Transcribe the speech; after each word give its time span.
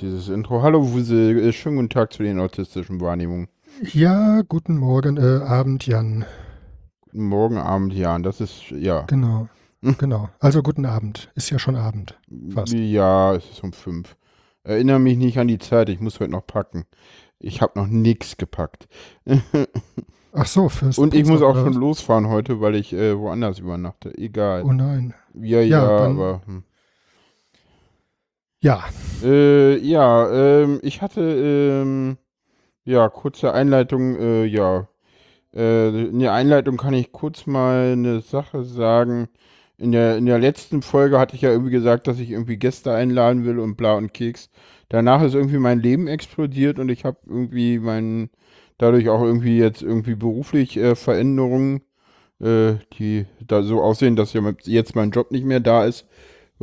Dieses 0.00 0.28
Intro. 0.28 0.60
Hallo 0.60 0.92
Wusel, 0.92 1.38
äh, 1.38 1.52
schönen 1.52 1.76
guten 1.76 1.88
Tag 1.88 2.12
zu 2.12 2.24
den 2.24 2.40
autistischen 2.40 3.00
Wahrnehmungen. 3.00 3.48
Ja, 3.92 4.42
guten 4.42 4.76
Morgen, 4.76 5.16
äh, 5.16 5.44
Abend, 5.44 5.86
Jan. 5.86 6.24
Guten 7.02 7.28
Morgen, 7.28 7.58
Abend, 7.58 7.94
Jan. 7.94 8.24
Das 8.24 8.40
ist, 8.40 8.70
ja. 8.70 9.02
Genau, 9.02 9.48
genau. 9.98 10.30
Also 10.40 10.62
guten 10.64 10.84
Abend. 10.84 11.30
Ist 11.36 11.50
ja 11.50 11.60
schon 11.60 11.76
Abend. 11.76 12.18
Fast. 12.50 12.72
Ja, 12.72 13.34
es 13.34 13.48
ist 13.48 13.62
um 13.62 13.72
fünf. 13.72 14.16
Erinnere 14.64 14.98
mich 14.98 15.16
nicht 15.16 15.38
an 15.38 15.46
die 15.46 15.58
Zeit, 15.58 15.88
ich 15.88 16.00
muss 16.00 16.18
heute 16.18 16.32
noch 16.32 16.46
packen. 16.46 16.86
Ich 17.38 17.62
habe 17.62 17.78
noch 17.78 17.86
nichts 17.86 18.36
gepackt. 18.36 18.88
Ach 20.32 20.46
so, 20.46 20.68
fürs 20.68 20.98
Und 20.98 21.14
ich 21.14 21.24
muss 21.24 21.40
auch 21.40 21.54
schon 21.54 21.74
losfahren 21.74 22.28
heute, 22.28 22.60
weil 22.60 22.74
ich 22.74 22.92
äh, 22.92 23.16
woanders 23.16 23.60
übernachte. 23.60 24.16
Egal. 24.18 24.64
Oh 24.64 24.72
nein. 24.72 25.14
ja, 25.34 25.60
ja, 25.60 25.84
ja, 25.84 25.86
aber. 25.86 26.42
Hm. 26.46 26.64
Ja, 28.64 28.82
Äh, 29.22 29.76
ja, 29.78 30.62
ähm, 30.62 30.80
ich 30.82 31.02
hatte, 31.02 31.20
ähm, 31.20 32.16
ja, 32.84 33.08
kurze 33.10 33.52
Einleitung, 33.54 34.16
äh, 34.18 34.44
ja. 34.46 34.88
Äh, 35.54 36.08
in 36.08 36.20
der 36.20 36.32
Einleitung 36.34 36.78
kann 36.78 36.94
ich 36.94 37.12
kurz 37.12 37.46
mal 37.46 37.92
eine 37.92 38.20
Sache 38.22 38.64
sagen. 38.64 39.28
In 39.78 39.92
der, 39.92 40.16
in 40.18 40.26
der 40.26 40.38
letzten 40.38 40.82
Folge 40.82 41.18
hatte 41.18 41.36
ich 41.36 41.42
ja 41.42 41.50
irgendwie 41.50 41.72
gesagt, 41.72 42.06
dass 42.08 42.20
ich 42.20 42.30
irgendwie 42.30 42.56
Gäste 42.58 42.94
einladen 42.94 43.44
will 43.44 43.58
und 43.58 43.76
bla 43.76 43.96
und 43.96 44.14
Keks. 44.14 44.50
Danach 44.88 45.22
ist 45.22 45.34
irgendwie 45.34 45.58
mein 45.58 45.80
Leben 45.80 46.08
explodiert 46.08 46.78
und 46.78 46.88
ich 46.90 47.04
habe 47.04 47.18
irgendwie 47.26 47.78
meinen, 47.78 48.30
dadurch 48.78 49.10
auch 49.10 49.22
irgendwie 49.22 49.58
jetzt 49.58 49.82
irgendwie 49.82 50.14
beruflich 50.16 50.78
äh, 50.78 50.94
Veränderungen, 50.96 51.82
äh, 52.40 52.74
die 52.98 53.26
da 53.46 53.62
so 53.62 53.82
aussehen, 53.82 54.16
dass 54.16 54.34
jetzt 54.34 54.96
mein 54.96 55.10
Job 55.10 55.32
nicht 55.32 55.44
mehr 55.44 55.60
da 55.60 55.84
ist 55.84 56.06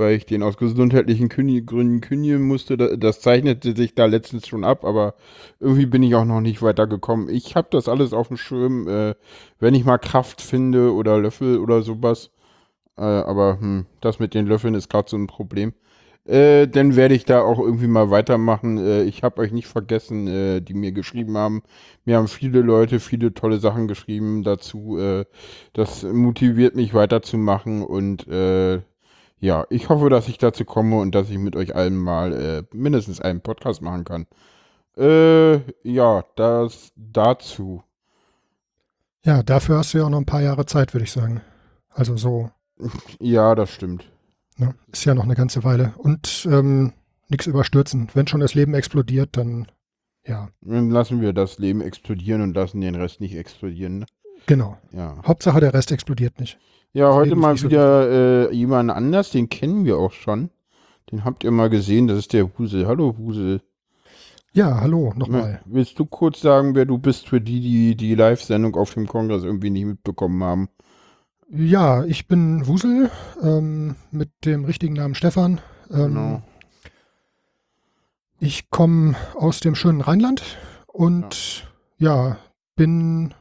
weil 0.01 0.17
ich 0.17 0.27
den 0.27 0.43
aus 0.43 0.57
gesundheitlichen 0.57 1.29
Gründen 1.29 2.01
kündigen 2.01 2.43
musste. 2.43 2.77
Da- 2.77 2.97
Das 2.97 3.21
zeichnete 3.21 3.75
sich 3.77 3.95
da 3.95 4.07
letztens 4.07 4.47
schon 4.49 4.65
ab, 4.65 4.85
aber 4.85 5.15
irgendwie 5.61 5.85
bin 5.87 6.03
ich 6.03 6.15
auch 6.15 6.25
noch 6.25 6.41
nicht 6.41 6.61
weitergekommen. 6.63 7.29
Ich 7.29 7.55
habe 7.55 7.69
das 7.71 7.89
alles 7.89 8.13
auf 8.13 8.29
dem 8.29 8.37
Schirm, 8.37 8.87
äh, 8.89 9.15
wenn 9.59 9.75
ich 9.75 9.85
mal 9.85 9.99
Kraft 9.99 10.41
finde 10.41 10.93
oder 10.93 11.19
Löffel 11.19 11.59
oder 11.59 11.83
sowas. 11.83 12.31
Äh, 12.97 13.01
aber 13.03 13.59
hm, 13.59 13.85
das 14.01 14.19
mit 14.19 14.33
den 14.33 14.47
Löffeln 14.47 14.75
ist 14.75 14.89
gerade 14.89 15.09
so 15.09 15.17
ein 15.17 15.27
Problem. 15.27 15.73
Äh, 16.25 16.67
dann 16.67 16.95
werde 16.95 17.15
ich 17.15 17.25
da 17.25 17.41
auch 17.41 17.59
irgendwie 17.59 17.87
mal 17.87 18.11
weitermachen. 18.11 18.77
Äh, 18.77 19.03
ich 19.03 19.23
habe 19.23 19.41
euch 19.41 19.51
nicht 19.51 19.67
vergessen, 19.67 20.27
äh, 20.27 20.61
die 20.61 20.73
mir 20.75 20.91
geschrieben 20.91 21.37
haben. 21.37 21.63
Mir 22.05 22.17
haben 22.17 22.27
viele 22.27 22.61
Leute 22.61 22.99
viele 22.99 23.33
tolle 23.33 23.59
Sachen 23.59 23.87
geschrieben 23.87 24.43
dazu. 24.43 24.97
Äh, 24.99 25.25
das 25.73 26.03
motiviert 26.03 26.75
mich 26.75 26.93
weiterzumachen 26.93 27.83
und 27.83 28.27
äh, 28.27 28.81
ja, 29.41 29.65
ich 29.69 29.89
hoffe, 29.89 30.09
dass 30.09 30.27
ich 30.29 30.37
dazu 30.37 30.63
komme 30.63 30.99
und 30.99 31.13
dass 31.13 31.29
ich 31.29 31.37
mit 31.37 31.55
euch 31.57 31.75
allen 31.75 31.97
mal 31.97 32.31
äh, 32.33 32.63
mindestens 32.73 33.19
einen 33.19 33.41
Podcast 33.41 33.81
machen 33.81 34.05
kann. 34.05 34.27
Äh, 34.97 35.57
ja, 35.83 36.23
das 36.35 36.91
dazu. 36.95 37.83
ja, 39.25 39.43
dafür 39.43 39.79
hast 39.79 39.93
du 39.93 39.97
ja 39.99 40.05
auch 40.05 40.09
noch 40.09 40.19
ein 40.19 40.25
paar 40.25 40.41
Jahre 40.41 40.65
Zeit, 40.65 40.93
würde 40.93 41.03
ich 41.05 41.11
sagen. 41.11 41.41
Also 41.89 42.15
so, 42.17 42.49
Ja, 43.19 43.55
das 43.55 43.69
stimmt. 43.71 44.09
ne? 44.57 44.75
ist 44.91 45.05
ja 45.05 45.13
noch 45.13 45.23
eine 45.23 45.35
ganze 45.35 45.63
Weile. 45.63 45.93
Und 45.97 46.47
ähm, 46.49 46.93
nichts 47.29 47.47
überstürzen. 47.47 48.09
Wenn 48.13 48.27
schon 48.27 48.41
das 48.41 48.53
Leben 48.53 48.73
explodiert, 48.73 49.37
dann 49.37 49.67
ja, 50.25 50.49
Dann 50.61 50.91
lassen 50.91 51.19
wir 51.21 51.33
das 51.33 51.57
Leben 51.57 51.81
explodieren 51.81 52.41
und 52.41 52.53
lassen 52.55 52.79
den 52.81 52.93
Rest 52.95 53.21
nicht 53.21 53.35
explodieren. 53.35 53.99
Ne? 53.99 54.05
genau. 54.45 54.77
Ja. 54.91 55.17
Hauptsache 55.25 55.59
der 55.59 55.73
Rest 55.73 55.91
explodiert 55.91 56.39
nicht. 56.39 56.59
Ja, 56.93 57.13
heute 57.13 57.35
mal 57.35 57.61
wieder 57.61 58.49
äh, 58.49 58.53
jemand 58.53 58.91
anders, 58.91 59.31
den 59.31 59.47
kennen 59.47 59.85
wir 59.85 59.97
auch 59.97 60.11
schon. 60.11 60.49
Den 61.09 61.23
habt 61.23 61.43
ihr 61.43 61.51
mal 61.51 61.69
gesehen, 61.69 62.07
das 62.07 62.17
ist 62.17 62.33
der 62.33 62.49
Husel. 62.57 62.85
Hallo 62.85 63.15
Husel. 63.17 63.61
Ja, 64.53 64.81
hallo, 64.81 65.13
nochmal. 65.15 65.61
Willst 65.65 65.97
du 65.97 66.05
kurz 66.05 66.41
sagen, 66.41 66.75
wer 66.75 66.85
du 66.85 66.97
bist 66.97 67.29
für 67.29 67.39
die, 67.39 67.61
die 67.61 67.95
die 67.95 68.15
Live-Sendung 68.15 68.75
auf 68.75 68.93
dem 68.93 69.07
Kongress 69.07 69.43
irgendwie 69.43 69.69
nicht 69.69 69.85
mitbekommen 69.85 70.43
haben? 70.43 70.69
Ja, 71.49 72.03
ich 72.03 72.27
bin 72.27 72.67
Wusel 72.67 73.09
ähm, 73.41 73.95
mit 74.11 74.29
dem 74.43 74.65
richtigen 74.65 74.95
Namen 74.95 75.15
Stefan. 75.15 75.61
Ähm, 75.89 76.13
Genau. 76.13 76.41
Ich 78.43 78.71
komme 78.71 79.15
aus 79.35 79.59
dem 79.59 79.75
schönen 79.75 80.01
Rheinland 80.01 80.41
und 80.87 81.71
ja. 81.99 82.37
bin 82.75 83.35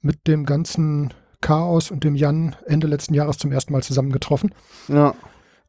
mit 0.00 0.26
dem 0.26 0.44
ganzen 0.44 1.14
Chaos 1.40 1.90
und 1.90 2.04
dem 2.04 2.14
Jan 2.14 2.56
Ende 2.66 2.86
letzten 2.86 3.14
Jahres 3.14 3.38
zum 3.38 3.52
ersten 3.52 3.72
Mal 3.72 3.82
zusammengetroffen. 3.82 4.54
Ja. 4.88 5.14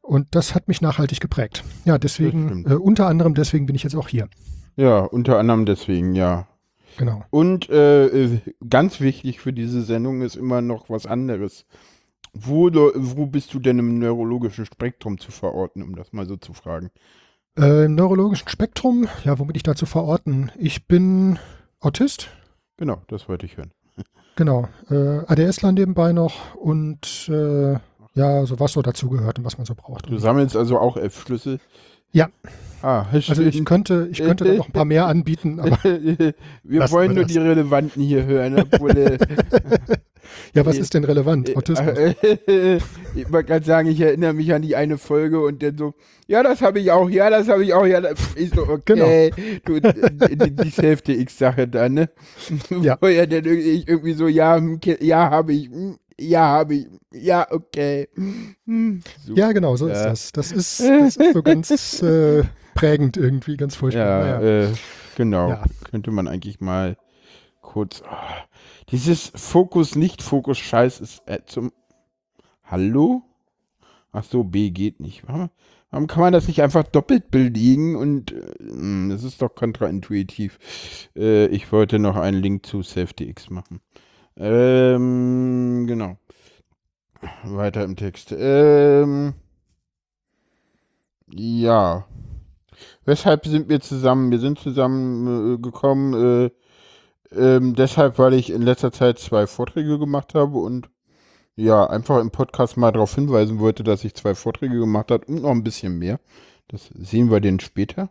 Und 0.00 0.28
das 0.32 0.54
hat 0.54 0.68
mich 0.68 0.80
nachhaltig 0.80 1.20
geprägt. 1.20 1.64
Ja, 1.84 1.98
deswegen, 1.98 2.64
äh, 2.68 2.74
unter 2.74 3.06
anderem 3.06 3.34
deswegen 3.34 3.66
bin 3.66 3.76
ich 3.76 3.84
jetzt 3.84 3.94
auch 3.94 4.08
hier. 4.08 4.28
Ja, 4.76 5.00
unter 5.00 5.38
anderem 5.38 5.64
deswegen, 5.64 6.14
ja. 6.14 6.48
Genau. 6.98 7.24
Und 7.30 7.70
äh, 7.70 8.40
ganz 8.68 9.00
wichtig 9.00 9.40
für 9.40 9.52
diese 9.52 9.82
Sendung 9.82 10.22
ist 10.22 10.36
immer 10.36 10.60
noch 10.60 10.90
was 10.90 11.06
anderes. 11.06 11.64
Wo, 12.34 12.70
wo 12.72 13.26
bist 13.26 13.54
du 13.54 13.58
denn 13.58 13.78
im 13.78 13.98
neurologischen 13.98 14.66
Spektrum 14.66 15.18
zu 15.18 15.30
verorten, 15.30 15.82
um 15.82 15.94
das 15.94 16.12
mal 16.12 16.26
so 16.26 16.36
zu 16.36 16.52
fragen? 16.52 16.90
Äh, 17.58 17.84
Im 17.84 17.94
neurologischen 17.94 18.48
Spektrum, 18.48 19.06
ja, 19.24 19.38
wo 19.38 19.44
bin 19.44 19.54
ich 19.54 19.62
da 19.62 19.74
zu 19.74 19.86
verorten? 19.86 20.50
Ich 20.58 20.86
bin 20.86 21.38
Autist, 21.80 22.30
Genau, 22.82 23.00
das 23.06 23.28
wollte 23.28 23.46
ich 23.46 23.56
hören. 23.56 23.70
Genau. 24.36 24.68
Äh, 24.90 25.18
ADSler 25.26 25.72
nebenbei 25.72 26.12
noch 26.12 26.54
und 26.54 27.28
äh, 27.28 27.74
ja, 28.14 28.44
so 28.44 28.60
was 28.60 28.72
so 28.72 28.82
dazugehört 28.82 29.38
und 29.38 29.44
was 29.44 29.56
man 29.58 29.64
so 29.64 29.74
braucht. 29.74 30.08
Du 30.10 30.18
sammelst 30.18 30.56
also 30.56 30.78
auch 30.78 30.96
F-Schlüssel? 30.96 31.58
Ja. 32.12 32.28
Ah, 32.82 33.06
Also 33.12 33.42
ich 33.42 33.64
könnte, 33.64 34.08
ich 34.10 34.18
könnte 34.18 34.44
da 34.44 34.54
noch 34.54 34.66
ein 34.68 34.72
paar 34.72 34.84
mehr 34.84 35.06
anbieten, 35.06 35.60
aber 35.60 35.78
Wir 36.62 36.90
wollen 36.90 37.14
nur 37.14 37.24
die 37.24 37.38
Relevanten 37.38 38.02
hier 38.02 38.24
hören. 38.24 38.58
Obwohl, 38.58 38.90
äh, 38.90 39.18
ja, 40.54 40.66
was 40.66 40.78
ist 40.78 40.94
denn 40.94 41.04
relevant? 41.04 41.56
Autismus. 41.56 41.88
äh, 41.98 42.14
ich 43.14 43.32
wollte 43.32 43.48
gerade 43.48 43.64
sagen, 43.64 43.88
ich 43.88 44.00
erinnere 44.00 44.32
mich 44.32 44.52
an 44.52 44.62
die 44.62 44.76
eine 44.76 44.98
Folge 44.98 45.40
und 45.40 45.62
dann 45.62 45.76
so, 45.78 45.94
ja, 46.26 46.42
das 46.42 46.62
habe 46.62 46.80
ich 46.80 46.90
auch, 46.90 47.08
ja, 47.10 47.30
das 47.30 47.48
habe 47.48 47.64
ich 47.64 47.74
auch, 47.74 47.86
ja, 47.86 48.00
das 48.00 48.18
ist 48.34 48.54
so, 48.54 48.62
okay. 48.68 49.30
Du, 49.64 49.80
die, 49.80 50.50
die 50.56 50.70
Hälfte 50.70 51.12
X-Sache 51.12 51.68
dann, 51.68 51.94
ne? 51.94 52.10
Ja. 52.82 52.96
Wo 53.00 53.06
er 53.06 53.26
dann 53.26 53.44
irgendwie, 53.44 54.12
so, 54.14 54.28
ja, 54.28 54.56
hm, 54.56 54.80
ja, 55.00 55.30
habe 55.30 55.52
ich, 55.52 55.66
hm, 55.68 55.96
ja, 56.20 56.40
habe 56.40 56.74
ich, 56.74 56.86
ja, 57.12 57.46
okay. 57.50 58.08
Hm, 58.66 59.02
so. 59.26 59.34
Ja, 59.34 59.52
genau, 59.52 59.76
so 59.76 59.88
ist 59.88 59.98
Ja. 59.98 60.10
das. 60.10 60.32
Das 60.32 60.52
ist, 60.52 60.80
das 60.80 61.16
ist 61.16 61.32
so 61.32 61.42
ganz 61.42 62.02
äh, 62.02 62.44
prägend 62.74 63.16
irgendwie, 63.16 63.56
ganz 63.56 63.74
furchtbar. 63.74 64.26
Ja, 64.26 64.38
Naja. 64.40 64.64
äh, 64.64 64.68
genau. 65.16 65.48
Ja. 65.50 65.64
Könnte 65.90 66.10
man 66.10 66.28
eigentlich 66.28 66.60
mal 66.60 66.96
kurz. 67.60 68.02
ah, 68.06 68.44
dieses 68.92 69.32
Fokus, 69.34 69.96
nicht-Fokus, 69.96 70.58
Scheiß 70.58 71.00
ist 71.00 71.22
äh, 71.26 71.40
zum. 71.46 71.72
Hallo? 72.62 73.22
Ach 74.12 74.24
so, 74.24 74.44
B 74.44 74.70
geht 74.70 75.00
nicht. 75.00 75.26
Warum, 75.26 75.48
warum 75.90 76.06
kann 76.06 76.20
man 76.20 76.32
das 76.34 76.46
nicht 76.46 76.62
einfach 76.62 76.84
doppelt 76.84 77.30
belegen? 77.30 77.96
Und 77.96 78.32
äh, 78.32 78.54
hm, 78.58 79.08
das 79.10 79.24
ist 79.24 79.40
doch 79.40 79.54
kontraintuitiv. 79.54 80.58
Äh, 81.16 81.46
ich 81.46 81.72
wollte 81.72 81.98
noch 81.98 82.16
einen 82.16 82.42
Link 82.42 82.66
zu 82.66 82.82
SafetyX 82.82 83.48
machen. 83.48 83.80
Ähm, 84.36 85.86
genau. 85.86 86.18
Weiter 87.44 87.84
im 87.84 87.96
Text. 87.96 88.34
Ähm, 88.36 89.34
ja. 91.32 92.06
Weshalb 93.04 93.46
sind 93.46 93.68
wir 93.68 93.80
zusammen? 93.80 94.30
Wir 94.30 94.38
sind 94.38 94.58
zusammen 94.58 95.54
äh, 95.54 95.58
gekommen, 95.58 96.14
äh, 96.14 96.50
ähm, 97.36 97.74
deshalb, 97.74 98.18
weil 98.18 98.34
ich 98.34 98.50
in 98.50 98.62
letzter 98.62 98.92
Zeit 98.92 99.18
zwei 99.18 99.46
Vorträge 99.46 99.98
gemacht 99.98 100.34
habe 100.34 100.58
und 100.58 100.88
ja, 101.56 101.86
einfach 101.86 102.20
im 102.20 102.30
Podcast 102.30 102.76
mal 102.76 102.92
darauf 102.92 103.14
hinweisen 103.14 103.58
wollte, 103.58 103.82
dass 103.82 104.04
ich 104.04 104.14
zwei 104.14 104.34
Vorträge 104.34 104.78
gemacht 104.78 105.10
habe 105.10 105.26
und 105.26 105.42
noch 105.42 105.50
ein 105.50 105.62
bisschen 105.64 105.98
mehr. 105.98 106.18
Das 106.68 106.90
sehen 106.94 107.30
wir 107.30 107.40
denn 107.40 107.60
später. 107.60 108.08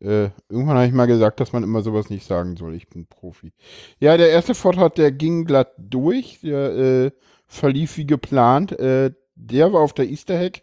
Äh, 0.00 0.30
irgendwann 0.48 0.76
habe 0.76 0.86
ich 0.86 0.92
mal 0.92 1.06
gesagt, 1.06 1.40
dass 1.40 1.52
man 1.52 1.62
immer 1.62 1.82
sowas 1.82 2.08
nicht 2.08 2.26
sagen 2.26 2.56
soll. 2.56 2.74
Ich 2.74 2.88
bin 2.88 3.06
Profi. 3.06 3.52
Ja, 3.98 4.16
der 4.16 4.30
erste 4.30 4.54
Vortrag, 4.54 4.94
der 4.94 5.12
ging 5.12 5.44
glatt 5.44 5.72
durch. 5.76 6.40
Der 6.42 6.70
äh, 6.74 7.10
verlief 7.46 7.98
wie 7.98 8.06
geplant. 8.06 8.72
Äh, 8.78 9.12
der 9.34 9.72
war 9.74 9.82
auf 9.82 9.92
der 9.92 10.08
Easter 10.08 10.38
Hack. 10.38 10.62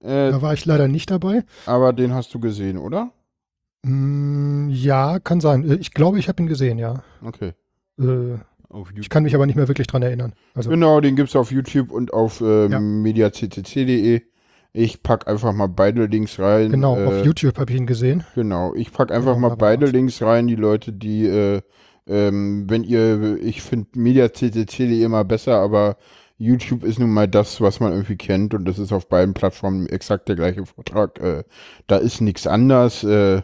Äh, 0.00 0.30
Da 0.30 0.40
war 0.40 0.54
ich 0.54 0.64
leider 0.64 0.88
nicht 0.88 1.10
dabei. 1.10 1.44
aber 1.66 1.92
den 1.92 2.14
hast 2.14 2.32
du 2.32 2.40
gesehen, 2.40 2.78
oder? 2.78 3.12
Mm, 3.82 4.68
ja, 4.70 5.18
kann 5.20 5.40
sein. 5.40 5.68
Äh, 5.68 5.74
Ich 5.76 5.92
glaube, 5.92 6.18
ich 6.18 6.28
habe 6.28 6.42
ihn 6.42 6.46
gesehen, 6.48 6.78
ja. 6.78 7.02
Okay. 7.24 7.52
Äh, 7.98 8.38
ich 8.94 9.08
kann 9.08 9.24
mich 9.24 9.34
aber 9.34 9.46
nicht 9.46 9.56
mehr 9.56 9.66
wirklich 9.68 9.86
dran 9.88 10.02
erinnern. 10.02 10.32
Also, 10.54 10.70
Genau, 10.70 11.00
den 11.00 11.16
gibt 11.16 11.30
es 11.30 11.36
auf 11.36 11.50
YouTube 11.50 11.90
und 11.90 12.12
auf 12.12 12.40
äh, 12.40 12.66
Ja. 12.68 12.78
mediaccc.de. 12.78 14.22
Ich 14.72 15.02
pack 15.02 15.26
einfach 15.26 15.52
mal 15.52 15.66
beide 15.66 16.06
Links 16.06 16.38
rein. 16.38 16.70
genau, 16.70 16.96
äh, 16.96 17.04
auf 17.06 17.24
YouTube 17.24 17.58
habe 17.58 17.72
ich 17.72 17.78
ihn 17.78 17.86
gesehen. 17.86 18.22
Genau, 18.36 18.72
ich 18.74 18.92
pack 18.92 19.10
einfach 19.10 19.34
Genau, 19.34 19.48
mal 19.48 19.56
beide 19.56 19.86
was. 19.86 19.92
Links 19.92 20.22
rein, 20.22 20.46
die 20.46 20.54
Leute, 20.54 20.92
die, 20.92 21.26
äh, 21.26 21.60
ähm, 22.06 22.66
wenn 22.70 22.84
ihr, 22.84 23.38
ich 23.42 23.62
finde 23.62 23.88
mediaccc.de 23.98 25.02
immer 25.02 25.24
besser, 25.24 25.56
aber 25.56 25.96
YouTube 26.38 26.84
ist 26.84 26.98
nun 27.00 27.10
mal 27.10 27.26
das, 27.26 27.60
was 27.60 27.80
man 27.80 27.92
irgendwie 27.92 28.16
kennt 28.16 28.54
und 28.54 28.64
das 28.64 28.78
ist 28.78 28.92
auf 28.92 29.08
beiden 29.08 29.34
Plattformen 29.34 29.86
exakt 29.88 30.28
der 30.28 30.36
gleiche 30.36 30.64
Vortrag. 30.64 31.18
Äh, 31.20 31.42
da 31.88 31.96
ist 31.96 32.20
nichts 32.20 32.46
anders. 32.46 33.02
Äh, 33.02 33.42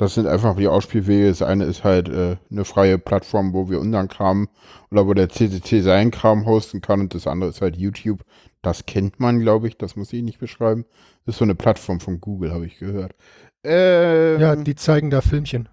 das 0.00 0.14
sind 0.14 0.26
einfach 0.26 0.56
die 0.56 0.66
Ausspielwege. 0.66 1.28
Das 1.28 1.42
eine 1.42 1.64
ist 1.64 1.84
halt 1.84 2.08
äh, 2.08 2.36
eine 2.50 2.64
freie 2.64 2.96
Plattform, 2.96 3.52
wo 3.52 3.68
wir 3.68 3.78
unseren 3.80 4.08
Kram 4.08 4.48
oder 4.90 5.06
wo 5.06 5.12
der 5.12 5.28
CCC 5.28 5.82
seinen 5.82 6.10
Kram 6.10 6.46
hosten 6.46 6.80
kann 6.80 7.00
und 7.00 7.14
das 7.14 7.26
andere 7.26 7.50
ist 7.50 7.60
halt 7.60 7.76
YouTube. 7.76 8.24
Das 8.62 8.86
kennt 8.86 9.20
man, 9.20 9.40
glaube 9.40 9.68
ich. 9.68 9.76
Das 9.76 9.96
muss 9.96 10.10
ich 10.14 10.22
nicht 10.22 10.38
beschreiben. 10.38 10.86
Das 11.26 11.34
ist 11.34 11.38
so 11.40 11.44
eine 11.44 11.54
Plattform 11.54 12.00
von 12.00 12.18
Google, 12.18 12.50
habe 12.50 12.64
ich 12.64 12.78
gehört. 12.78 13.14
Ähm, 13.62 14.40
Ja, 14.40 14.56
die 14.56 14.74
zeigen 14.74 15.10
da 15.10 15.20
Filmchen. 15.20 15.68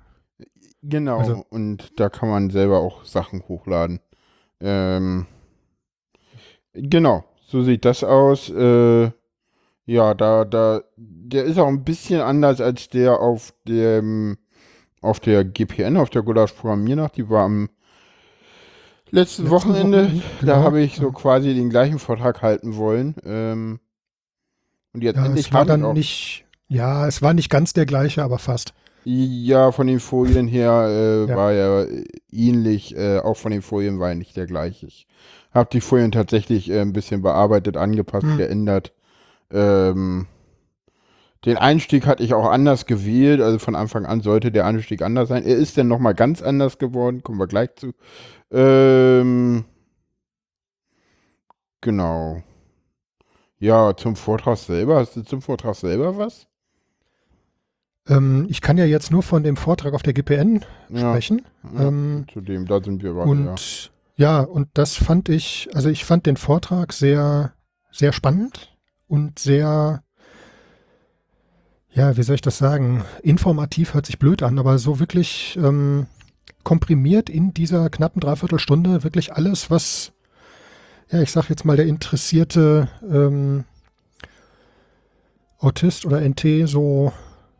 Genau, 0.84 1.20
Also- 1.20 1.46
und 1.50 1.98
da 1.98 2.10
kann 2.10 2.28
man 2.28 2.50
selber 2.50 2.80
auch 2.80 3.06
Sachen 3.06 3.44
hochladen. 3.48 4.02
Ähm, 4.60 5.26
genau, 6.74 7.24
so 7.46 7.62
sieht 7.64 7.86
das 7.86 8.04
aus. 8.04 8.50
Äh, 8.50 9.10
ja, 9.88 10.14
da, 10.14 10.46
da, 10.46 10.82
der 10.98 11.46
ist 11.46 11.58
auch 11.58 11.68
ein 11.68 11.84
bisschen 11.86 12.20
anders 12.22 12.60
als 12.62 12.90
der 12.90 13.20
auf 13.22 13.54
dem, 13.68 14.38
auf 15.02 15.20
der 15.22 15.44
GPN, 15.46 15.96
auf 15.98 16.10
der 16.10 16.22
Gulasch 16.24 16.52
Programmiernacht. 16.52 17.16
Die 17.16 17.30
war 17.30 17.46
am 17.46 17.70
letzten 19.10 19.44
Letzten 19.44 19.50
Wochenende. 19.50 20.12
Da 20.42 20.54
genau. 20.54 20.56
habe 20.66 20.82
ich 20.82 20.98
so 20.98 21.12
quasi 21.12 21.54
den 21.54 21.70
gleichen 21.70 22.00
Vortrag 22.00 22.42
halten 22.42 22.76
wollen. 22.76 23.16
Ähm, 23.26 23.80
und 24.94 25.04
jetzt 25.04 25.16
Ja, 25.16 25.26
endlich 25.26 25.48
es 25.48 25.54
war 25.54 25.66
dann 25.66 25.94
nicht, 25.94 26.46
ja, 26.68 27.08
es 27.08 27.22
war 27.22 27.34
nicht 27.34 27.50
ganz 27.50 27.72
der 27.72 27.86
gleiche, 27.86 28.24
aber 28.24 28.40
fast. 28.40 28.74
Ja, 29.06 29.72
von 29.72 29.88
den 29.88 30.02
Folien 30.02 30.48
her 30.50 30.88
äh, 30.90 31.30
Ja. 31.30 31.36
war 31.38 31.54
er 31.54 31.88
äh, 31.90 32.04
ähnlich, 32.30 32.94
äh, 32.98 33.20
auch 33.20 33.38
von 33.38 33.54
den 33.54 33.62
Folien 33.62 34.00
war 34.00 34.10
er 34.10 34.16
nicht 34.16 34.36
der 34.36 34.48
gleiche. 34.48 34.88
Ich 34.88 35.08
habe 35.54 35.70
die 35.72 35.80
Folien 35.80 36.12
tatsächlich 36.12 36.70
äh, 36.70 36.82
ein 36.82 36.92
bisschen 36.92 37.22
bearbeitet, 37.22 37.78
angepasst, 37.78 38.26
Hm. 38.26 38.38
geändert. 38.38 38.92
Ähm, 39.52 40.28
den 41.46 41.58
Einstieg 41.58 42.06
hatte 42.08 42.24
ich 42.24 42.34
auch 42.34 42.50
anders 42.50 42.86
gewählt, 42.86 43.42
also 43.42 43.60
von 43.60 43.76
Anfang 43.76 44.06
an 44.06 44.22
sollte 44.22 44.52
der 44.52 44.66
Einstieg 44.66 45.02
anders 45.02 45.30
sein. 45.30 45.44
Er 45.44 45.56
ist 45.56 45.78
dann 45.78 45.88
nochmal 45.88 46.14
ganz 46.16 46.42
anders 46.42 46.78
geworden, 46.78 47.24
kommen 47.24 47.40
wir 47.40 47.48
gleich 47.48 47.76
zu. 47.76 47.94
Ähm, 48.52 49.64
genau. 51.82 52.42
Ja, 53.60 53.96
zum 53.96 54.16
Vortrag 54.16 54.58
selber, 54.58 54.98
hast 54.98 55.16
du 55.16 55.22
zum 55.24 55.42
Vortrag 55.42 55.76
selber 55.76 56.18
was? 56.18 56.48
Ähm, 58.08 58.48
ich 58.50 58.62
kann 58.62 58.78
ja 58.78 58.86
jetzt 58.86 59.12
nur 59.12 59.24
von 59.24 59.44
dem 59.44 59.58
Vortrag 59.58 59.94
auf 59.94 60.04
der 60.04 60.14
GPN 60.14 60.64
Ja, 60.90 61.12
sprechen. 61.12 61.46
ja, 61.76 61.88
ähm, 61.88 62.26
zu 62.32 62.42
dem, 62.42 62.66
da 62.66 62.82
sind 62.82 63.04
wir 63.04 63.14
ja. 63.14 63.24
Und 63.24 63.92
ja, 64.16 64.42
und 64.42 64.70
das 64.74 64.96
fand 64.96 65.30
ich, 65.30 65.70
also 65.74 65.90
ich 65.90 66.04
fand 66.04 66.26
den 66.26 66.38
Vortrag 66.38 66.92
sehr, 66.94 67.54
sehr 67.92 68.12
spannend 68.12 68.77
und 69.08 69.40
sehr, 69.40 70.04
ja, 71.92 72.18
wie 72.18 72.24
soll 72.24 72.36
ich 72.36 72.42
das 72.42 72.58
sagen? 72.58 73.04
Informativ 73.24 73.94
hört 73.94 74.06
sich 74.06 74.20
blöd 74.20 74.44
an, 74.44 74.60
aber 74.60 74.78
so 74.78 75.00
wirklich 75.00 75.58
ähm, 75.62 76.08
komprimiert 76.64 77.30
in 77.30 77.54
dieser 77.54 77.90
knappen 77.90 78.20
Dreiviertelstunde 78.20 79.04
wirklich 79.04 79.34
alles, 79.34 79.72
was, 79.72 80.12
ja, 81.10 81.22
ich 81.22 81.32
sag 81.32 81.50
jetzt 81.50 81.66
mal, 81.66 81.78
der 81.78 81.88
interessierte 81.88 82.90
ähm, 83.10 83.64
Autist 85.60 86.06
oder 86.06 86.22
NT 86.22 86.68
so 86.68 87.14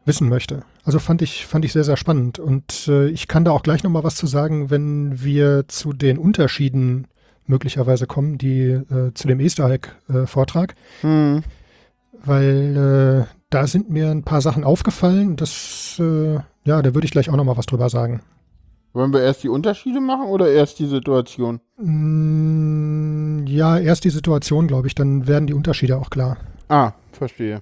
wissen 0.06 0.30
möchte. 0.30 0.64
Also 0.84 1.00
fand 1.00 1.22
ich, 1.22 1.46
fand 1.46 1.66
ich 1.66 1.74
sehr, 1.74 1.84
sehr 1.84 1.98
spannend. 1.98 2.40
Und 2.40 2.88
äh, 2.88 3.08
ich 3.08 3.28
kann 3.28 3.44
da 3.44 3.52
auch 3.52 3.64
gleich 3.64 3.84
nochmal 3.84 4.04
was 4.04 4.16
zu 4.16 4.28
sagen, 4.28 4.70
wenn 4.70 5.22
wir 5.22 5.68
zu 5.68 5.94
den 5.94 6.18
Unterschieden 6.18 7.08
möglicherweise 7.48 8.08
kommen, 8.08 8.38
die 8.38 8.62
äh, 8.70 9.14
zu 9.14 9.28
dem 9.28 9.40
Easter 9.40 9.70
Egg-Vortrag. 9.70 10.76
Hm. 11.02 11.44
weil 12.24 13.26
äh, 13.28 13.34
da 13.50 13.68
sind 13.68 13.90
mir 13.90 14.10
ein 14.12 14.24
paar 14.24 14.42
Sachen 14.42 14.64
aufgefallen. 14.64 15.36
Das, 15.36 15.98
äh, 16.00 16.36
ja, 16.66 16.82
da 16.82 16.94
würde 16.94 17.06
ich 17.06 17.12
gleich 17.12 17.30
auch 17.30 17.36
nochmal 17.36 17.58
was 17.58 17.66
drüber 17.66 17.90
sagen. 17.90 18.22
Wollen 18.94 19.14
wir 19.14 19.22
erst 19.22 19.44
die 19.44 19.50
Unterschiede 19.50 20.02
machen 20.02 20.28
oder 20.28 20.52
erst 20.52 20.80
die 20.80 20.88
Situation? 20.88 21.60
Mm, 21.78 23.46
ja, 23.46 23.78
erst 23.78 24.04
die 24.06 24.10
Situation, 24.10 24.68
glaube 24.68 24.88
ich, 24.88 24.96
dann 24.96 25.28
werden 25.28 25.48
die 25.48 25.54
Unterschiede 25.54 25.98
auch 25.98 26.10
klar. 26.10 26.38
Ah, 26.68 26.94
verstehe. 27.12 27.62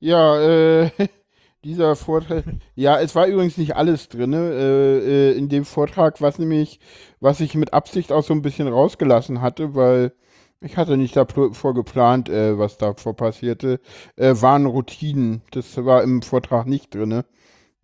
Ja, 0.00 0.40
äh, 0.40 0.90
dieser 1.64 1.96
Vortrag. 1.96 2.44
Ja, 2.74 3.00
es 3.00 3.14
war 3.14 3.26
übrigens 3.26 3.56
nicht 3.58 3.76
alles 3.76 4.08
drin. 4.08 4.32
Äh, 4.32 5.30
äh, 5.30 5.32
in 5.32 5.48
dem 5.48 5.64
Vortrag, 5.64 6.20
was 6.20 6.38
nämlich, 6.38 6.80
was 7.20 7.40
ich 7.40 7.54
mit 7.54 7.72
Absicht 7.72 8.12
auch 8.12 8.24
so 8.24 8.34
ein 8.34 8.42
bisschen 8.42 8.68
rausgelassen 8.68 9.40
hatte, 9.40 9.74
weil 9.74 10.12
ich 10.60 10.76
hatte 10.76 10.96
nicht 10.96 11.16
davor 11.16 11.74
geplant, 11.74 12.28
äh, 12.28 12.58
was 12.58 12.78
davor 12.78 13.14
passierte, 13.14 13.80
äh, 14.16 14.34
waren 14.40 14.66
Routinen. 14.66 15.42
Das 15.50 15.76
war 15.84 16.02
im 16.02 16.22
Vortrag 16.22 16.66
nicht 16.66 16.94
drin. 16.94 17.22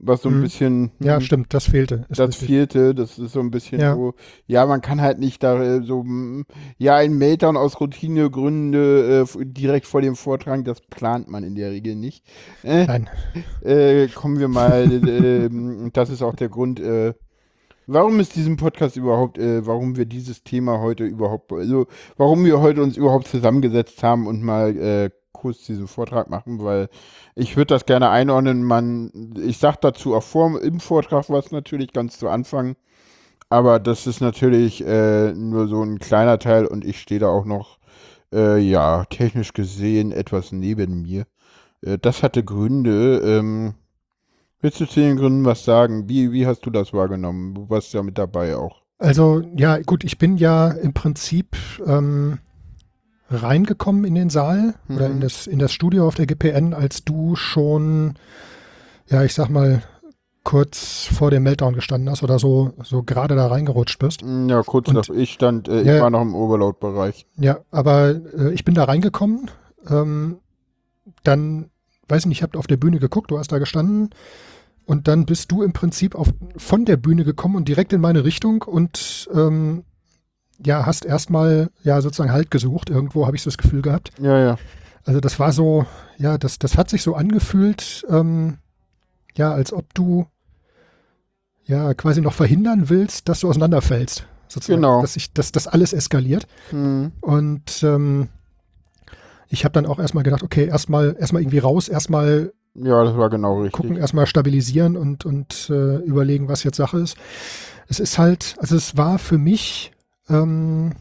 Was 0.00 0.22
so 0.22 0.28
ein 0.28 0.38
Mhm. 0.38 0.42
bisschen. 0.42 0.90
Ja, 1.00 1.16
hm, 1.16 1.22
stimmt, 1.22 1.54
das 1.54 1.64
fehlte. 1.68 2.06
Das 2.08 2.28
richtig. 2.28 2.46
fehlte, 2.48 2.94
das 2.94 3.18
ist 3.18 3.32
so 3.32 3.40
ein 3.40 3.50
bisschen 3.50 3.80
Ja. 3.80 3.94
so, 3.96 4.14
ja, 4.46 4.64
man 4.64 4.80
kann 4.80 5.00
halt 5.00 5.18
nicht 5.18 5.42
da 5.42 5.60
äh, 5.60 5.82
so, 5.82 6.04
ja, 6.78 6.94
ein 6.96 7.14
Meltdown 7.18 7.56
aus 7.56 7.80
Routinegründen 7.80 8.74
äh, 8.74 9.24
direkt 9.44 9.86
vor 9.86 10.00
dem 10.00 10.14
Vortrag, 10.14 10.64
das 10.64 10.80
plant 10.82 11.28
man 11.28 11.42
in 11.42 11.56
der 11.56 11.72
Regel 11.72 11.96
nicht. 11.96 12.24
Äh, 12.62 12.86
Nein. 12.86 13.10
äh, 13.62 14.06
kommen 14.08 14.38
wir 14.38 14.46
mal, 14.48 14.90
äh, 14.92 15.46
ähm, 15.46 15.90
das 15.92 16.10
ist 16.10 16.22
auch 16.22 16.36
der 16.36 16.48
Grund, 16.48 16.78
äh, 16.78 17.14
warum 17.88 18.20
ist 18.20 18.36
diesem 18.36 18.56
Podcast 18.56 18.96
überhaupt, 18.96 19.36
äh, 19.38 19.66
warum 19.66 19.96
wir 19.96 20.04
dieses 20.06 20.44
Thema 20.44 20.78
heute 20.80 21.04
überhaupt, 21.04 21.52
also 21.52 21.86
warum 22.16 22.44
wir 22.44 22.60
heute 22.60 22.82
uns 22.82 22.96
überhaupt 22.96 23.26
zusammengesetzt 23.26 24.02
haben 24.04 24.26
und 24.28 24.42
mal 24.42 24.76
äh, 24.76 25.10
kurz 25.38 25.64
diesen 25.64 25.88
Vortrag 25.88 26.29
machen, 26.29 26.62
weil 26.62 26.88
ich 27.35 27.56
würde 27.56 27.75
das 27.75 27.87
gerne 27.87 28.11
einordnen. 28.11 28.62
Man, 28.62 29.35
ich 29.40 29.59
sag 29.59 29.80
dazu 29.80 30.14
auch 30.14 30.23
vor 30.23 30.61
im 30.61 30.80
Vortrag 30.80 31.30
was 31.30 31.50
natürlich 31.52 31.92
ganz 31.92 32.18
zu 32.18 32.28
Anfang, 32.28 32.76
aber 33.49 33.78
das 33.78 34.07
ist 34.07 34.21
natürlich 34.21 34.85
äh, 34.87 35.33
nur 35.33 35.68
so 35.68 35.83
ein 35.83 35.99
kleiner 35.99 36.38
Teil 36.38 36.66
und 36.66 36.85
ich 36.85 37.00
stehe 37.00 37.21
da 37.21 37.28
auch 37.28 37.45
noch, 37.45 37.78
äh, 38.33 38.59
ja, 38.59 39.04
technisch 39.07 39.52
gesehen 39.52 40.12
etwas 40.12 40.52
neben 40.52 41.02
mir. 41.02 41.25
Äh, 41.83 41.99
das 41.99 42.23
hatte 42.23 42.45
Gründe. 42.45 43.21
Ähm, 43.25 43.75
willst 44.61 44.80
du 44.80 44.87
zu 44.87 45.00
den 45.00 45.16
Gründen 45.16 45.45
was 45.45 45.64
sagen? 45.64 46.09
Wie, 46.09 46.33
wie 46.33 46.47
hast 46.47 46.66
du 46.66 46.71
das 46.71 46.92
wahrgenommen? 46.92 47.54
Du 47.54 47.71
warst 47.71 47.95
ja 47.95 48.02
mit 48.02 48.18
dabei 48.18 48.57
auch. 48.57 48.83
Also, 48.99 49.42
ja, 49.57 49.78
gut, 49.78 50.02
ich 50.02 50.18
bin 50.18 50.37
ja 50.37 50.71
im 50.71 50.92
Prinzip 50.92 51.57
ähm, 51.87 52.38
reingekommen 53.30 54.04
in 54.04 54.14
den 54.14 54.30
Saal 54.30 54.75
oder 54.88 55.08
Mhm. 55.08 55.14
in 55.16 55.20
das, 55.20 55.47
in 55.47 55.58
das 55.58 55.73
Studio 55.73 56.06
auf 56.06 56.14
der 56.14 56.26
GPN, 56.26 56.75
als 56.75 57.04
du 57.04 57.37
schon, 57.37 58.14
ja, 59.08 59.23
ich 59.25 59.35
sag 59.35 59.49
mal, 59.50 59.82
kurz 60.44 61.04
vor 61.12 61.30
dem 61.30 61.42
Meltdown 61.42 61.75
gestanden 61.75 62.08
hast 62.08 62.23
oder 62.23 62.38
so, 62.38 62.73
so 62.82 63.02
gerade 63.02 63.37
da 63.37 63.49
reingerutscht 63.49 63.99
bist. 63.99 64.25
Mm, 64.25 64.49
Ja, 64.49 64.62
kurz 64.62 64.90
nach 64.92 65.08
ich 65.11 65.32
stand, 65.35 65.68
äh, 65.68 65.82
ich 65.82 65.87
Ja. 65.87 66.00
war 66.00 66.08
noch 66.11 66.23
im 66.23 66.35
Overload-Bereich. 66.35 67.26
Ja, 67.37 67.58
aber 67.70 68.14
äh, 68.38 68.52
ich 68.54 68.64
bin 68.64 68.75
da 68.75 68.85
reingekommen. 68.85 69.50
Ähm, 69.90 70.38
dann, 71.23 71.68
weiß 72.08 72.20
ich 72.23 72.26
nicht, 72.26 72.38
ich 72.38 72.42
habe 72.42 72.58
auf 72.58 72.66
der 72.66 72.78
Bühne 72.78 72.99
geguckt, 72.99 73.30
du 73.30 73.38
hast 73.38 73.52
da 73.52 73.58
gestanden. 73.58 74.11
Und 74.87 75.06
dann 75.06 75.26
bist 75.26 75.52
du 75.52 75.62
im 75.62 75.75
Prinzip 75.75 76.14
auf, 76.14 76.28
von 76.56 76.87
der 76.87 76.97
Bühne 76.97 77.25
gekommen 77.25 77.56
und 77.56 77.68
direkt 77.68 77.92
in 77.92 78.00
meine 78.00 78.25
Richtung 78.25 78.62
und 78.62 79.28
ähm, 79.35 79.85
ja, 80.64 80.86
hast 80.86 81.04
erstmal 81.04 81.70
ja 81.82 82.00
sozusagen 82.00 82.32
Halt 82.32 82.50
gesucht. 82.50 82.90
Irgendwo 82.90 83.26
habe 83.26 83.36
ich 83.36 83.42
so 83.42 83.50
das 83.50 83.58
Gefühl 83.58 83.82
gehabt. 83.82 84.10
Ja, 84.20 84.38
ja. 84.38 84.58
Also 85.04 85.20
das 85.20 85.38
war 85.38 85.52
so, 85.52 85.86
ja, 86.18 86.36
das, 86.36 86.58
das 86.58 86.76
hat 86.76 86.90
sich 86.90 87.02
so 87.02 87.14
angefühlt, 87.14 88.04
ähm, 88.10 88.58
ja, 89.34 89.52
als 89.52 89.72
ob 89.72 89.94
du 89.94 90.26
ja 91.64 91.94
quasi 91.94 92.20
noch 92.20 92.32
verhindern 92.32 92.88
willst, 92.88 93.28
dass 93.28 93.40
du 93.40 93.48
auseinanderfällst. 93.48 94.26
Sozusagen, 94.48 94.80
Genau. 94.82 95.02
Dass, 95.02 95.16
ich, 95.16 95.32
dass 95.32 95.52
das 95.52 95.66
alles 95.66 95.92
eskaliert. 95.92 96.46
Hm. 96.70 97.12
Und 97.20 97.82
ähm, 97.82 98.28
ich 99.48 99.64
habe 99.64 99.72
dann 99.72 99.86
auch 99.86 99.98
erstmal 99.98 100.24
gedacht, 100.24 100.42
okay, 100.42 100.66
erstmal 100.66 101.16
erstmal 101.18 101.42
irgendwie 101.42 101.58
raus, 101.58 101.88
erstmal 101.88 102.52
Ja, 102.74 103.04
das 103.04 103.16
war 103.16 103.30
genau 103.30 103.60
richtig. 103.62 103.72
gucken, 103.72 103.96
erstmal 103.96 104.26
stabilisieren 104.26 104.96
und, 104.96 105.24
und 105.24 105.70
äh, 105.70 105.96
überlegen, 105.98 106.48
was 106.48 106.64
jetzt 106.64 106.76
Sache 106.76 106.98
ist. 106.98 107.16
Es 107.88 108.00
ist 108.00 108.18
halt, 108.18 108.56
also 108.58 108.76
es 108.76 108.96
war 108.96 109.18
für 109.18 109.38
mich 109.38 109.92
ähm, 110.28 110.92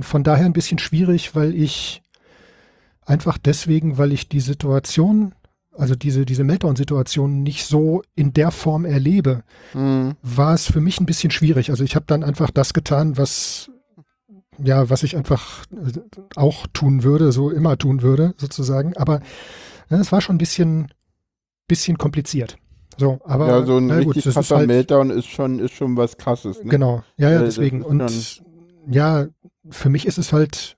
von 0.00 0.24
daher 0.24 0.46
ein 0.46 0.52
bisschen 0.52 0.78
schwierig, 0.78 1.34
weil 1.34 1.54
ich 1.54 2.02
einfach 3.04 3.38
deswegen, 3.38 3.98
weil 3.98 4.12
ich 4.12 4.28
die 4.28 4.40
Situation, 4.40 5.34
also 5.72 5.94
diese, 5.94 6.24
diese 6.24 6.44
Meltdown-Situation 6.44 7.42
nicht 7.42 7.66
so 7.66 8.02
in 8.14 8.32
der 8.32 8.50
Form 8.50 8.84
erlebe, 8.84 9.42
Hm. 9.72 10.14
war 10.22 10.54
es 10.54 10.66
für 10.66 10.80
mich 10.80 11.00
ein 11.00 11.06
bisschen 11.06 11.30
schwierig. 11.30 11.70
Also 11.70 11.84
ich 11.84 11.94
habe 11.94 12.06
dann 12.06 12.24
einfach 12.24 12.50
das 12.50 12.72
getan, 12.72 13.16
was 13.16 13.70
ja, 14.58 14.88
was 14.88 15.02
ich 15.02 15.16
einfach 15.16 15.66
äh, 15.72 16.00
auch 16.34 16.66
tun 16.72 17.02
würde, 17.02 17.30
so 17.30 17.50
immer 17.50 17.76
tun 17.76 18.00
würde, 18.00 18.34
sozusagen. 18.38 18.96
Aber 18.96 19.20
ja, 19.90 19.98
es 19.98 20.12
war 20.12 20.20
schon 20.22 20.36
ein 20.36 20.38
bisschen, 20.38 20.88
bisschen 21.68 21.98
kompliziert. 21.98 22.56
So, 22.98 23.18
aber 23.24 23.46
Ja, 23.48 23.66
so 23.66 23.76
ein 23.76 23.86
na 23.86 23.98
gut, 23.98 24.16
richtig 24.16 24.24
das 24.24 24.34
krasser 24.34 24.54
ist 24.54 24.58
halt, 24.58 24.68
Meltdown 24.68 25.10
ist 25.10 25.26
schon, 25.26 25.58
ist 25.58 25.74
schon 25.74 25.96
was 25.96 26.16
krasses. 26.16 26.62
Ne? 26.62 26.70
Genau, 26.70 27.02
ja, 27.16 27.30
ja, 27.30 27.40
Äh, 27.40 27.44
deswegen. 27.44 27.82
Und 27.82 28.42
ja, 28.90 29.26
für 29.68 29.88
mich 29.88 30.06
ist 30.06 30.18
es 30.18 30.32
halt 30.32 30.76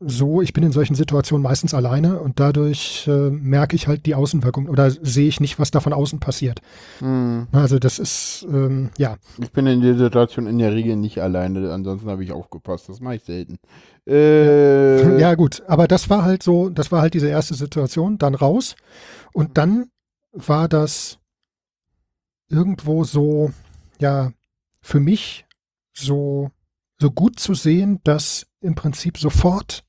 so, 0.00 0.42
ich 0.42 0.52
bin 0.52 0.62
in 0.62 0.70
solchen 0.70 0.94
Situationen 0.94 1.42
meistens 1.42 1.74
alleine 1.74 2.20
und 2.20 2.38
dadurch 2.38 3.08
äh, 3.08 3.30
merke 3.30 3.74
ich 3.74 3.88
halt 3.88 4.06
die 4.06 4.14
Außenwirkung 4.14 4.68
oder 4.68 4.90
sehe 4.90 5.26
ich 5.26 5.40
nicht, 5.40 5.58
was 5.58 5.72
da 5.72 5.80
von 5.80 5.92
außen 5.92 6.20
passiert. 6.20 6.60
Hm. 7.00 7.48
Also 7.50 7.80
das 7.80 7.98
ist, 7.98 8.46
ähm, 8.48 8.90
ja, 8.96 9.16
Ich 9.42 9.50
bin 9.50 9.66
in 9.66 9.80
der 9.80 9.96
Situation 9.96 10.46
in 10.46 10.58
der 10.58 10.72
Regel 10.72 10.94
nicht 10.94 11.20
alleine, 11.20 11.72
ansonsten 11.72 12.08
habe 12.08 12.22
ich 12.22 12.30
aufgepasst. 12.30 12.88
Das 12.88 13.00
mache 13.00 13.16
ich 13.16 13.24
selten. 13.24 13.58
Äh, 14.06 15.18
ja 15.20 15.34
gut, 15.34 15.62
aber 15.66 15.88
das 15.88 16.08
war 16.08 16.22
halt 16.22 16.44
so, 16.44 16.68
das 16.68 16.92
war 16.92 17.02
halt 17.02 17.14
diese 17.14 17.28
erste 17.28 17.54
Situation, 17.54 18.18
dann 18.18 18.36
raus 18.36 18.76
und 19.32 19.58
dann 19.58 19.86
war 20.32 20.68
das 20.68 21.17
irgendwo 22.48 23.04
so, 23.04 23.52
ja, 24.00 24.32
für 24.80 25.00
mich 25.00 25.46
so, 25.92 26.50
so 26.98 27.10
gut 27.10 27.38
zu 27.38 27.54
sehen, 27.54 28.00
dass 28.04 28.46
im 28.60 28.74
Prinzip 28.74 29.18
sofort 29.18 29.84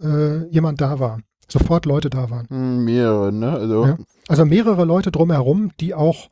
äh, 0.00 0.46
jemand 0.48 0.80
da 0.80 0.98
war, 0.98 1.20
sofort 1.48 1.86
Leute 1.86 2.10
da 2.10 2.30
waren. 2.30 2.46
hm, 2.48 2.84
mehrere, 2.84 3.32
ne? 3.32 3.52
Also, 3.52 3.86
Ja. 3.86 3.98
Also 4.28 4.44
mehrere 4.44 4.84
Leute 4.84 5.10
drumherum, 5.10 5.72
die 5.80 5.94
auch 5.94 6.28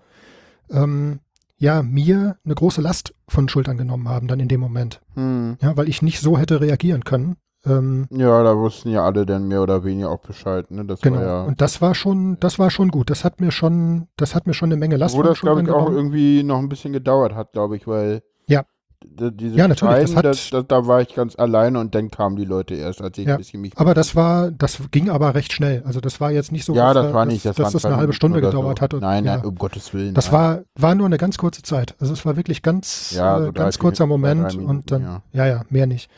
ähm, 0.71 1.21
ja 1.57 1.83
mir 1.83 2.37
eine 2.45 2.55
große 2.55 2.83
Last 2.83 3.15
von 3.27 3.49
Schultern 3.49 3.79
genommen 3.79 4.09
haben 4.09 4.29
dann 4.29 4.41
in 4.41 4.49
dem 4.49 4.61
Moment. 4.61 5.01
hm. 5.15 5.57
Ja, 5.63 5.77
weil 5.77 5.89
ich 5.89 6.03
nicht 6.03 6.21
so 6.21 6.39
hätte 6.39 6.61
reagieren 6.61 7.05
können. 7.05 7.37
Ähm, 7.67 8.07
ja, 8.11 8.43
da 8.43 8.57
wussten 8.57 8.91
ja 8.91 9.05
alle 9.05 9.27
dann 9.27 9.49
mehr 9.49 9.63
oder 9.63 9.85
weniger 9.85 10.11
auch 10.11 10.21
Bescheid, 10.21 10.71
ne? 10.71 10.85
Das 10.85 11.01
genau. 11.01 11.17
war 11.17 11.25
ja. 11.25 11.43
Und 11.43 11.61
das 11.61 11.83
war 11.83 11.95
schon, 11.95 12.39
das 12.39 12.59
war 12.59 12.71
schon 12.71 12.91
gut. 12.91 13.11
Das 13.11 13.25
hat 13.25 13.41
mir 13.41 13.51
schon, 13.51 14.09
das 14.17 14.35
hat 14.35 14.47
mir 14.47 14.55
schon 14.55 14.69
eine 14.69 14.77
Menge 14.77 14.97
Last 14.97 15.17
Wo 15.17 15.23
das, 15.23 15.41
glaube 15.41 15.63
ich, 15.63 15.71
auch 15.71 15.91
irgendwie 15.91 16.43
noch 16.43 16.59
ein 16.59 16.69
bisschen 16.69 16.93
gedauert 16.93 17.35
hat, 17.35 17.53
glaube 17.53 17.77
ich, 17.77 17.87
weil. 17.87 18.23
Ja. 18.47 18.65
Diese 19.05 19.57
Ja, 19.57 19.69
natürlich, 19.69 19.97
das 20.13 20.17
hat- 20.17 20.25
das, 20.25 20.51
da 20.69 20.87
war 20.87 21.01
ich 21.01 21.15
ganz 21.15 21.37
alleine 21.37 21.79
und 21.81 21.95
dann 21.95 22.11
kamen 22.11 22.37
die 22.37 22.45
Leute 22.45 22.75
erst, 22.75 23.01
als 23.03 23.17
ich 23.19 23.27
Ja, 23.27 23.35
ein 23.35 23.39
bisschen 23.39 23.61
mich. 23.61 23.73
Aber 23.77 23.95
das 23.95 24.15
war, 24.17 24.51
das 24.51 24.81
ging 24.91 25.11
aber 25.11 25.35
recht 25.35 25.53
schnell. 25.53 25.83
Also 25.87 26.01
das 26.01 26.21
war 26.21 26.31
jetzt 26.33 26.53
nicht 26.53 26.65
so, 26.65 26.75
ja, 26.75 26.93
dass, 26.93 27.03
das 27.05 27.13
da- 27.13 27.15
war 27.15 27.27
nicht, 27.27 27.45
das, 27.45 27.57
dass, 27.57 27.73
das 27.73 27.85
eine 27.85 27.97
halbe 27.97 28.13
Stunde 28.13 28.41
gedauert 28.41 28.79
so. 28.79 28.83
hat. 28.83 28.95
Und, 28.95 29.01
Nein, 29.01 29.25
ja, 29.25 29.37
nein, 29.39 29.47
um 29.47 29.55
Gottes 29.55 29.93
Willen. 29.95 30.15
das 30.15 30.27
nein. 30.31 30.41
war, 30.41 30.63
war 30.77 30.95
nur 30.95 31.07
eine 31.07 31.19
ganz 31.19 31.39
kurze 31.39 31.63
Zeit. 31.63 31.95
Also 31.99 32.13
es 32.13 32.25
war 32.27 32.37
wirklich 32.37 32.63
ganz, 32.63 33.13
Ja, 33.17 33.39
so 33.41 33.47
äh, 33.49 33.53
ganz 33.53 33.79
kurzer 33.79 34.07
Moment 34.07 34.49
Minuten, 34.53 34.67
und 34.67 34.91
dann, 34.91 35.03
ja. 35.03 35.23
ja, 35.33 35.47
ja, 35.47 35.63
mehr 35.71 35.87
nicht. 35.87 36.11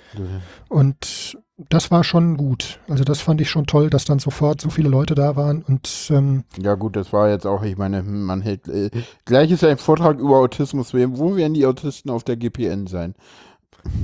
Und 0.69 1.37
das 1.69 1.91
war 1.91 2.05
schon 2.05 2.37
gut. 2.37 2.79
Also 2.89 3.03
das 3.05 3.21
fand 3.21 3.41
ich 3.41 3.51
schon 3.51 3.67
toll, 3.67 3.91
dass 3.91 4.05
dann 4.05 4.19
sofort 4.21 4.61
so 4.61 4.71
viele 4.71 4.89
Leute 4.89 5.15
da 5.15 5.35
waren 5.37 5.63
und 5.63 6.09
ähm, 6.11 6.45
Ja 6.63 6.75
gut, 6.77 6.95
das 6.97 7.13
war 7.13 7.29
jetzt 7.29 7.47
auch, 7.47 7.63
ich 7.65 7.77
meine, 7.77 7.99
hm, 7.99 8.23
man 8.25 8.43
hält, 8.43 8.69
äh, 8.69 8.91
gleich 9.25 9.51
ist 9.51 9.65
ein 9.65 9.79
Vortrag 9.79 10.19
über 10.21 10.37
Autismus, 10.39 10.95
wo 10.95 11.37
werden 11.37 11.55
die 11.55 11.67
Autisten 11.67 12.11
auf 12.11 12.23
der 12.25 12.37
GPN 12.37 12.87
sein? 12.87 13.15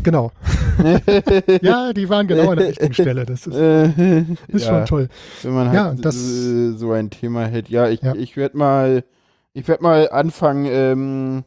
genau. 0.03 0.31
ja, 1.63 1.93
die 1.93 2.09
waren 2.09 2.27
genau 2.27 2.51
an 2.51 2.59
der 2.59 2.69
richtigen 2.69 2.95
Stelle. 2.95 3.27
Das 3.27 3.47
ist, 3.47 3.55
ist 4.49 4.65
ja, 4.65 4.71
schon 4.71 4.87
toll. 4.87 5.09
Wenn 5.43 5.53
man 5.55 5.67
halt 5.69 5.75
Ja, 5.77 5.95
das- 5.95 6.79
so 6.79 6.93
ein 6.93 7.11
Thema 7.11 7.45
hält. 7.47 7.69
Ja, 7.69 7.89
ich, 7.89 8.01
Ja. 8.03 8.15
ich 8.15 8.37
werde 8.37 8.57
mal, 8.57 9.05
ich 9.53 9.69
werde 9.69 9.83
mal 9.83 10.09
anfangen, 10.11 10.67
ähm, 10.69 11.45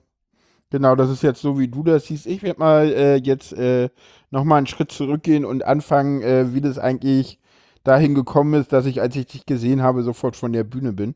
genau, 0.69 0.95
das 0.95 1.09
ist 1.09 1.23
jetzt 1.23 1.41
so, 1.41 1.57
wie 1.59 1.67
du 1.67 1.83
das 1.83 2.05
siehst. 2.05 2.27
Ich 2.27 2.43
werde 2.43 2.59
mal 2.59 2.91
äh, 2.91 3.15
jetzt 3.15 3.53
äh, 3.53 3.89
nochmal 4.31 4.59
einen 4.59 4.67
Schritt 4.67 4.91
zurückgehen 4.91 5.45
und 5.45 5.65
anfangen, 5.65 6.21
äh, 6.21 6.53
wie 6.53 6.61
das 6.61 6.77
eigentlich 6.77 7.39
dahin 7.83 8.15
gekommen 8.15 8.59
ist, 8.59 8.73
dass 8.73 8.85
ich, 8.85 9.01
als 9.01 9.15
ich 9.15 9.27
dich 9.27 9.45
gesehen 9.45 9.81
habe, 9.81 10.03
sofort 10.03 10.35
von 10.35 10.51
der 10.51 10.63
Bühne 10.63 10.93
bin. 10.93 11.15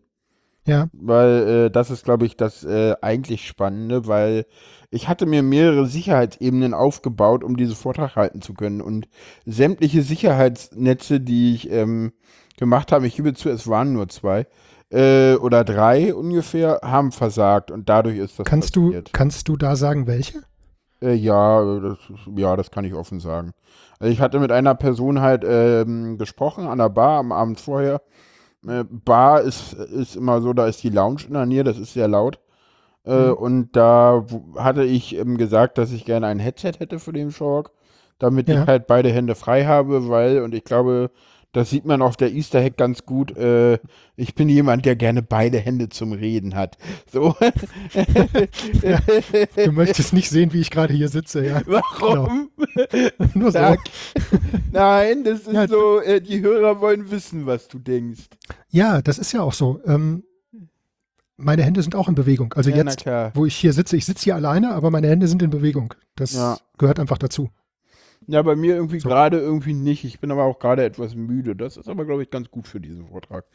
Ja, 0.66 0.90
Weil 0.94 1.48
äh, 1.48 1.72
das 1.72 1.90
ist, 1.90 2.06
glaube 2.06 2.26
ich, 2.26 2.38
das 2.38 2.64
äh, 2.64 2.94
eigentlich 3.02 3.48
Spannende, 3.48 4.06
weil 4.06 4.46
ich 4.92 5.08
hatte 5.08 5.26
mir 5.26 5.42
mehrere 5.42 5.88
Sicherheitsebenen 5.88 6.76
aufgebaut, 6.76 7.44
um 7.44 7.58
diesen 7.58 7.76
Vortrag 7.76 8.16
halten 8.16 8.42
zu 8.42 8.54
können. 8.54 8.80
Und 8.80 9.08
sämtliche 9.46 10.04
Sicherheitsnetze, 10.04 11.20
die 11.20 11.56
ich 11.56 11.72
ähm, 11.72 12.14
gemacht 12.58 12.92
habe, 12.92 13.08
ich 13.08 13.16
gebe 13.16 13.34
zu, 13.34 13.50
es 13.50 13.68
waren 13.68 13.94
nur 13.94 14.08
zwei 14.10 14.46
äh, 14.92 15.34
oder 15.34 15.64
drei 15.64 16.14
ungefähr, 16.14 16.80
haben 16.84 17.12
versagt. 17.12 17.72
Und 17.72 17.90
dadurch 17.90 18.18
ist 18.18 18.38
das 18.38 18.46
kannst 18.46 18.76
du, 18.76 18.88
passiert. 18.88 19.14
kannst 19.14 19.48
du 19.48 19.58
da 19.58 19.76
sagen, 19.76 20.06
welche? 20.06 20.44
Äh, 21.02 21.14
ja, 21.14 21.80
das, 21.80 21.98
ja, 22.36 22.56
das 22.56 22.72
kann 22.72 22.86
ich 22.86 22.94
offen 22.94 23.20
sagen. 23.20 23.54
Also 24.00 24.12
ich 24.12 24.22
hatte 24.22 24.40
mit 24.40 24.52
einer 24.52 24.76
Person 24.76 25.22
halt 25.22 25.44
ähm, 25.46 26.18
gesprochen 26.18 26.68
an 26.68 26.78
der 26.80 26.90
Bar 26.90 27.20
am 27.20 27.32
Abend 27.32 27.60
vorher. 27.60 28.02
Äh, 28.68 28.86
Bar 28.90 29.42
ist, 29.42 29.74
ist 29.74 30.16
immer 30.18 30.42
so, 30.42 30.54
da 30.54 30.68
ist 30.68 30.84
die 30.84 30.90
Lounge 30.90 31.24
in 31.28 31.34
der 31.36 31.46
Nähe, 31.48 31.64
das 31.66 31.80
ist 31.80 31.94
sehr 31.94 32.08
laut. 32.08 32.40
Äh, 33.06 33.30
Mhm. 33.30 33.34
Und 33.34 33.76
da 33.76 34.26
hatte 34.58 34.84
ich 34.86 35.16
ähm, 35.18 35.38
gesagt, 35.38 35.78
dass 35.78 35.92
ich 35.92 36.06
gerne 36.06 36.28
ein 36.28 36.40
Headset 36.40 36.74
hätte 36.80 37.00
für 37.00 37.14
den 37.14 37.32
Shork, 37.32 37.72
damit 38.20 38.48
Ja. 38.48 38.64
ich 38.64 38.68
halt 38.68 38.88
beide 38.88 39.10
Hände 39.12 39.36
frei 39.36 39.66
habe, 39.66 40.10
weil, 40.10 40.42
und 40.44 40.54
ich 40.56 40.64
glaube, 40.66 41.12
das 41.54 41.70
sieht 41.70 41.86
man 41.86 42.02
auf 42.02 42.16
der 42.18 42.32
Easter 42.32 42.64
Hack 42.64 42.78
ganz 42.78 43.06
gut, 43.06 43.36
äh, 43.38 43.78
ich 44.16 44.36
bin 44.36 44.48
jemand, 44.50 44.86
der 44.86 44.96
gerne 44.96 45.22
beide 45.22 45.58
Hände 45.60 45.90
zum 45.90 46.14
Reden 46.14 46.56
hat. 46.56 46.78
So. 47.12 47.36
Du 49.56 49.72
möchtest 49.72 50.14
nicht 50.14 50.30
sehen, 50.30 50.54
wie 50.54 50.62
ich 50.62 50.72
gerade 50.72 50.94
hier 50.94 51.10
sitze, 51.10 51.46
ja. 51.46 51.62
Warum? 51.66 52.50
Nur 53.34 53.52
so. 53.52 53.60
Sag. 53.60 53.80
Nein, 54.72 55.24
das 55.24 55.42
ist 55.42 55.54
Ja, 55.54 55.68
so, 55.68 56.00
äh, 56.02 56.22
die 56.22 56.42
Hörer 56.42 56.80
wollen 56.82 57.12
wissen, 57.12 57.46
was 57.46 57.68
du 57.68 57.80
denkst. 57.80 58.24
Ja, 58.70 59.02
das 59.02 59.18
ist 59.20 59.32
ja 59.32 59.42
auch 59.42 59.54
so. 59.54 59.80
Ähm, 59.86 60.24
meine 61.38 61.64
Hände 61.64 61.82
sind 61.82 61.96
auch 61.96 62.08
in 62.08 62.16
Bewegung. 62.16 62.54
Also 62.54 62.70
Ja, 62.70 62.78
jetzt, 62.78 63.06
wo 63.36 63.46
ich 63.46 63.56
hier 63.56 63.74
sitze, 63.74 63.98
ich 63.98 64.06
sitze 64.06 64.24
hier 64.26 64.36
alleine, 64.36 64.74
aber 64.74 64.92
meine 64.92 65.08
Hände 65.08 65.28
sind 65.28 65.42
in 65.42 65.50
Bewegung. 65.50 65.94
Das 66.16 66.34
Ja. 66.34 66.58
gehört 66.78 67.00
einfach 67.00 67.18
dazu. 67.18 67.50
Ja, 68.28 68.42
bei 68.44 68.56
mir 68.56 68.76
irgendwie 68.76 69.00
So. 69.00 69.10
gerade 69.10 69.40
irgendwie 69.40 69.74
nicht. 69.74 70.04
Ich 70.06 70.20
bin 70.20 70.32
aber 70.32 70.44
auch 70.44 70.60
gerade 70.60 70.84
etwas 70.84 71.16
müde. 71.16 71.56
Das 71.56 71.78
ist 71.78 71.90
aber, 71.90 72.06
glaube 72.06 72.24
ich, 72.24 72.30
ganz 72.30 72.50
gut 72.52 72.68
für 72.68 72.80
diesen 72.80 73.08
Vortrag. 73.08 73.46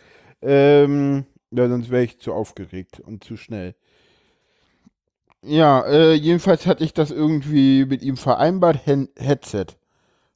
Ähm, 0.43 1.25
ja, 1.51 1.69
sonst 1.69 1.91
wäre 1.91 2.05
ich 2.05 2.19
zu 2.19 2.33
aufgeregt 2.33 3.01
und 3.01 3.25
zu 3.25 3.37
schnell. 3.37 3.75
Ja, 5.43 5.83
äh, 5.87 6.15
jedenfalls 6.15 6.67
hatte 6.67 6.83
ich 6.83 6.93
das 6.93 7.11
irgendwie 7.11 7.85
mit 7.85 8.03
ihm 8.03 8.17
vereinbart, 8.17 8.85
Hen 8.85 9.09
Headset. 9.17 9.67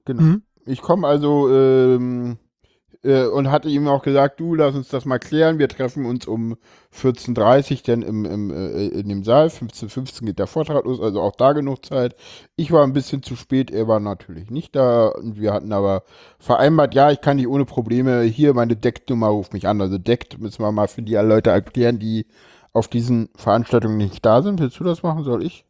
Genau. 0.04 0.22
Mhm. 0.22 0.42
Ich 0.66 0.82
komme 0.82 1.08
also 1.08 1.50
ähm, 1.52 2.38
äh, 3.02 3.24
und 3.24 3.50
hatte 3.50 3.68
ihm 3.68 3.88
auch 3.88 4.02
gesagt, 4.02 4.40
du, 4.40 4.54
lass 4.54 4.74
uns 4.74 4.88
das 4.88 5.04
mal 5.04 5.18
klären. 5.18 5.58
Wir 5.58 5.68
treffen 5.68 6.04
uns 6.06 6.26
um 6.26 6.56
14.30 6.94 7.72
Uhr 7.72 7.78
dann 7.86 8.02
im, 8.02 8.24
im, 8.24 8.50
äh, 8.50 8.88
in 8.88 9.08
dem 9.08 9.24
Saal. 9.24 9.48
15.15 9.48 10.20
Uhr 10.20 10.26
geht 10.26 10.38
der 10.38 10.46
Vortrag 10.46 10.84
los, 10.84 11.00
also 11.00 11.20
auch 11.20 11.34
da 11.36 11.52
genug 11.52 11.84
Zeit. 11.84 12.14
Ich 12.56 12.72
war 12.72 12.84
ein 12.84 12.92
bisschen 12.92 13.22
zu 13.22 13.36
spät, 13.36 13.70
er 13.70 13.88
war 13.88 14.00
natürlich 14.00 14.50
nicht 14.50 14.76
da. 14.76 15.08
Und 15.08 15.40
wir 15.40 15.52
hatten 15.52 15.72
aber 15.72 16.02
vereinbart, 16.38 16.94
ja, 16.94 17.10
ich 17.10 17.20
kann 17.20 17.38
dich 17.38 17.48
ohne 17.48 17.64
Probleme, 17.64 18.22
hier 18.22 18.54
meine 18.54 18.76
Deckt-Nummer, 18.76 19.28
ruf 19.28 19.52
mich 19.52 19.66
an. 19.66 19.80
Also 19.80 19.98
Deckt 19.98 20.38
müssen 20.38 20.62
wir 20.62 20.72
mal 20.72 20.88
für 20.88 21.02
die 21.02 21.14
Leute 21.14 21.50
erklären, 21.50 21.98
die 21.98 22.26
auf 22.72 22.88
diesen 22.88 23.30
Veranstaltungen 23.36 23.96
nicht 23.96 24.24
da 24.24 24.42
sind. 24.42 24.60
Willst 24.60 24.78
du 24.78 24.84
das 24.84 25.02
machen? 25.02 25.24
Soll 25.24 25.44
ich? 25.44 25.64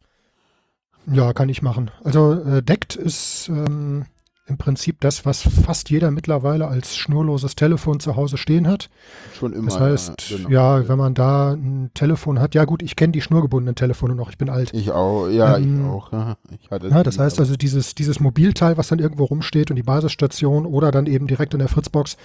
Ja, 1.07 1.33
kann 1.33 1.49
ich 1.49 1.63
machen. 1.63 1.91
Also 2.05 2.33
äh, 2.33 2.63
DECT 2.63 2.97
ist 2.97 3.49
ähm, 3.49 4.05
im 4.51 4.59
Prinzip 4.59 5.01
das, 5.01 5.25
was 5.25 5.43
fast 5.43 5.89
jeder 5.89 6.11
mittlerweile 6.11 6.69
als 6.69 6.97
schnurloses 6.97 7.57
Telefon 7.57 8.01
zu 8.01 8.17
Hause 8.17 8.37
stehen 8.37 8.67
hat. 8.69 8.91
Schon 9.39 9.53
immer. 9.53 9.69
Das 9.69 9.81
heißt, 9.81 10.29
genau. 10.29 10.49
ja, 10.51 10.89
wenn 10.89 10.99
man 10.99 11.15
da 11.15 11.53
ein 11.53 11.91
Telefon 11.95 12.41
hat, 12.41 12.55
ja 12.55 12.65
gut, 12.65 12.83
ich 12.83 12.97
kenne 12.97 13.13
die 13.13 13.23
schnurgebundenen 13.23 13.77
Telefone 13.77 14.15
noch, 14.15 14.31
ich 14.31 14.39
bin 14.39 14.51
alt. 14.51 14.75
Ich 14.75 14.91
auch, 14.91 15.29
ja, 15.29 15.57
Ähm, 15.57 15.81
ich 15.81 15.87
auch. 15.87 16.37
Ich 16.61 16.71
hatte 16.71 16.89
Ja, 16.89 17.03
das 17.03 17.15
die, 17.15 17.21
heißt 17.21 17.39
also 17.39 17.57
dieses, 17.57 17.95
dieses 17.95 18.21
Mobilteil, 18.21 18.77
was 18.77 18.89
dann 18.89 18.99
irgendwo 18.99 19.25
rumsteht 19.25 19.71
und 19.71 19.77
die 19.77 19.83
Basisstation 19.83 20.67
oder 20.67 20.91
dann 20.91 21.07
eben 21.07 21.27
direkt 21.27 21.55
in 21.55 21.61
der 21.61 21.69
Fritzbox, 21.69 22.17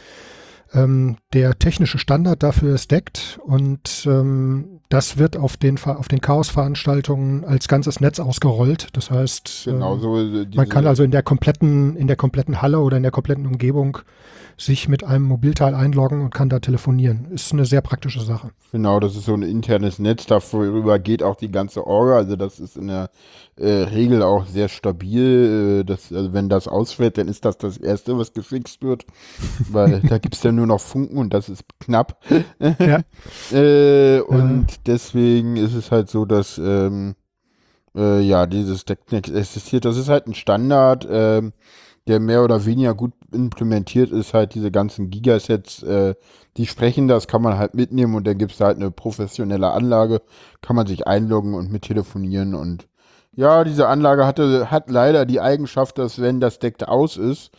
ähm, 0.74 1.18
der 1.34 1.58
technische 1.58 1.98
Standard 1.98 2.44
dafür 2.44 2.76
ist 2.76 2.92
DECT 2.92 3.40
und 3.44 4.06
ähm, 4.08 4.82
das 4.90 5.18
wird 5.18 5.38
auf 5.38 5.58
den, 5.58 5.80
auf 5.84 6.08
den 6.08 6.22
Chaos-Veranstaltungen 6.22 7.44
als 7.46 7.68
ganzes 7.68 8.00
Netz 8.00 8.20
ausgerollt. 8.20 8.90
Das 8.94 9.12
heißt, 9.12 9.64
Genau, 9.66 9.96
ähm, 9.96 10.00
so 10.00 10.18
äh, 10.18 10.48
man 10.56 10.70
kann 10.70 10.88
also 10.88 11.04
in 11.04 11.12
der 11.12 11.24
kompletten, 11.24 11.96
in 11.96 12.08
der 12.08 12.16
kompletten 12.16 12.62
Halle 12.62 12.80
oder 12.80 12.98
in 12.98 13.04
der 13.04 13.12
kompletten 13.12 13.46
Umgebung 13.46 14.00
sich 14.58 14.88
mit 14.88 15.04
einem 15.04 15.26
Mobilteil 15.26 15.76
einloggen 15.76 16.22
und 16.22 16.34
kann 16.34 16.50
da 16.50 16.60
telefonieren. 16.60 17.28
Ist 17.32 17.52
eine 17.52 17.66
sehr 17.66 17.82
praktische 17.82 18.22
Sache. 18.22 18.52
Genau, 18.72 19.00
das 19.00 19.16
ist 19.16 19.26
so 19.26 19.34
ein 19.34 19.42
internes 19.42 20.00
Netz, 20.00 20.26
darüber 20.26 21.00
geht 21.00 21.24
auch 21.24 21.36
die 21.36 21.52
ganze 21.52 21.86
Orga, 21.86 22.16
also 22.16 22.36
das 22.36 22.60
ist 22.60 22.78
in 22.78 22.88
der 22.88 23.10
äh, 23.58 23.84
Regel 23.84 24.22
auch 24.22 24.46
sehr 24.46 24.70
stabil. 24.70 25.82
Äh, 25.82 25.84
das, 25.86 26.12
also 26.12 26.34
wenn 26.34 26.50
das 26.50 26.68
ausfällt, 26.68 27.18
dann 27.18 27.28
ist 27.28 27.46
das 27.46 27.58
das 27.58 27.78
Erste, 27.78 28.18
was 28.18 28.34
gefixt 28.34 28.82
wird, 28.82 29.06
weil 29.72 30.02
da 30.02 30.18
gibt 30.18 30.36
es 30.36 30.42
dann 30.42 30.56
nur 30.56 30.68
noch 30.68 30.82
Funken 30.82 31.18
und 31.18 31.34
das 31.34 31.50
ist 31.50 31.64
knapp. 31.80 32.20
Ja. 32.60 33.02
äh, 33.58 34.20
und 34.22 34.68
deswegen 34.88 35.58
ist 35.58 35.74
es 35.74 35.92
halt 35.92 36.10
so, 36.10 36.26
dass 36.26 36.58
ähm, 36.58 37.16
äh, 37.96 38.22
ja, 38.22 38.46
dieses 38.46 38.86
Deckneck 38.86 39.30
existiert. 39.30 39.86
Das 39.86 39.98
ist 39.98 40.10
halt 40.10 40.28
ein 40.28 40.34
Standard, 40.34 41.08
ähm, 41.10 41.54
der 42.08 42.20
mehr 42.20 42.44
oder 42.44 42.66
weniger 42.66 42.94
gut 42.94 43.14
implementiert 43.32 44.12
ist, 44.12 44.34
halt 44.34 44.54
diese 44.54 44.72
ganzen 44.72 45.10
Gigasets, 45.10 45.82
äh, 45.84 46.16
die 46.58 46.68
sprechen 46.68 47.08
das, 47.08 47.28
kann 47.28 47.42
man 47.42 47.58
halt 47.58 47.74
mitnehmen 47.74 48.16
und 48.16 48.28
dann 48.28 48.38
gibt 48.38 48.54
es 48.54 48.60
halt 48.60 48.78
eine 48.78 48.92
professionelle 48.92 49.72
Anlage, 49.72 50.22
kann 50.62 50.76
man 50.76 50.88
sich 50.88 51.08
einloggen 51.08 51.54
und 51.56 51.72
mit 51.72 51.84
telefonieren 51.84 52.54
und 52.54 52.88
Ja, 53.36 53.64
diese 53.64 53.88
Anlage 53.88 54.26
hatte, 54.26 54.72
hat 54.72 54.90
leider 54.90 55.26
die 55.26 55.42
Eigenschaft, 55.42 55.98
dass 55.98 56.22
wenn 56.22 56.40
das 56.40 56.60
Deck 56.60 56.82
aus 56.84 57.18
ist, 57.18 57.52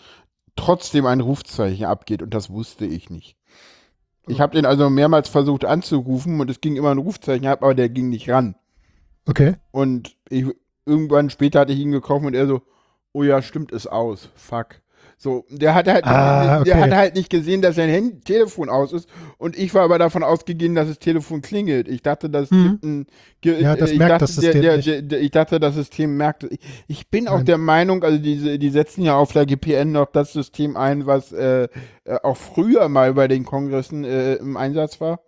trotzdem 0.56 1.06
ein 1.06 1.21
Rufzeichen 1.21 1.85
abgeht 1.85 2.23
und 2.23 2.33
das 2.33 2.50
wusste 2.50 2.87
ich 2.87 3.11
nicht. 3.11 3.37
Ich 4.26 4.40
habe 4.40 4.56
den 4.56 4.66
also 4.66 4.90
mehrmals 4.90 5.28
versucht 5.28 5.64
anzurufen 5.64 6.40
und 6.40 6.50
es 6.50 6.61
ging 6.61 6.76
immer 6.76 6.90
ein 6.90 6.99
Rufzeichen 6.99 7.47
ab, 7.47 7.62
aber 7.62 7.75
der 7.75 7.88
ging 7.88 8.09
nicht 8.09 8.28
ran. 8.28 8.56
Okay. 9.28 9.56
Und 9.71 10.16
ich, 10.28 10.47
irgendwann 10.85 11.30
später 11.30 11.61
hatte 11.61 11.73
ich 11.73 11.78
ihn 11.78 11.92
gekauft 11.92 12.25
und 12.25 12.35
er 12.35 12.47
so, 12.47 12.62
oh 13.12 13.23
ja, 13.23 13.42
stimmt, 13.42 13.71
ist 13.71 13.87
aus. 13.87 14.30
Fuck. 14.35 14.80
So, 15.18 15.44
der 15.49 15.75
hat 15.75 15.88
halt, 15.88 16.04
Ah, 16.04 16.61
der 16.61 16.78
okay. 16.78 16.80
hat 16.80 16.92
halt 16.94 17.14
nicht 17.14 17.30
gesehen, 17.30 17.62
dass 17.62 17.76
sein 17.76 17.88
Handy 17.88 18.20
Telefon 18.20 18.68
aus 18.68 18.92
ist 18.92 19.08
und 19.38 19.56
ich 19.58 19.73
war 19.75 19.82
aber 19.85 19.99
davon 19.99 20.23
ausgegangen, 20.23 20.75
dass 20.75 20.88
das 20.88 20.99
Telefon 20.99 21.40
klingelt. 21.40 21.88
Ich 21.88 22.02
dachte, 22.02 22.28
das 22.28 22.58
gibt 22.58 22.85
ein, 22.85 23.06
ge- 23.40 23.62
Ja, 23.62 23.76
das 23.76 23.92
ich 23.92 23.99
merkt 23.99 24.11
dachte, 24.11 24.25
das 24.25 24.35
der, 24.35 24.52
System 24.52 24.61
der, 24.61 24.78
der, 24.78 25.02
der, 25.02 25.20
ich 25.23 25.30
dachte, 25.30 25.58
das 25.58 25.75
System 25.75 26.16
merkt. 26.18 26.44
Ich, 26.44 26.61
ich 26.87 27.08
bin 27.11 27.28
auch 27.28 27.37
Nein. 27.38 27.46
der 27.46 27.56
Meinung, 27.58 28.04
also 28.04 28.18
diese, 28.18 28.58
die 28.58 28.68
setzen 28.70 29.02
ja 29.02 29.16
auf 29.16 29.32
der 29.32 29.46
GPN 29.46 29.92
noch 29.92 30.06
das 30.12 30.35
System 30.35 30.76
ein, 30.76 31.06
was 31.06 31.32
äh, 31.32 31.68
äh, 32.04 32.18
auch 32.23 32.37
früher 32.37 32.88
mal 32.90 33.14
bei 33.14 33.26
den 33.26 33.44
Kongressen 33.46 34.04
äh, 34.04 34.35
im 34.35 34.56
Einsatz 34.58 35.00
war. 35.00 35.20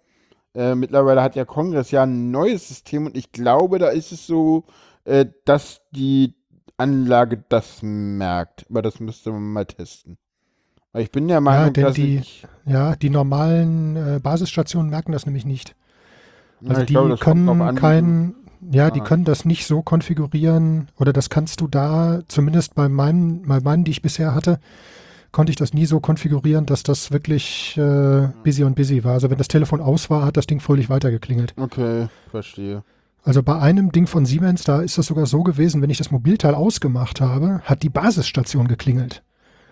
Äh, 0.55 0.75
mittlerweile 0.75 1.23
hat 1.23 1.37
ja 1.37 1.45
Kongress 1.45 1.91
ja 1.91 2.03
ein 2.05 2.31
neues 2.31 2.69
System 2.69 3.07
und 3.07 3.17
ich 3.17 3.33
glaube, 3.33 3.79
da 3.79 3.89
ist 3.89 4.13
es 4.13 4.27
so, 4.27 4.65
äh, 5.05 5.27
dass 5.45 5.83
die 5.93 6.35
Anlage 6.79 7.43
das 7.49 7.81
merkt. 7.83 8.67
Aber 8.71 8.83
das 8.83 9.01
müsste 9.01 9.31
man 9.33 9.53
mal 9.53 9.67
testen. 9.67 10.17
Weil 10.93 11.03
ich 11.03 11.11
bin 11.11 11.29
der 11.29 11.41
Meinung, 11.41 11.73
denn 11.75 11.85
dass 11.85 11.95
die-. 11.95 12.23
Ja, 12.65 12.97
die 12.97 13.11
normalen 13.11 13.97
äh, 13.97 14.21
Basisstationen 14.23 14.91
merken 14.91 15.13
das 15.13 15.27
nämlich 15.27 15.45
nicht. 15.45 15.75
Ja, 16.61 16.71
Also 16.71 16.81
ich 16.83 16.87
die 16.87 16.93
glaube, 16.95 17.17
können 17.19 17.75
kein, 17.77 18.35
ja, 18.71 18.91
die 18.91 19.01
Ah. 19.01 19.05
können 19.05 19.25
das 19.25 19.45
nicht 19.45 19.67
so 19.67 19.83
konfigurieren 19.83 20.89
oder 20.99 21.13
das 21.13 21.31
kannst 21.31 21.61
du 21.61 21.69
da, 21.69 22.21
zumindest 22.29 22.75
bei 22.75 22.89
meinen, 22.89 23.43
bei 23.43 23.61
meinen, 23.61 23.85
die 23.85 23.91
ich 23.93 24.03
bisher 24.03 24.35
hatte, 24.35 24.59
konnte 25.31 25.51
ich 25.51 25.57
das 25.57 25.75
nie 25.75 25.85
so 25.87 26.01
konfigurieren, 26.01 26.65
dass 26.67 26.83
das 26.83 27.13
wirklich 27.13 27.77
äh, 27.77 28.29
busy 28.43 28.65
und 28.65 28.75
busy 28.77 29.05
war. 29.05 29.13
Also 29.13 29.31
wenn 29.31 29.39
das 29.39 29.49
Telefon 29.49 29.81
aus 29.81 30.09
war, 30.11 30.25
hat 30.25 30.37
das 30.37 30.47
Ding 30.47 30.59
fröhlich 30.61 30.89
weitergeklingelt. 30.89 31.55
Okay, 31.57 32.09
verstehe. 32.31 32.83
Also 33.25 33.43
bei 33.43 33.59
einem 33.59 33.93
Ding 33.93 34.07
von 34.07 34.25
Siemens, 34.25 34.65
da 34.65 34.81
ist 34.81 34.97
das 34.97 35.07
sogar 35.07 35.27
so 35.27 35.43
gewesen, 35.43 35.83
wenn 35.83 35.91
ich 35.91 35.99
das 35.99 36.11
Mobilteil 36.11 36.55
ausgemacht 36.55 37.21
habe, 37.21 37.61
hat 37.65 37.83
die 37.83 37.91
Basisstation 37.91 38.69
geklingelt. 38.69 39.23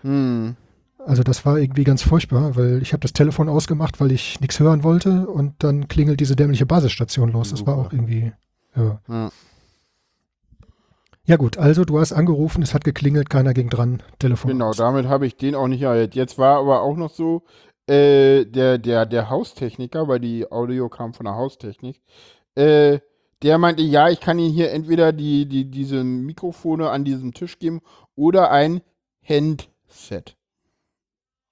Hm. 0.02 0.56
Also 0.98 1.22
das 1.22 1.46
war 1.46 1.58
irgendwie 1.58 1.84
ganz 1.84 2.02
furchtbar, 2.02 2.56
weil 2.56 2.82
ich 2.82 2.92
habe 2.92 3.00
das 3.00 3.12
Telefon 3.12 3.48
ausgemacht, 3.48 4.00
weil 4.00 4.10
ich 4.12 4.40
nichts 4.40 4.58
hören 4.58 4.82
wollte 4.82 5.28
und 5.28 5.54
dann 5.62 5.86
klingelt 5.88 6.18
diese 6.20 6.34
dämliche 6.36 6.66
Basisstation 6.66 7.30
los. 7.30 7.50
Das 7.50 7.64
war 7.66 7.76
auch 7.78 7.92
irgendwie, 7.92 8.32
ja. 8.74 9.00
Ja. 9.08 9.30
Ja 11.28 11.36
gut, 11.36 11.58
also 11.58 11.84
du 11.84 11.98
hast 11.98 12.12
angerufen, 12.12 12.62
es 12.62 12.72
hat 12.72 12.84
geklingelt, 12.84 13.30
keiner 13.30 13.52
ging 13.52 13.68
dran, 13.68 14.00
Telefon 14.20 14.52
Genau, 14.52 14.68
aus. 14.68 14.76
damit 14.76 15.06
habe 15.08 15.26
ich 15.26 15.36
den 15.36 15.56
auch 15.56 15.66
nicht 15.66 15.82
erhält. 15.82 16.14
Jetzt 16.14 16.38
war 16.38 16.58
aber 16.58 16.82
auch 16.82 16.96
noch 16.96 17.10
so, 17.10 17.42
äh, 17.88 18.44
der, 18.44 18.78
der, 18.78 19.06
der 19.06 19.28
Haustechniker, 19.28 20.06
weil 20.06 20.20
die 20.20 20.50
Audio 20.50 20.88
kam 20.88 21.14
von 21.14 21.24
der 21.24 21.34
Haustechnik, 21.34 22.00
äh, 22.54 23.00
der 23.42 23.58
meinte, 23.58 23.82
ja, 23.82 24.08
ich 24.08 24.20
kann 24.20 24.38
Ihnen 24.38 24.54
hier 24.54 24.70
entweder 24.72 25.12
die, 25.12 25.46
die, 25.46 25.64
diese 25.70 26.02
Mikrofone 26.04 26.90
an 26.90 27.04
diesem 27.04 27.34
Tisch 27.34 27.58
geben 27.58 27.80
oder 28.14 28.50
ein 28.50 28.80
Handset. 29.28 30.36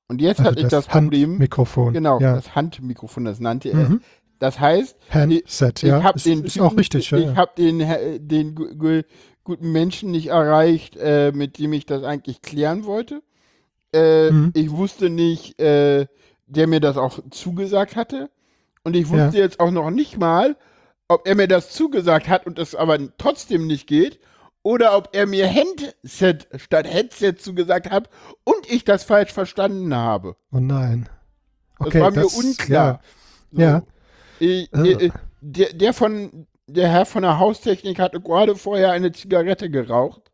Und 0.08 0.20
jetzt 0.20 0.40
Also 0.40 0.50
hatte 0.50 0.60
ich 0.60 0.68
das 0.68 0.86
Problem, 0.86 1.30
Handmikrofon. 1.32 1.92
genau, 1.92 2.20
Ja. 2.20 2.34
das 2.34 2.54
Handmikrofon, 2.54 3.24
das 3.24 3.40
nannte 3.40 3.70
er. 3.70 3.88
Mhm. 3.88 4.00
Das 4.38 4.60
heißt, 4.60 4.96
Handset, 5.10 5.82
ich 5.82 5.88
ja. 5.88 6.02
habe 6.02 6.16
ist, 6.16 6.26
den 6.26 6.44
ist 6.44 6.58
auch 6.60 6.68
Typen- 6.70 6.78
richtig. 6.78 7.10
Ja, 7.10 7.18
Ich 7.18 7.24
ja. 7.26 7.36
habe 7.36 7.52
den, 7.56 7.80
äh, 7.80 8.20
den 8.20 8.54
gu- 8.54 8.74
gu- 8.76 9.02
guten 9.44 9.72
Menschen 9.72 10.10
nicht 10.10 10.28
erreicht, 10.28 10.96
äh, 10.96 11.32
mit 11.34 11.58
dem 11.58 11.72
ich 11.72 11.86
das 11.86 12.02
eigentlich 12.02 12.42
klären 12.42 12.84
wollte. 12.84 13.22
Äh, 13.94 14.30
Mhm. 14.30 14.50
Ich 14.54 14.70
wusste 14.70 15.08
nicht, 15.08 15.58
äh, 15.60 16.06
der 16.46 16.66
mir 16.66 16.80
das 16.80 16.96
auch 16.96 17.20
zugesagt 17.30 17.96
hatte. 17.96 18.30
Und 18.82 18.96
ich 18.96 19.08
wusste 19.08 19.38
jetzt 19.38 19.60
auch 19.60 19.70
noch 19.70 19.90
nicht 19.90 20.18
mal, 20.18 20.56
ob 21.08 21.26
er 21.26 21.34
mir 21.34 21.48
das 21.48 21.70
zugesagt 21.70 22.28
hat 22.28 22.46
und 22.46 22.58
es 22.58 22.74
aber 22.74 22.98
trotzdem 23.18 23.66
nicht 23.66 23.86
geht. 23.86 24.18
Oder 24.66 24.96
ob 24.96 25.10
er 25.12 25.26
mir 25.26 25.46
Handset 25.52 26.48
statt 26.56 26.86
Headset 26.90 27.34
zugesagt 27.38 27.90
hat 27.90 28.08
und 28.44 28.70
ich 28.70 28.84
das 28.84 29.04
falsch 29.04 29.30
verstanden 29.32 29.94
habe. 29.94 30.36
Oh 30.52 30.58
nein. 30.58 31.06
Das 31.78 31.88
Okay, 31.88 32.00
war 32.00 32.10
mir 32.10 32.22
das, 32.22 32.34
unklar. 32.34 33.00
So. 33.52 33.60
Ja. 33.60 33.82
Äh. 34.40 34.62
äh, 34.72 35.10
der, 35.42 35.72
der 35.74 35.92
von 35.92 36.46
der 36.66 36.88
Herr 36.88 37.04
von 37.04 37.22
der 37.22 37.38
Haustechnik 37.38 37.98
hatte 37.98 38.20
gerade 38.22 38.56
vorher 38.56 38.92
eine 38.92 39.12
Zigarette 39.12 39.68
geraucht 39.68 40.32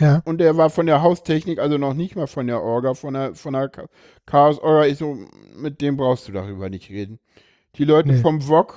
Ja, 0.00 0.06
ja. 0.14 0.22
und 0.24 0.38
der 0.38 0.56
war 0.56 0.70
von 0.70 0.86
der 0.86 1.02
Haustechnik, 1.02 1.58
also 1.58 1.76
noch 1.76 1.92
nicht 1.92 2.16
mal 2.16 2.26
von 2.26 2.46
der 2.46 2.62
Orga, 2.62 2.94
von 2.94 3.12
der 3.12 3.34
von 3.34 3.52
der 3.52 3.68
Cha- 3.70 3.84
Chaos 4.24 4.58
Orga. 4.60 4.86
Ich 4.86 4.96
so, 4.96 5.18
mit 5.56 5.82
dem 5.82 5.98
brauchst 5.98 6.26
du 6.26 6.32
darüber 6.32 6.70
nicht 6.70 6.88
reden. 6.88 7.18
Die 7.76 7.84
Leute 7.84 8.08
Nee. 8.08 8.20
vom 8.22 8.40
VOG, 8.40 8.74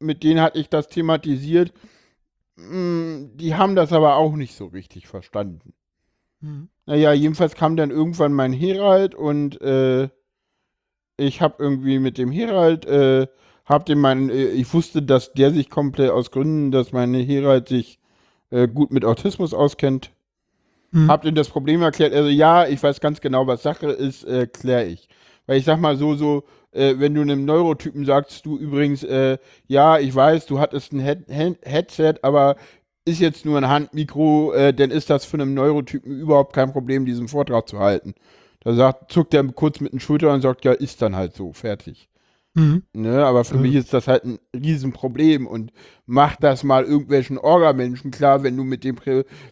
mit 0.00 0.22
denen 0.22 0.40
hatte 0.40 0.58
ich 0.58 0.68
das 0.68 0.88
thematisiert, 0.88 1.72
mh, 2.56 3.30
die 3.34 3.54
haben 3.54 3.76
das 3.76 3.92
aber 3.92 4.16
auch 4.16 4.34
nicht 4.36 4.54
so 4.54 4.66
richtig 4.66 5.06
verstanden. 5.08 5.72
Mhm. 6.40 6.68
Naja, 6.86 7.12
jedenfalls 7.12 7.54
kam 7.54 7.76
dann 7.76 7.90
irgendwann 7.90 8.32
mein 8.32 8.52
Herald 8.52 9.14
und 9.14 9.60
äh, 9.60 10.08
ich 11.16 11.40
habe 11.40 11.56
irgendwie 11.58 11.98
mit 11.98 12.18
dem 12.18 12.30
Herald, 12.32 12.86
äh, 12.86 13.26
hab 13.66 13.86
dem 13.86 14.00
mein, 14.00 14.30
äh, 14.30 14.46
ich 14.48 14.72
wusste, 14.72 15.02
dass 15.02 15.32
der 15.32 15.52
sich 15.52 15.70
komplett 15.70 16.10
aus 16.10 16.30
Gründen, 16.30 16.70
dass 16.70 16.92
mein 16.92 17.14
Herald 17.14 17.68
sich 17.68 17.98
äh, 18.50 18.66
gut 18.68 18.90
mit 18.90 19.04
Autismus 19.04 19.54
auskennt, 19.54 20.12
Mhm. 20.92 21.08
hab 21.08 21.24
ihm 21.24 21.34
das 21.36 21.48
Problem 21.48 21.82
erklärt. 21.82 22.12
Also 22.14 22.28
ja, 22.30 22.66
ich 22.66 22.82
weiß 22.82 23.00
ganz 23.00 23.20
genau, 23.20 23.46
was 23.46 23.62
Sache 23.62 23.86
ist, 23.88 24.24
äh, 24.24 24.46
klär 24.46 24.88
ich. 24.88 25.08
Weil 25.46 25.58
ich 25.58 25.64
sag 25.64 25.80
mal 25.80 25.96
so, 25.96 26.14
so, 26.16 26.44
äh, 26.72 26.94
wenn 26.98 27.14
du 27.14 27.22
einem 27.22 27.44
Neurotypen 27.44 28.04
sagst, 28.04 28.46
du 28.46 28.58
übrigens, 28.58 29.02
äh, 29.02 29.38
ja, 29.66 29.98
ich 29.98 30.14
weiß, 30.14 30.46
du 30.46 30.60
hattest 30.60 30.92
ein 30.92 31.00
Head 31.00 31.26
Head 31.28 31.58
Headset, 31.62 32.14
aber 32.22 32.56
ist 33.04 33.20
jetzt 33.20 33.44
nur 33.44 33.58
ein 33.58 33.68
Handmikro, 33.68 34.52
äh, 34.52 34.74
dann 34.74 34.90
ist 34.90 35.10
das 35.10 35.24
für 35.24 35.38
einen 35.38 35.54
Neurotypen 35.54 36.20
überhaupt 36.20 36.54
kein 36.54 36.72
Problem, 36.72 37.06
diesen 37.06 37.28
Vortrag 37.28 37.68
zu 37.68 37.78
halten. 37.78 38.14
Da 38.60 38.74
sagt, 38.74 39.10
zuckt 39.10 39.32
er 39.34 39.44
kurz 39.44 39.80
mit 39.80 39.92
den 39.92 40.00
Schultern 40.00 40.34
und 40.34 40.42
sagt, 40.42 40.64
ja, 40.64 40.72
ist 40.72 41.00
dann 41.00 41.16
halt 41.16 41.34
so, 41.34 41.52
fertig. 41.52 42.09
Mhm. 42.54 42.82
Ne, 42.92 43.24
aber 43.24 43.44
für 43.44 43.54
Mhm. 43.56 43.62
mich 43.62 43.74
ist 43.76 43.92
das 43.92 44.08
halt 44.08 44.24
ein 44.24 44.40
Riesenproblem 44.54 45.46
und 45.46 45.72
mach 46.06 46.34
das 46.34 46.64
mal 46.64 46.82
irgendwelchen 46.84 47.38
Orgamenschen 47.38 48.10
klar, 48.10 48.42
wenn 48.42 48.56
du 48.56 48.64
mit 48.64 48.82
dem, 48.82 48.96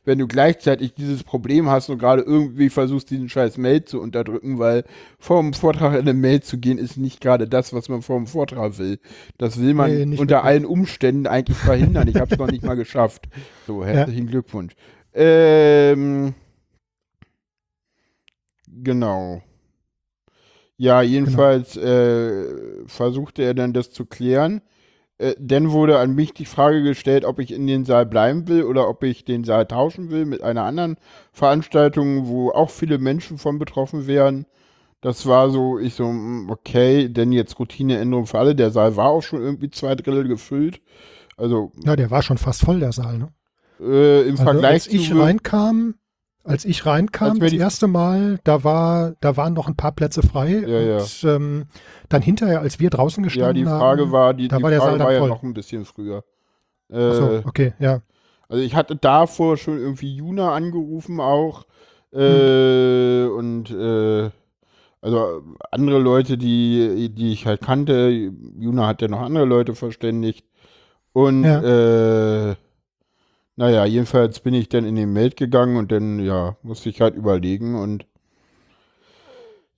wenn 0.04 0.18
du 0.18 0.26
gleichzeitig 0.26 0.94
dieses 0.94 1.22
Problem 1.22 1.68
hast 1.70 1.90
und 1.90 1.98
gerade 1.98 2.22
irgendwie 2.22 2.70
versuchst, 2.70 3.11
diesen 3.11 3.28
scheiß 3.28 3.56
Mail 3.56 3.84
zu 3.84 4.00
unterdrücken, 4.00 4.58
weil 4.58 4.82
vor 5.20 5.40
dem 5.40 5.52
Vortrag 5.54 5.92
in 5.92 6.00
eine 6.00 6.12
Mail 6.14 6.42
zu 6.42 6.58
gehen, 6.58 6.78
ist 6.78 6.96
nicht 6.96 7.20
gerade 7.20 7.46
das, 7.46 7.72
was 7.72 7.88
man 7.88 8.02
vor 8.02 8.16
dem 8.16 8.26
Vortrag 8.26 8.78
will. 8.78 8.98
Das 9.38 9.61
will 9.61 9.74
man 9.74 10.02
Nee, 10.11 10.18
unter 10.18 10.42
allen 10.42 10.66
Umständen 10.66 11.28
eigentlich 11.28 11.62
verhindern. 11.62 12.08
Ich 12.08 12.18
habe 12.18 12.32
es 12.32 12.38
noch 12.38 12.48
nicht 12.48 12.64
mal 12.64 12.74
geschafft. 12.74 13.28
So, 13.66 13.84
herzlichen 13.84 14.26
Glückwunsch. 14.26 14.74
Ähm, 15.14 16.34
genau. 18.66 19.42
Ja, 20.79 21.03
jedenfalls 21.03 21.77
äh, 21.77 22.45
versuchte 22.87 23.43
er 23.43 23.55
dann 23.55 23.73
das 23.73 23.91
zu 23.91 24.07
klären. 24.07 24.62
Äh, 25.19 25.35
dann 25.38 25.73
wurde 25.73 25.99
an 25.99 26.14
mich 26.14 26.35
die 26.35 26.45
Frage 26.47 26.83
gestellt, 26.85 27.25
ob 27.25 27.41
ich 27.41 27.53
in 27.53 27.67
den 27.67 27.85
Saal 27.85 28.07
bleiben 28.07 28.47
will 28.49 28.62
oder 28.62 28.88
ob 28.88 29.03
ich 29.03 29.25
den 29.25 29.45
Saal 29.45 29.67
tauschen 29.67 30.11
will 30.11 30.25
mit 30.25 30.43
einer 30.43 30.62
anderen 30.64 30.97
Veranstaltung, 31.33 32.29
wo 32.29 32.51
auch 32.51 32.71
viele 32.71 32.99
Menschen 32.99 33.38
von 33.38 33.59
betroffen 33.59 34.07
wären. 34.07 34.47
Das 35.01 35.27
war 35.27 35.51
so, 35.51 35.79
ich 35.81 35.95
so, 35.95 36.07
mm, 36.12 36.51
okay, 36.51 37.09
denn 37.09 37.33
jetzt 37.33 37.59
Routineänderung 37.59 38.27
für 38.27 38.38
alle. 38.38 38.55
Der 38.55 38.71
Saal 38.71 38.97
war 38.97 39.09
auch 39.11 39.23
schon 39.23 39.41
irgendwie 39.43 39.71
zwei 39.71 39.97
Drittel 39.97 40.29
gefüllt. 40.29 40.81
Also 41.37 41.73
ja, 41.85 41.97
der 41.97 42.11
war 42.11 42.23
schon 42.23 42.38
fast 42.38 42.62
voll, 42.62 42.81
der 42.81 42.93
Saal. 42.93 43.19
Ne? 43.19 43.29
äh, 43.81 44.23
im 44.23 44.33
Also, 44.33 44.45
Vergleich 44.45 44.73
als 44.73 44.87
ich 44.88 45.09
zu 45.09 45.21
reinkam, 45.21 45.95
als 46.48 46.64
ich 46.64 46.87
reinkam, 46.87 47.38
das 47.38 47.52
erste 47.52 47.87
Mal, 47.87 48.38
da 48.44 48.64
war, 48.64 49.14
da 49.20 49.37
waren 49.37 49.54
noch 49.54 49.68
ein 49.68 49.76
paar 49.76 49.92
Plätze 49.92 50.22
frei. 50.22 50.64
Ja, 50.66 50.80
ja. 50.80 50.96
und 50.98 51.24
ähm, 51.24 51.66
dann 52.08 52.22
hinterher, 52.22 52.61
als 52.61 52.80
wir 52.80 52.90
draußen 52.90 53.22
ja, 53.22 53.28
gestanden 53.28 53.54
die 53.56 53.64
Frage 53.64 54.02
haben, 54.02 54.12
war, 54.12 54.34
die, 54.34 54.48
da 54.48 54.56
die 54.56 54.62
war 54.62 54.70
der 54.70 54.80
Frage 54.80 54.98
Saal 54.98 55.06
war 55.06 55.12
ja 55.12 55.20
voll. 55.20 55.28
noch 55.28 55.42
ein 55.42 55.54
bisschen 55.54 55.84
früher. 55.84 56.24
Äh, 56.90 57.11
Ach 57.11 57.14
so, 57.14 57.42
okay, 57.44 57.74
ja. 57.78 58.00
Also 58.48 58.62
ich 58.62 58.74
hatte 58.74 58.96
davor 58.96 59.56
schon 59.56 59.78
irgendwie 59.78 60.14
Juna 60.14 60.52
angerufen 60.52 61.20
auch. 61.20 61.64
Äh, 62.12 62.18
Hm. 62.18 63.30
Und 63.37 63.70
äh, 63.70 64.30
also 65.00 65.42
andere 65.70 65.98
Leute, 65.98 66.38
die, 66.38 67.11
die 67.14 67.32
ich 67.32 67.46
halt 67.46 67.61
kannte, 67.61 68.32
Juna 68.58 68.87
hat 68.87 69.02
ja 69.02 69.08
noch 69.08 69.20
andere 69.20 69.44
Leute 69.44 69.74
verständigt. 69.74 70.44
Und 71.12 71.44
äh, 71.44 72.54
naja, 73.59 73.85
jedenfalls 73.85 74.38
bin 74.40 74.55
ich 74.55 74.68
dann 74.68 74.85
in 74.85 74.94
den 74.94 75.12
Meld 75.12 75.37
gegangen 75.37 75.77
und 75.77 75.90
dann, 75.90 76.21
ja, 76.21 76.57
musste 76.62 76.88
ich 76.88 77.01
halt 77.01 77.16
überlegen 77.16 77.75
und 77.75 78.07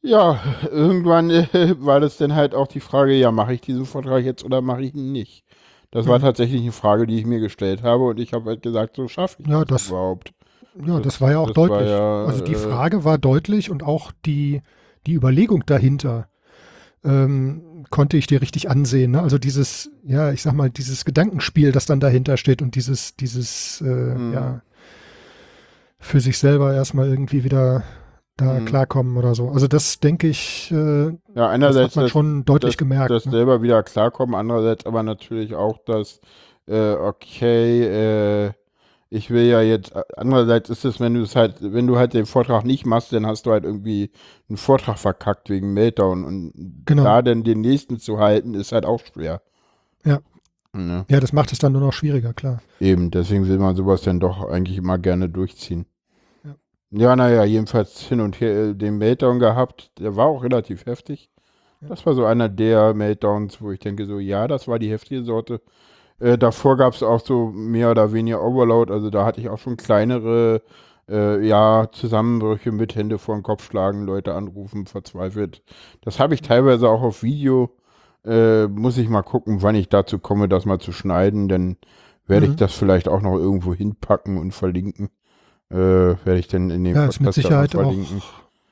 ja, 0.03 0.39
irgendwann 0.71 1.31
äh, 1.31 1.47
war 1.81 2.01
das 2.01 2.17
dann 2.17 2.35
halt 2.35 2.55
auch 2.55 2.67
die 2.67 2.81
Frage, 2.81 3.13
ja, 3.15 3.31
mache 3.33 3.55
ich 3.55 3.61
diesen 3.61 3.87
Vortrag 3.87 4.25
jetzt 4.25 4.45
oder 4.45 4.61
mache 4.61 4.83
ich 4.83 4.95
ihn 4.95 5.13
nicht? 5.13 5.45
Das 5.91 6.07
war 6.07 6.19
Mhm. 6.19 6.23
tatsächlich 6.23 6.61
eine 6.63 6.73
Frage, 6.73 7.07
die 7.07 7.19
ich 7.19 7.27
mir 7.27 7.41
gestellt 7.41 7.83
habe 7.83 8.05
und 8.05 8.21
ich 8.21 8.33
habe 8.33 8.51
halt 8.51 8.63
gesagt, 8.63 8.97
so 8.97 9.09
schaffe 9.09 9.37
ich 9.43 9.49
Ja, 9.49 9.61
das, 9.65 9.83
das- 9.83 9.89
überhaupt. 9.89 10.33
Ja, 10.87 10.97
das, 10.97 11.03
Das- 11.03 11.21
war 11.21 11.31
ja 11.33 11.39
auch 11.39 11.51
deutlich. 11.51 11.89
ja, 11.89 12.25
also 12.27 12.45
die 12.45 12.53
äh, 12.53 12.57
Frage 12.57 13.05
war 13.05 13.19
deutlich 13.19 13.71
und 13.71 13.83
auch 13.83 14.13
die, 14.25 14.63
die 15.07 15.15
Überlegung 15.15 15.65
dahinter 15.67 16.29
ähm, 17.05 17.63
konnte 17.91 18.17
ich 18.17 18.27
dir 18.27 18.41
richtig 18.43 18.69
ansehen. 18.71 19.13
Ne? 19.13 19.23
Also 19.23 19.39
dieses, 19.39 19.91
ja, 20.05 20.33
ich 20.33 20.43
sag 20.43 20.53
mal, 20.53 20.71
dieses 20.71 21.05
Gedankenspiel, 21.05 21.73
das 21.73 21.87
dann 21.87 22.01
dahinter 22.01 22.37
steht 22.37 22.61
und 22.63 22.75
dieses, 22.75 23.17
dieses, 23.17 23.81
äh, 23.81 23.85
Mhm. 23.85 24.33
ja, 24.35 24.63
für 25.99 26.21
sich 26.21 26.39
selber 26.39 26.75
erstmal 26.75 27.09
irgendwie 27.09 27.45
wieder 27.45 27.85
da 28.37 28.61
Mhm. 28.61 28.65
klarkommen 28.65 29.17
oder 29.19 29.35
so. 29.35 29.51
Also 29.51 29.69
das 29.69 30.01
denke 30.01 30.29
ich, 30.29 30.71
äh, 30.73 31.09
Ja, 31.35 31.49
einerseits 31.49 31.91
hat 31.91 31.97
man 31.97 32.05
das, 32.07 32.13
schon 32.13 32.45
deutlich 32.45 32.73
das, 32.75 32.79
gemerkt. 32.79 33.11
das 33.11 33.27
ne? 33.27 33.33
selber 33.33 33.61
wieder 33.63 33.83
klarkommen, 33.83 34.35
andererseits 34.35 34.87
aber 34.87 35.03
natürlich 35.03 35.55
auch 35.55 35.79
das, 35.85 36.21
äh, 36.67 36.93
okay, 36.93 37.83
äh, 38.47 38.53
ich 39.11 39.31
will 39.31 39.43
ja 39.45 39.61
jetzt, 39.61 39.93
andererseits 40.17 40.71
ist 40.71 40.85
es, 40.85 41.01
wenn 41.01 41.15
du 41.15 41.23
es 41.23 41.35
halt, 41.35 41.57
wenn 41.61 41.89
du 41.89 41.99
halt 41.99 42.15
den 42.15 42.27
Vortrag 42.27 42.65
nicht 42.65 42.87
machst, 42.87 43.13
dann 43.13 43.27
hast 43.27 43.45
du 43.45 43.51
halt 43.51 43.65
irgendwie 43.65 44.13
einen 44.49 44.57
Vortrag 44.57 44.99
verkackt 44.99 45.51
wegen 45.51 45.75
Meltdown 45.75 46.25
und 46.25 46.53
Genau. 46.87 47.03
da 47.03 47.21
dann 47.21 47.43
den 47.43 47.61
nächsten 47.61 47.99
zu 47.99 48.19
halten, 48.21 48.55
ist 48.55 48.71
halt 48.71 48.87
auch 48.87 49.01
schwer. 49.01 49.43
Ja. 50.05 50.21
Ne? 50.73 51.05
Ja, 51.11 51.19
das 51.19 51.33
macht 51.33 51.51
es 51.53 51.59
dann 51.59 51.73
nur 51.73 51.81
noch 51.81 51.93
schwieriger, 51.93 52.33
klar. 52.33 52.63
Eben, 52.79 53.11
deswegen 53.11 53.49
will 53.49 53.59
man 53.59 53.75
sowas 53.75 54.03
dann 54.03 54.21
doch 54.21 54.49
eigentlich 54.49 54.79
immer 54.79 54.99
gerne 54.99 55.29
durchziehen. 55.29 55.87
Ja. 56.45 56.55
Ja, 56.93 57.17
naja, 57.17 57.43
jedenfalls 57.45 58.01
hin 58.03 58.21
und 58.21 58.41
her 58.41 58.69
äh, 58.69 58.75
den 58.77 58.99
Meltdown 58.99 59.41
gehabt. 59.41 59.91
Der 59.99 60.15
war 60.15 60.27
auch 60.27 60.45
relativ 60.45 60.87
heftig. 60.87 61.31
Ja. 61.81 61.89
Das 61.89 62.07
war 62.07 62.15
so 62.15 62.25
einer 62.25 62.49
der 62.49 62.95
Meltdowns, 62.95 63.61
wo 63.61 63.73
ich 63.73 63.81
denke, 63.81 64.07
so, 64.07 64.21
ja, 64.21 64.47
das 64.47 64.69
war 64.69 64.79
die 64.79 64.91
heftige 64.91 65.25
Sorte. 65.25 65.61
Äh, 66.21 66.39
davor 66.39 66.77
gab 66.77 66.95
es 66.95 67.03
auch 67.03 67.21
so 67.21 67.47
mehr 67.49 67.91
oder 67.91 68.13
weniger 68.13 68.43
Overload. 68.43 68.93
Also 68.93 69.11
da 69.11 69.25
hatte 69.25 69.41
ich 69.41 69.49
auch 69.49 69.59
schon 69.59 69.77
kleinere, 69.77 70.63
äh, 71.09 71.45
ja, 71.45 71.89
Zusammenbrüche 71.91 72.71
mit 72.73 72.95
Hände 72.95 73.19
vor 73.19 73.35
den 73.35 73.43
Kopf 73.43 73.65
schlagen, 73.65 74.05
Leute 74.05 74.35
anrufen, 74.35 74.87
verzweifelt. 74.87 75.63
Das 76.03 76.21
habe 76.21 76.35
ich 76.35 76.43
teilweise 76.43 76.89
auch 76.89 77.03
auf 77.03 77.23
Video. 77.23 77.71
Äh, 78.25 78.67
muss 78.67 78.99
ich 78.99 79.09
mal 79.09 79.23
gucken, 79.23 79.63
wann 79.63 79.75
ich 79.75 79.89
dazu 79.89 80.19
komme, 80.19 80.47
das 80.49 80.67
mal 80.67 80.79
zu 80.79 80.93
schneiden, 80.93 81.49
denn 81.49 81.79
werde 82.27 82.45
ich 82.47 82.53
Mhm. 82.53 82.57
das 82.57 82.75
vielleicht 82.75 83.09
auch 83.09 83.23
noch 83.23 83.37
irgendwo 83.37 83.73
hinpacken 83.75 84.37
und 84.37 84.53
verlinken. 84.53 85.09
Äh, 85.71 85.77
werde 85.77 86.39
ich 86.39 86.49
dann 86.49 86.69
in 86.71 86.85
dem 86.85 86.95
Ja, 86.97 87.07
ist 87.07 87.21
mit 87.21 87.29
Podcast 87.29 87.35
Sicherheit 87.37 87.75
auch 87.77 87.81
verlinken. 87.83 88.23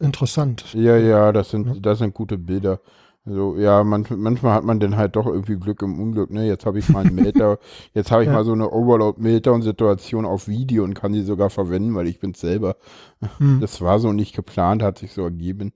interessant. 0.00 0.74
Ja, 0.74 0.96
ja, 0.96 1.32
das 1.32 1.50
sind, 1.50 1.66
Ja. 1.66 1.74
das 1.80 1.98
sind 1.98 2.12
gute 2.12 2.36
Bilder. 2.36 2.80
Also, 3.28 3.56
ja, 3.58 3.84
man, 3.84 4.06
manchmal 4.16 4.54
hat 4.54 4.64
man 4.64 4.80
dann 4.80 4.96
halt 4.96 5.14
doch 5.16 5.26
irgendwie 5.26 5.56
Glück 5.56 5.82
im 5.82 6.00
Unglück, 6.00 6.30
ne? 6.30 6.46
Jetzt 6.46 6.64
habe 6.64 6.78
ich 6.78 6.88
mal 6.88 7.04
einen 7.04 7.16
Melter, 7.16 7.58
jetzt 7.94 8.10
habe 8.10 8.22
ich 8.22 8.28
Ja. 8.28 8.32
mal 8.34 8.44
so 8.44 8.52
eine 8.52 8.70
Overload-Meltdown-Situation 8.70 10.24
auf 10.24 10.48
Video 10.48 10.82
und 10.84 10.94
kann 10.94 11.12
sie 11.12 11.22
sogar 11.22 11.50
verwenden, 11.50 11.94
weil 11.94 12.06
ich 12.08 12.20
bin 12.20 12.32
selber. 12.32 12.76
Hm. 13.38 13.60
Das 13.60 13.80
war 13.82 13.98
so 13.98 14.12
nicht 14.12 14.34
geplant, 14.34 14.82
hat 14.82 14.98
sich 14.98 15.12
so 15.12 15.22
ergeben. 15.24 15.72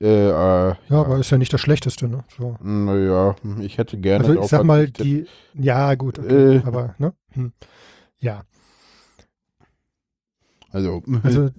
Äh, 0.00 0.28
äh, 0.30 0.74
Ja, 0.88 1.00
aber 1.00 1.18
ist 1.18 1.30
ja 1.30 1.38
nicht 1.38 1.52
das 1.52 1.60
Schlechteste, 1.60 2.08
ne? 2.08 2.24
So. 2.36 2.56
naja, 2.60 3.36
ich 3.60 3.78
hätte 3.78 3.98
gerne 3.98 4.24
Also 4.26 4.40
ich 4.40 4.46
sag 4.48 4.64
mal, 4.64 4.88
die, 4.88 5.26
ja 5.54 5.94
gut, 5.94 6.18
okay, 6.18 6.56
Äh. 6.56 6.62
aber, 6.66 6.94
ne? 6.98 7.12
Hm. 7.32 7.52
Ja, 8.18 8.42
Also, 10.72 11.02
also 11.22 11.50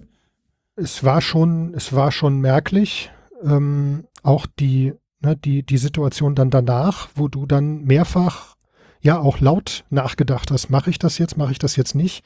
es 0.76 1.02
war 1.02 1.20
schon, 1.20 1.72
es 1.74 1.92
war 1.92 2.12
schon 2.12 2.40
merklich, 2.40 3.10
ähm, 3.42 4.04
auch 4.22 4.46
die, 4.46 4.92
ne, 5.20 5.36
die, 5.36 5.62
die 5.64 5.78
Situation 5.78 6.34
dann 6.34 6.50
danach, 6.50 7.08
wo 7.14 7.28
du 7.28 7.46
dann 7.46 7.84
mehrfach 7.84 8.56
ja 9.00 9.18
auch 9.18 9.40
laut 9.40 9.84
nachgedacht 9.90 10.50
hast, 10.50 10.70
mache 10.70 10.90
ich 10.90 10.98
das 10.98 11.18
jetzt, 11.18 11.36
mache 11.36 11.52
ich 11.52 11.58
das 11.58 11.76
jetzt 11.76 11.94
nicht? 11.94 12.24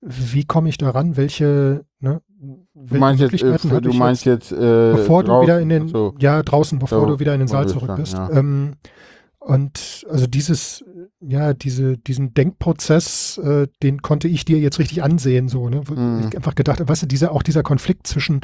Wie 0.00 0.44
komme 0.44 0.68
ich 0.68 0.76
daran? 0.78 1.16
Welche, 1.16 1.84
ne, 1.98 2.20
du 2.38 2.66
welche 2.74 2.98
meinst 3.00 3.20
jetzt, 3.22 3.42
äh, 3.42 3.46
Möglichkeiten 3.46 3.82
du 3.82 3.90
ich 3.90 3.96
meinst 3.98 4.24
jetzt? 4.24 4.50
jetzt, 4.50 4.60
äh, 4.60 4.92
bevor 4.92 5.24
du 5.24 5.40
wieder 5.40 5.60
in 5.60 5.68
den, 5.70 5.88
so, 5.88 6.14
ja, 6.18 6.42
draußen, 6.42 6.78
bevor 6.78 7.00
So, 7.00 7.06
du 7.06 7.18
wieder 7.20 7.32
in 7.32 7.40
den 7.40 7.48
Saal 7.48 7.68
zurück 7.68 7.96
bist. 7.96 8.12
ja. 8.14 8.30
Ähm, 8.30 8.74
und 9.38 10.06
also 10.08 10.26
dieses, 10.26 10.84
ja, 11.20 11.52
diese, 11.54 11.98
diesen 11.98 12.32
Denkprozess, 12.34 13.38
äh, 13.38 13.66
den 13.82 14.00
konnte 14.00 14.28
ich 14.28 14.44
dir 14.44 14.58
jetzt 14.58 14.78
richtig 14.78 15.02
ansehen, 15.02 15.48
so, 15.48 15.68
ne? 15.68 15.82
Wo 15.86 15.94
Mhm. 15.94 16.28
ich 16.28 16.36
einfach 16.36 16.54
gedacht 16.54 16.80
habe, 16.80 16.88
weißt 16.88 17.02
du, 17.02 17.06
dieser, 17.06 17.32
auch 17.32 17.42
dieser 17.42 17.62
Konflikt 17.62 18.06
zwischen 18.06 18.40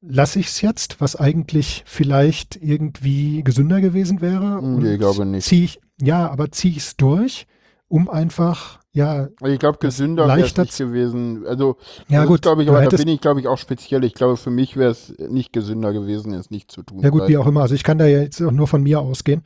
lasse 0.00 0.38
ich 0.38 0.46
es 0.46 0.60
jetzt, 0.60 1.00
was 1.00 1.16
eigentlich 1.16 1.82
vielleicht 1.86 2.56
irgendwie 2.56 3.42
gesünder 3.42 3.80
gewesen 3.80 4.20
wäre? 4.20 4.62
Nee, 4.62 4.94
ich 4.94 4.98
glaube 4.98 5.26
nicht. 5.26 5.46
Zieh 5.46 5.64
ich, 5.64 5.80
ja, 6.00 6.30
aber 6.30 6.50
ziehe 6.50 6.72
ich 6.72 6.78
es 6.78 6.96
durch, 6.96 7.46
um 7.88 8.08
einfach, 8.08 8.78
ja, 8.92 9.28
Also 9.40 9.52
Ich 9.52 9.58
glaube, 9.58 9.78
gesünder 9.78 10.28
wäre 10.28 10.40
es 10.40 10.56
nicht 10.56 10.76
gewesen. 10.76 11.46
Also, 11.46 11.76
ja 12.08 12.24
gut, 12.24 12.42
glaube 12.42 12.62
ich, 12.62 12.68
aber 12.68 12.82
da 12.82 12.96
bin 12.96 13.08
ich, 13.08 13.20
glaube 13.20 13.40
ich, 13.40 13.48
auch 13.48 13.58
speziell. 13.58 14.04
Ich 14.04 14.14
glaube, 14.14 14.36
für 14.36 14.50
mich 14.50 14.76
wäre 14.76 14.90
es 14.90 15.14
nicht 15.18 15.52
gesünder 15.52 15.92
gewesen, 15.92 16.32
es 16.34 16.50
nicht 16.50 16.70
zu 16.70 16.82
tun. 16.82 17.00
Ja 17.00 17.10
gut, 17.10 17.28
wie 17.28 17.38
auch 17.38 17.46
immer. 17.46 17.62
Also 17.62 17.74
ich 17.74 17.84
kann 17.84 17.98
da 17.98 18.06
jetzt 18.06 18.42
auch 18.42 18.52
nur 18.52 18.66
von 18.66 18.82
mir 18.82 19.00
ausgehen. 19.00 19.42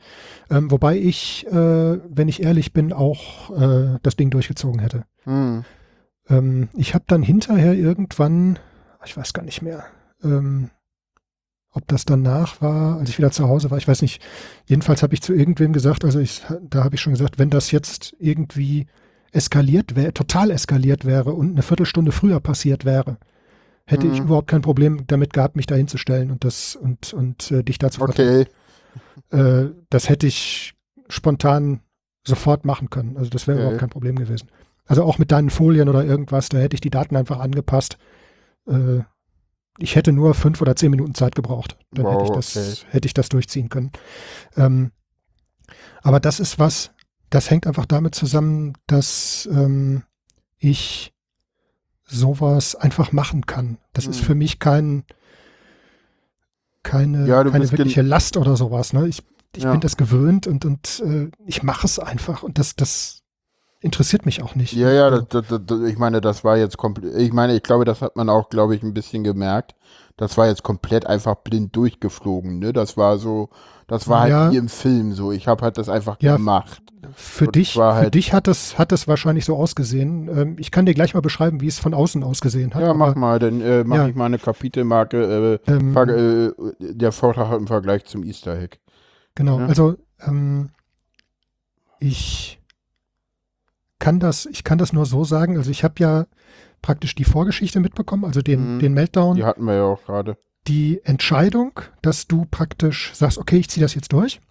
Ähm, 0.49 0.71
wobei 0.71 0.97
ich, 0.97 1.47
äh, 1.47 1.53
wenn 1.53 2.27
ich 2.27 2.43
ehrlich 2.43 2.73
bin, 2.73 2.93
auch 2.93 3.49
äh, 3.51 3.97
das 4.03 4.15
Ding 4.15 4.29
durchgezogen 4.29 4.79
hätte. 4.79 5.05
Hm. 5.23 5.63
Ähm, 6.29 6.69
ich 6.75 6.93
habe 6.93 7.05
dann 7.07 7.23
hinterher 7.23 7.73
irgendwann, 7.73 8.59
ich 9.05 9.15
weiß 9.15 9.33
gar 9.33 9.43
nicht 9.43 9.61
mehr, 9.61 9.85
ähm, 10.23 10.69
ob 11.71 11.87
das 11.87 12.05
danach 12.05 12.61
war, 12.61 12.99
als 12.99 13.09
ich 13.09 13.17
wieder 13.17 13.31
zu 13.31 13.47
Hause 13.47 13.71
war, 13.71 13.77
ich 13.79 13.87
weiß 13.87 14.03
nicht. 14.03 14.21
Jedenfalls 14.65 15.01
habe 15.01 15.13
ich 15.15 15.21
zu 15.21 15.33
irgendwem 15.33 15.73
gesagt, 15.73 16.05
also 16.05 16.19
ich, 16.19 16.43
da 16.61 16.83
habe 16.83 16.95
ich 16.95 17.01
schon 17.01 17.13
gesagt, 17.13 17.39
wenn 17.39 17.49
das 17.49 17.71
jetzt 17.71 18.15
irgendwie 18.19 18.85
eskaliert 19.31 19.95
wäre, 19.95 20.13
total 20.13 20.51
eskaliert 20.51 21.05
wäre 21.05 21.33
und 21.33 21.51
eine 21.53 21.63
Viertelstunde 21.63 22.11
früher 22.11 22.39
passiert 22.39 22.85
wäre, 22.85 23.17
hätte 23.85 24.07
ich 24.07 24.19
Mhm. 24.19 24.25
überhaupt 24.25 24.47
kein 24.47 24.61
Problem 24.61 25.05
damit 25.07 25.33
gehabt, 25.33 25.55
mich 25.55 25.65
da 25.65 25.75
hinzustellen 25.75 26.29
und 26.31 26.43
das 26.43 26.75
und 26.75 27.13
und 27.13 27.49
äh, 27.51 27.63
dich 27.63 27.79
dazu 27.79 28.01
Okay. 28.01 28.45
äh, 29.31 29.65
das 29.89 30.09
hätte 30.09 30.27
ich 30.27 30.73
spontan 31.09 31.81
sofort 32.25 32.65
machen 32.65 32.89
können. 32.89 33.17
Also 33.17 33.29
das 33.29 33.47
wäre 33.47 33.57
Okay. 33.57 33.63
überhaupt 33.63 33.79
kein 33.79 33.89
Problem 33.89 34.15
gewesen. 34.17 34.49
Also 34.85 35.03
auch 35.03 35.17
mit 35.17 35.31
deinen 35.31 35.49
Folien 35.49 35.89
oder 35.89 36.03
irgendwas, 36.05 36.49
da 36.49 36.57
hätte 36.59 36.75
ich 36.75 36.81
die 36.81 36.89
Daten 36.89 37.15
einfach 37.15 37.39
angepasst. 37.39 37.97
Äh, 38.67 38.99
ich 39.79 39.95
hätte 39.95 40.11
nur 40.11 40.33
fünf 40.33 40.61
oder 40.61 40.75
zehn 40.75 40.91
Minuten 40.91 41.15
Zeit 41.15 41.35
gebraucht. 41.35 41.77
Dann 41.91 42.05
hätte, 42.07 42.23
ich 42.23 42.29
Wow, 42.29 42.35
das, 42.35 42.55
okay. 42.57 42.91
hätte 42.91 43.05
ich 43.07 43.13
das 43.13 43.29
durchziehen 43.29 43.69
können. 43.69 43.91
Ähm, 44.55 44.91
aber 46.01 46.19
das 46.19 46.39
ist 46.39 46.59
was, 46.59 46.91
das 47.29 47.49
hängt 47.49 47.65
einfach 47.65 47.85
damit 47.85 48.13
zusammen, 48.13 48.73
dass 48.87 49.47
ähm, 49.51 50.03
ich 50.57 51.13
sowas 52.05 52.75
einfach 52.75 53.11
machen 53.11 53.45
kann. 53.45 53.77
Das 53.93 54.05
ist 54.05 54.19
Hm. 54.19 54.25
für 54.25 54.35
mich 54.35 54.59
kein, 54.59 55.05
keine, 56.83 57.25
Ja, 57.27 57.43
keine 57.43 57.71
wirkliche 57.71 58.01
Last 58.01 58.37
oder 58.37 58.55
sowas. 58.55 58.93
Ne? 58.93 59.07
Ich, 59.07 59.23
ich 59.55 59.63
Ja. 59.63 59.71
bin 59.71 59.79
das 59.81 59.97
gewöhnt 59.97 60.45
und, 60.45 60.65
und 60.65 61.01
äh, 61.05 61.31
ich 61.45 61.63
mache 61.63 61.87
es 61.87 61.97
einfach 61.97 62.43
und 62.43 62.59
das, 62.59 62.75
das 62.75 63.22
interessiert 63.83 64.25
mich 64.25 64.41
auch 64.41 64.55
nicht. 64.55 64.73
Ja, 64.73 64.91
ja, 64.91 65.05
Also, 65.09 65.21
das, 65.29 65.47
das, 65.47 65.59
das, 65.65 65.79
ich 65.81 65.97
meine, 65.97 66.21
das 66.21 66.43
war 66.43 66.57
jetzt 66.57 66.77
komplett, 66.77 67.15
ich 67.15 67.33
meine, 67.33 67.55
ich 67.55 67.63
glaube, 67.63 67.85
das 67.85 68.01
hat 68.01 68.15
man 68.15 68.29
auch, 68.29 68.49
glaube 68.49 68.75
ich, 68.75 68.83
ein 68.83 68.93
bisschen 68.93 69.23
gemerkt. 69.23 69.75
Das 70.17 70.37
war 70.37 70.47
jetzt 70.47 70.61
komplett 70.63 71.07
einfach 71.07 71.35
blind 71.35 71.75
durchgeflogen, 71.75 72.59
ne? 72.59 72.71
Das 72.71 72.97
war 72.97 73.17
so, 73.17 73.49
das 73.87 74.07
war 74.07 74.21
halt 74.21 74.29
Ja. 74.31 74.51
wie 74.51 74.57
im 74.57 74.69
Film 74.69 75.13
so. 75.13 75.31
Ich 75.31 75.47
habe 75.47 75.63
halt 75.63 75.77
das 75.79 75.89
einfach 75.89 76.17
Ja, 76.21 76.35
gemacht. 76.37 76.83
für 77.15 77.47
und 77.47 77.55
dich, 77.55 77.75
war 77.77 77.95
für 77.95 78.01
halt- 78.03 78.13
dich 78.13 78.31
hat 78.31 78.45
das, 78.47 78.77
hat 78.77 78.91
das 78.91 79.07
wahrscheinlich 79.07 79.43
so 79.45 79.55
ausgesehen. 79.57 80.27
Ähm, 80.29 80.55
ich 80.59 80.69
kann 80.69 80.85
dir 80.85 80.93
gleich 80.93 81.15
mal 81.15 81.21
beschreiben, 81.21 81.61
wie 81.61 81.67
es 81.67 81.79
von 81.79 81.95
außen 81.95 82.23
ausgesehen 82.23 82.75
hat. 82.75 82.81
Ja, 82.83 82.93
mach 82.93 83.15
mal, 83.15 83.39
dann 83.39 83.59
äh, 83.61 83.83
mach 83.83 83.95
ja. 83.97 84.07
ich 84.07 84.15
mal 84.15 84.25
eine 84.27 84.37
Kapitelmarke, 84.37 85.59
äh, 85.67 85.71
ähm, 85.71 85.97
äh, 85.97 86.51
der 86.79 87.11
Vortrag 87.11 87.51
im 87.57 87.65
Vergleich 87.65 88.05
zum 88.05 88.23
Easter 88.23 88.55
Egg. 88.57 88.77
Genau, 89.33 89.57
also 89.57 89.95
ähm, 90.27 90.69
ich 91.99 92.59
kann 94.03 94.19
das, 94.19 94.45
ich 94.45 94.63
kann 94.65 94.77
das 94.77 94.91
nur 94.91 95.05
so 95.05 95.23
sagen. 95.23 95.55
Also 95.57 95.71
ich 95.71 95.83
habe 95.85 95.95
ja 95.99 96.25
praktisch 96.81 97.15
die 97.15 97.23
Vorgeschichte 97.23 97.79
mitbekommen, 97.79 98.25
also 98.25 98.41
den, 98.41 98.75
Mhm. 98.75 98.79
den 98.79 98.93
Meltdown, 98.93 99.37
Die 99.37 99.45
hatten 99.45 99.63
wir 99.63 99.75
ja 99.75 99.83
auch 99.85 100.03
gerade. 100.05 100.37
die 100.67 100.99
Entscheidung, 101.05 101.79
dass 102.01 102.27
du 102.27 102.45
praktisch 102.51 103.11
sagst, 103.13 103.37
okay, 103.37 103.57
ich 103.57 103.69
ziehe 103.69 103.83
das 103.83 103.95
jetzt 103.95 104.11
durch. 104.11 104.41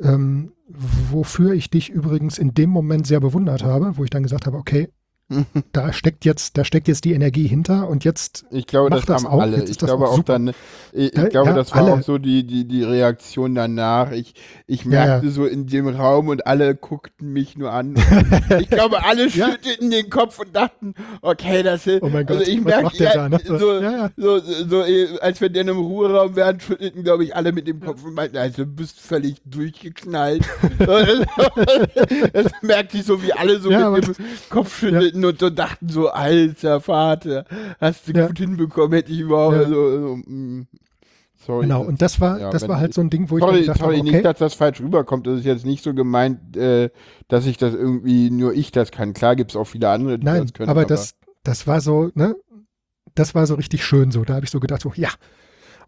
Ähm, 0.00 0.52
wofür 0.68 1.52
ich 1.52 1.70
dich 1.70 1.90
übrigens 1.90 2.38
in 2.38 2.54
dem 2.54 2.70
Moment 2.70 3.06
sehr 3.06 3.20
bewundert 3.20 3.62
habe, 3.64 3.96
wo 3.96 4.04
ich 4.04 4.10
dann 4.10 4.22
gesagt 4.24 4.46
habe, 4.46 4.56
okay, 4.56 4.88
da 5.72 5.92
steckt 5.92 6.24
jetzt, 6.24 6.58
da 6.58 6.64
steckt 6.64 6.88
jetzt 6.88 7.04
die 7.04 7.12
Energie 7.12 7.46
hinter 7.46 7.88
und 7.88 8.04
jetzt 8.04 8.44
Ich 8.50 8.66
glaube, 8.66 8.90
Mach 8.90 8.98
das, 8.98 9.06
das 9.06 9.24
auch, 9.24 9.40
alle. 9.40 9.64
Ich 9.64 9.78
glaube 9.78 10.08
auch 10.08 10.16
super. 10.16 10.32
dann, 10.32 10.48
ich, 10.92 11.12
ich 11.12 11.14
Ja, 11.14 11.28
glaube, 11.28 11.50
ja, 11.50 11.56
das 11.56 11.72
war 11.72 11.84
alle. 11.84 11.92
auch 11.94 12.02
so 12.02 12.18
die, 12.18 12.44
die, 12.44 12.64
die 12.66 12.82
Reaktion 12.82 13.54
danach. 13.54 14.10
Ich, 14.10 14.34
ich 14.66 14.84
merkte 14.84 15.26
ja. 15.26 15.32
so 15.32 15.46
in 15.46 15.66
dem 15.66 15.86
Raum 15.88 16.28
und 16.28 16.46
alle 16.46 16.74
guckten 16.74 17.32
mich 17.32 17.56
nur 17.56 17.70
an. 17.72 17.94
ich 18.58 18.68
glaube, 18.70 19.04
alle 19.04 19.30
schüttelten 19.30 19.90
den 19.90 20.10
Kopf 20.10 20.38
und 20.40 20.54
dachten, 20.54 20.94
okay, 21.22 21.62
das 21.62 21.86
ist. 21.86 22.02
Oh 22.02 22.08
mein 22.08 22.26
Gott, 22.26 22.38
also 22.38 22.50
ich 22.50 22.60
macht 22.60 22.98
der 22.98 23.14
ja, 23.14 23.28
da, 23.28 23.28
ne? 23.28 23.40
so. 23.44 23.80
So, 24.16 24.38
so, 24.40 24.84
äh, 24.84 25.18
als 25.20 25.40
wir 25.40 25.50
dann 25.50 25.68
im 25.68 25.78
Ruheraum 25.78 26.34
wären, 26.34 26.58
schüttelten, 26.60 27.04
glaube 27.04 27.24
ich, 27.24 27.36
alle 27.36 27.52
mit 27.52 27.68
dem 27.68 27.80
Kopf 27.80 28.04
und 28.04 28.14
meinten, 28.14 28.36
also 28.36 28.64
du 28.64 28.66
bist 28.66 29.00
völlig 29.00 29.36
durchgeknallt. 29.44 30.44
das 32.32 32.46
merkte 32.62 32.98
ich 32.98 33.04
so, 33.04 33.22
wie 33.22 33.32
alle 33.32 33.60
so 33.60 33.70
mit 33.70 34.06
dem 34.06 34.14
Kopf 34.48 34.78
schüttelten 34.78 35.19
und 35.24 35.38
so 35.40 35.50
dachten 35.50 35.88
so, 35.88 36.08
alter 36.08 36.80
Vater, 36.80 37.44
hast 37.80 38.08
du 38.08 38.12
Ja. 38.12 38.26
gut 38.28 38.38
hinbekommen, 38.38 38.92
hätte 38.92 39.12
ich 39.12 39.20
überhaupt 39.20 39.56
Ja. 39.56 39.68
so, 39.68 39.90
so 40.00 40.16
mm, 40.16 40.66
sorry. 41.36 41.62
genau. 41.66 41.82
Und 41.82 42.02
das 42.02 42.20
war, 42.20 42.40
Ja, 42.40 42.50
das 42.50 42.68
war 42.68 42.78
halt 42.78 42.94
so 42.94 43.00
ein 43.00 43.10
Ding, 43.10 43.30
wo 43.30 43.38
ich 43.38 43.44
mir 43.44 43.50
sorry, 43.50 43.64
sorry 43.64 43.96
habe, 43.96 44.04
nicht, 44.04 44.14
okay, 44.14 44.22
dass 44.22 44.38
das 44.38 44.54
falsch 44.54 44.80
rüberkommt. 44.80 45.26
Das 45.26 45.38
ist 45.40 45.44
jetzt 45.44 45.64
nicht 45.66 45.82
so 45.84 45.94
gemeint, 45.94 46.56
äh, 46.56 46.90
dass 47.28 47.46
ich 47.46 47.56
das 47.56 47.74
irgendwie 47.74 48.30
nur 48.30 48.52
ich 48.54 48.72
das 48.72 48.90
kann. 48.90 49.12
Klar 49.14 49.36
gibt 49.36 49.50
es 49.52 49.56
auch 49.56 49.66
viele 49.66 49.88
andere, 49.88 50.18
die 50.18 50.24
nein, 50.24 50.42
das 50.42 50.52
können. 50.52 50.68
aber 50.68 50.84
das, 50.84 51.14
das 51.42 51.66
war 51.66 51.80
so, 51.80 52.10
ne, 52.14 52.34
das 53.14 53.34
war 53.34 53.46
so 53.46 53.54
richtig 53.54 53.84
schön 53.84 54.10
so. 54.10 54.24
Da 54.24 54.34
habe 54.34 54.44
ich 54.44 54.50
so 54.50 54.60
gedacht, 54.60 54.82
so, 54.82 54.92
ja. 54.94 55.10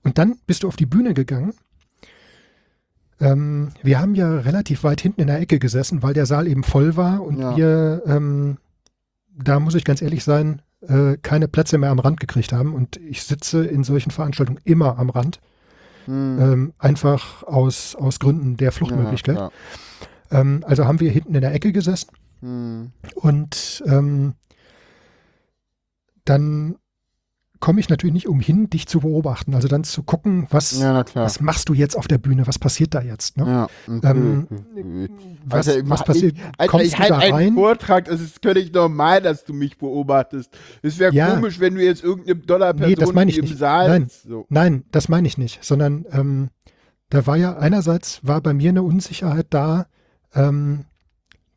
Und 0.05 0.19
dann 0.19 0.37
bist 0.47 0.63
du 0.65 0.69
auf 0.69 0.77
die 0.77 0.87
Bühne 0.87 1.15
gegangen. 1.15 1.55
Ähm, 3.21 3.69
wir 3.83 4.01
haben 4.01 4.15
ja 4.17 4.39
relativ 4.41 4.83
weit 4.83 5.01
hinten 5.01 5.21
in 5.21 5.27
der 5.29 5.39
Ecke 5.41 5.59
gesessen, 5.61 6.03
weil 6.03 6.15
der 6.15 6.27
Saal 6.27 6.49
eben 6.49 6.65
voll 6.65 6.97
war 6.97 7.23
und 7.23 7.39
Ja. 7.39 7.57
wir, 7.57 8.03
ähm, 8.07 8.57
da 9.37 9.61
muss 9.61 9.75
ich 9.75 9.85
ganz 9.85 10.03
ehrlich 10.03 10.25
sein, 10.25 10.63
äh, 10.81 11.17
keine 11.23 11.49
Plätze 11.49 11.79
mehr 11.79 11.91
am 11.91 11.99
Rand 11.99 12.21
gekriegt 12.21 12.53
haben. 12.53 12.75
Und 12.75 12.97
ich 12.97 13.23
sitze 13.23 13.65
in 13.65 13.85
solchen 13.85 14.11
Veranstaltungen 14.11 14.61
immer 14.65 14.99
am 14.99 15.11
Rand, 15.11 15.41
Hm, 16.07 16.39
ähm, 16.41 16.73
einfach 16.79 17.45
aus, 17.45 17.95
aus 17.95 18.19
Gründen 18.19 18.57
der 18.57 18.73
Fluchtmöglichkeit. 18.73 19.37
Ja, 19.37 19.51
Ähm, 20.33 20.65
also 20.67 20.85
haben 20.87 20.99
wir 20.99 21.11
hinten 21.13 21.35
in 21.37 21.41
der 21.41 21.55
Ecke 21.55 21.71
gesessen. 21.73 22.11
ja. 22.41 22.49
Hm. 22.49 22.93
Und 23.15 23.85
ähm, 23.87 24.35
dann 26.25 26.77
komme 27.63 27.79
ich 27.79 27.89
natürlich 27.89 28.13
nicht 28.13 28.27
umhin, 28.29 28.69
dich 28.69 28.89
zu 28.89 28.99
beobachten. 29.01 29.55
Also 29.55 29.69
dann 29.69 29.85
zu 29.85 30.03
gucken, 30.03 30.49
was, 30.51 30.79
ja, 30.81 31.05
was 31.15 31.41
machst 31.41 31.69
du 31.69 31.75
jetzt 31.75 31.97
auf 31.97 32.09
der 32.09 32.19
Bühne? 32.19 32.47
Was 32.49 32.59
passiert 32.59 32.93
da 32.93 33.01
jetzt? 33.01 33.37
Ne? 33.37 33.47
Ja, 33.47 33.69
Ähm, 34.03 34.49
was, 35.47 35.69
Alter, 35.69 35.89
was 35.89 36.01
ich- 36.01 36.07
passiert? 36.07 36.37
Alter, 36.59 36.71
Kommst 36.71 36.87
ich 36.89 36.95
du 36.95 37.03
da 37.09 37.19
einen 37.19 37.33
rein? 37.35 37.55
Vortrag, 37.55 38.09
es 38.09 38.21
ist 38.21 38.43
völlig 38.43 38.73
normal, 38.73 39.23
dass 39.23 39.45
du 39.45 39.53
mich 39.55 39.79
beobachtest. 39.79 40.51
Es 40.83 40.99
wäre 40.99 41.15
Ja. 41.15 41.35
komisch, 41.35 41.61
wenn 41.61 41.77
du 41.77 41.85
jetzt 41.85 42.03
irgendeine 42.03 42.41
Dollarperson 42.41 42.89
Nee, 42.91 42.97
das 42.97 43.11
ich 43.29 43.39
im 43.39 43.45
nicht. 43.45 43.59
Saal 43.59 43.89
Nein. 43.89 44.09
so. 44.11 44.45
Nein, 44.49 44.85
das 44.91 45.09
meine 45.09 45.29
ich 45.29 45.39
nicht, 45.39 45.65
sondern 45.65 46.05
ähm, 46.11 46.49
da 47.11 47.27
war 47.29 47.37
ja 47.37 47.57
einerseits 47.57 48.21
war 48.27 48.41
bei 48.41 48.55
mir 48.55 48.71
eine 48.71 48.83
Unsicherheit 48.83 49.47
da. 49.51 49.87
Ähm, 50.35 50.85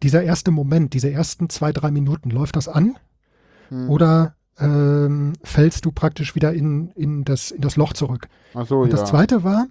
dieser 0.03 0.21
erste 0.21 0.51
Moment, 0.51 0.93
diese 0.93 1.09
ersten 1.09 1.49
zwei, 1.49 1.71
drei 1.71 1.89
Minuten, 1.89 2.29
läuft 2.29 2.55
das 2.57 2.67
an 2.67 2.95
Hm. 3.69 3.89
oder 3.89 4.34
ähm, 4.59 5.33
fällst 5.43 5.85
du 5.85 5.91
praktisch 5.91 6.35
wieder 6.35 6.53
in, 6.53 6.89
in, 6.91 7.23
das, 7.25 7.51
in 7.51 7.61
das 7.61 7.75
Loch 7.75 7.93
zurück? 7.93 8.27
Ach 8.53 8.65
so, 8.67 8.79
Und 8.81 8.89
ja. 8.91 8.97
das 8.97 9.09
zweite 9.09 9.43
war, 9.43 9.67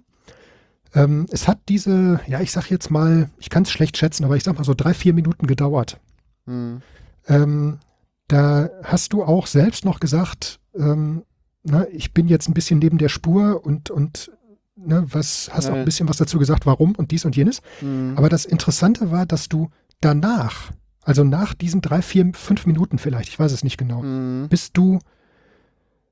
ähm, 0.93 1.25
es 1.31 1.47
hat 1.47 1.59
diese, 1.69 2.19
ja, 2.27 2.39
ich 2.41 2.51
sag 2.51 2.69
jetzt 2.69 2.89
mal, 2.91 3.29
ich 3.39 3.49
kann 3.49 3.63
es 3.63 3.71
schlecht 3.71 3.97
schätzen, 3.97 4.23
aber 4.25 4.35
ich 4.37 4.43
sag 4.43 4.55
mal 4.57 4.63
so 4.63 4.73
drei, 4.73 4.93
vier 4.93 5.13
Minuten 5.13 5.47
gedauert. 5.47 5.99
Hm. 6.45 6.81
Ähm, 7.27 7.79
da 8.27 8.69
hast 8.83 9.13
du 9.13 9.23
auch 9.23 9.47
selbst 9.47 9.85
noch 9.85 9.99
gesagt, 9.99 10.59
ähm, 10.75 11.23
na, 11.63 11.87
ich 11.91 12.13
bin 12.13 12.27
jetzt 12.27 12.47
ein 12.47 12.53
bisschen 12.53 12.79
neben 12.79 12.97
der 12.97 13.09
Spur 13.09 13.65
und, 13.65 13.89
und 13.89 14.31
ne, 14.75 15.03
was, 15.09 15.49
hast 15.51 15.67
auch 15.67 15.73
Ja. 15.73 15.79
ein 15.79 15.85
bisschen 15.85 16.07
was 16.07 16.17
dazu 16.17 16.37
gesagt, 16.39 16.65
warum 16.65 16.93
und 16.95 17.11
dies 17.11 17.25
und 17.25 17.35
jenes. 17.35 17.61
Hm. 17.79 18.13
Aber 18.15 18.29
das 18.29 18.45
Interessante 18.45 19.11
war, 19.11 19.25
dass 19.25 19.49
du 19.49 19.69
danach, 19.99 20.71
also 21.05 21.23
nach 21.23 21.53
diesen 21.53 21.79
drei, 21.81 22.01
vier, 22.01 22.29
fünf 22.33 22.65
Minuten 22.65 22.97
vielleicht, 22.97 23.29
ich 23.29 23.39
weiß 23.39 23.51
es 23.51 23.63
nicht 23.63 23.77
genau, 23.77 24.01
Hm. 24.01 24.47
bist 24.49 24.75
du, 24.75 24.99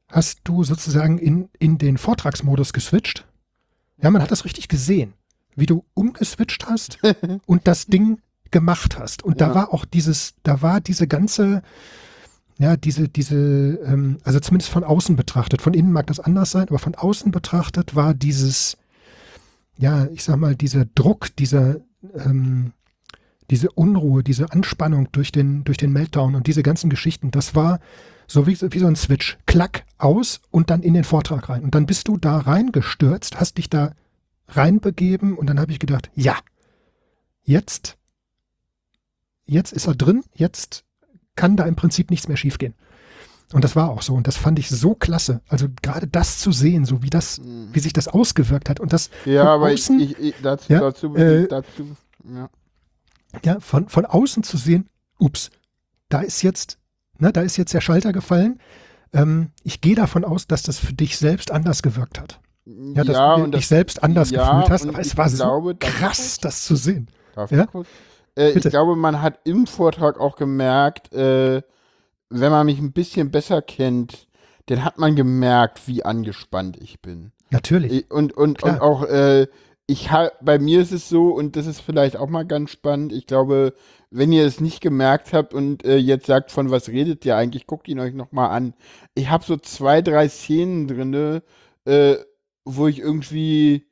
hast 0.07 0.39
du 0.45 0.63
sozusagen 0.63 1.17
in, 1.17 1.49
in 1.59 1.77
den 1.77 1.97
Vortragsmodus 1.97 2.71
geswitcht. 2.73 3.27
Ja, 4.01 4.09
man 4.11 4.21
hat 4.21 4.31
das 4.31 4.45
richtig 4.45 4.67
gesehen, 4.69 5.13
wie 5.55 5.65
du 5.65 5.83
umgeswitcht 5.93 6.67
hast 6.67 6.99
und 7.45 7.67
das 7.67 7.87
Ding 7.87 8.19
gemacht 8.51 8.97
hast. 8.99 9.23
Und 9.23 9.41
da 9.41 9.47
Ja. 9.49 9.55
war 9.55 9.73
auch 9.73 9.83
dieses, 9.85 10.35
da 10.43 10.61
war 10.61 10.79
diese 10.79 11.07
ganze, 11.07 11.63
ja, 12.59 12.77
diese, 12.77 13.09
diese, 13.09 13.79
ähm, 13.85 14.19
also 14.23 14.39
zumindest 14.39 14.69
von 14.71 14.83
außen 14.83 15.15
betrachtet, 15.15 15.61
von 15.61 15.73
innen 15.73 15.91
mag 15.91 16.05
das 16.07 16.19
anders 16.19 16.51
sein, 16.51 16.67
aber 16.69 16.77
von 16.79 16.93
außen 16.95 17.31
betrachtet 17.31 17.95
war 17.95 18.13
dieses, 18.13 18.77
ja, 19.77 20.05
ich 20.13 20.23
sag 20.23 20.37
mal, 20.37 20.55
dieser 20.55 20.85
Druck, 20.85 21.35
dieser, 21.37 21.77
ähm, 22.13 22.73
diese 23.53 23.69
Unruhe, 23.71 24.23
diese 24.23 24.51
Anspannung 24.51 25.09
durch 25.11 25.31
den, 25.31 25.63
durch 25.63 25.77
den 25.77 25.91
Meltdown 25.93 26.33
und 26.33 26.47
diese 26.47 26.63
ganzen 26.63 26.89
Geschichten, 26.89 27.29
das 27.29 27.53
war 27.53 27.79
so 28.25 28.47
wie, 28.47 28.59
wie 28.59 28.79
so 28.79 28.87
ein 28.87 28.95
Switch. 28.95 29.37
Klack, 29.45 29.85
aus 29.99 30.41
und 30.49 30.71
dann 30.71 30.81
in 30.81 30.95
den 30.95 31.03
Vortrag 31.03 31.49
rein. 31.49 31.63
Und 31.63 31.75
dann 31.75 31.85
bist 31.85 32.07
du 32.07 32.17
da 32.17 32.39
reingestürzt, 32.39 33.39
hast 33.39 33.59
dich 33.59 33.69
da 33.69 33.93
reinbegeben 34.47 35.37
und 35.37 35.45
dann 35.51 35.59
habe 35.59 35.71
ich 35.71 35.77
gedacht, 35.77 36.09
ja, 36.15 36.35
jetzt, 37.43 37.95
jetzt 39.45 39.71
ist 39.71 39.85
er 39.85 39.93
drin, 39.93 40.23
jetzt 40.33 40.83
kann 41.35 41.55
da 41.55 41.65
im 41.65 41.75
Prinzip 41.75 42.09
nichts 42.09 42.27
mehr 42.27 42.37
schiefgehen. 42.37 42.73
Und 43.51 43.63
das 43.63 43.75
war 43.75 43.91
auch 43.91 44.01
so. 44.01 44.15
Und 44.15 44.25
das 44.25 44.35
fand 44.35 44.57
ich 44.57 44.69
so 44.69 44.95
klasse. 44.95 45.41
Also 45.47 45.67
gerade 45.83 46.07
das 46.07 46.39
zu 46.39 46.51
sehen, 46.51 46.85
so 46.85 47.03
wie 47.03 47.11
das, 47.11 47.37
Hm. 47.37 47.69
wie 47.71 47.79
sich 47.81 47.93
das 47.93 48.07
ausgewirkt 48.07 48.67
hat. 48.67 48.79
Und 48.79 48.93
das 48.93 49.11
Ja, 49.25 49.43
aber 49.45 49.71
ich, 49.71 49.81
außen- 49.81 49.99
ich, 49.99 50.17
ich 50.17 50.35
dazu, 50.41 50.73
Ja, 50.73 50.79
dazu, 50.79 51.15
äh, 51.15 51.47
dazu, 51.47 51.95
ja. 52.33 52.49
Ja, 53.43 53.59
von, 53.59 53.87
von 53.89 54.05
außen 54.05 54.43
zu 54.43 54.57
sehen, 54.57 54.89
ups, 55.19 55.49
da 56.09 56.21
ist 56.21 56.41
jetzt, 56.41 56.77
ne, 57.19 57.31
da 57.33 57.41
ist 57.41 57.57
jetzt 57.57 57.73
der 57.73 57.81
Schalter 57.81 58.13
gefallen. 58.13 58.59
Ähm, 59.13 59.51
ich 59.63 59.81
gehe 59.81 59.95
davon 59.95 60.25
aus, 60.25 60.47
dass 60.47 60.63
das 60.63 60.79
für 60.79 60.93
dich 60.93 61.17
selbst 61.17 61.51
anders 61.51 61.81
gewirkt 61.83 62.19
hat. 62.19 62.39
Ja, 62.65 63.03
dass 63.03 63.17
ja, 63.17 63.35
du 63.37 63.43
dich 63.45 63.61
das, 63.61 63.69
selbst 63.69 64.03
anders 64.03 64.29
ja, 64.31 64.49
gefühlt 64.51 64.69
hast, 64.71 64.87
aber 64.87 64.99
es 64.99 65.17
war 65.17 65.29
glaube, 65.29 65.71
so 65.71 65.77
krass, 65.79 66.37
das 66.39 66.63
zu 66.63 66.75
sehen. 66.75 67.07
Darf 67.35 67.51
Ja? 67.51 67.67
ich? 67.73 67.87
Äh, 68.41 68.51
ich 68.51 68.63
glaube, 68.63 68.95
man 68.95 69.21
hat 69.21 69.39
im 69.43 69.67
Vortrag 69.67 70.19
auch 70.19 70.35
gemerkt, 70.37 71.13
äh, 71.13 71.61
wenn 72.29 72.51
man 72.51 72.65
mich 72.65 72.79
ein 72.79 72.93
bisschen 72.93 73.31
besser 73.31 73.61
kennt, 73.61 74.27
dann 74.67 74.83
hat 74.85 74.97
man 74.97 75.15
gemerkt, 75.15 75.87
wie 75.87 76.05
angespannt 76.05 76.77
ich 76.81 77.01
bin. 77.01 77.31
Natürlich. 77.51 77.91
Ich- 77.91 78.11
Und, 78.11 78.33
und, 78.35 78.63
und 78.63 78.79
auch, 78.81 79.03
äh, 79.03 79.47
ich 79.87 80.09
bei 80.41 80.59
mir 80.59 80.81
ist 80.81 80.91
es 80.91 81.09
so, 81.09 81.29
und 81.29 81.55
das 81.55 81.67
ist 81.67 81.81
vielleicht 81.81 82.15
auch 82.17 82.29
mal 82.29 82.45
ganz 82.45 82.71
spannend, 82.71 83.11
ich 83.13 83.27
glaube, 83.27 83.73
wenn 84.11 84.31
ihr 84.31 84.45
es 84.45 84.61
nicht 84.61 84.81
gemerkt 84.81 85.33
habt 85.33 85.53
und 85.53 85.83
äh, 85.85 85.97
jetzt 85.97 86.27
sagt, 86.27 86.51
von 86.51 86.71
was 86.71 86.89
redet 86.89 87.25
ihr 87.25 87.35
eigentlich, 87.35 87.67
guckt 87.67 87.87
ihn 87.87 87.99
euch 87.99 88.13
nochmal 88.13 88.51
an. 88.51 88.73
Ich 89.15 89.29
habe 89.29 89.43
so 89.43 89.57
zwei, 89.57 90.01
drei 90.01 90.29
Szenen 90.29 90.87
drinne, 90.87 91.43
äh, 91.85 92.15
wo 92.65 92.87
ich 92.87 92.99
irgendwie, 92.99 93.85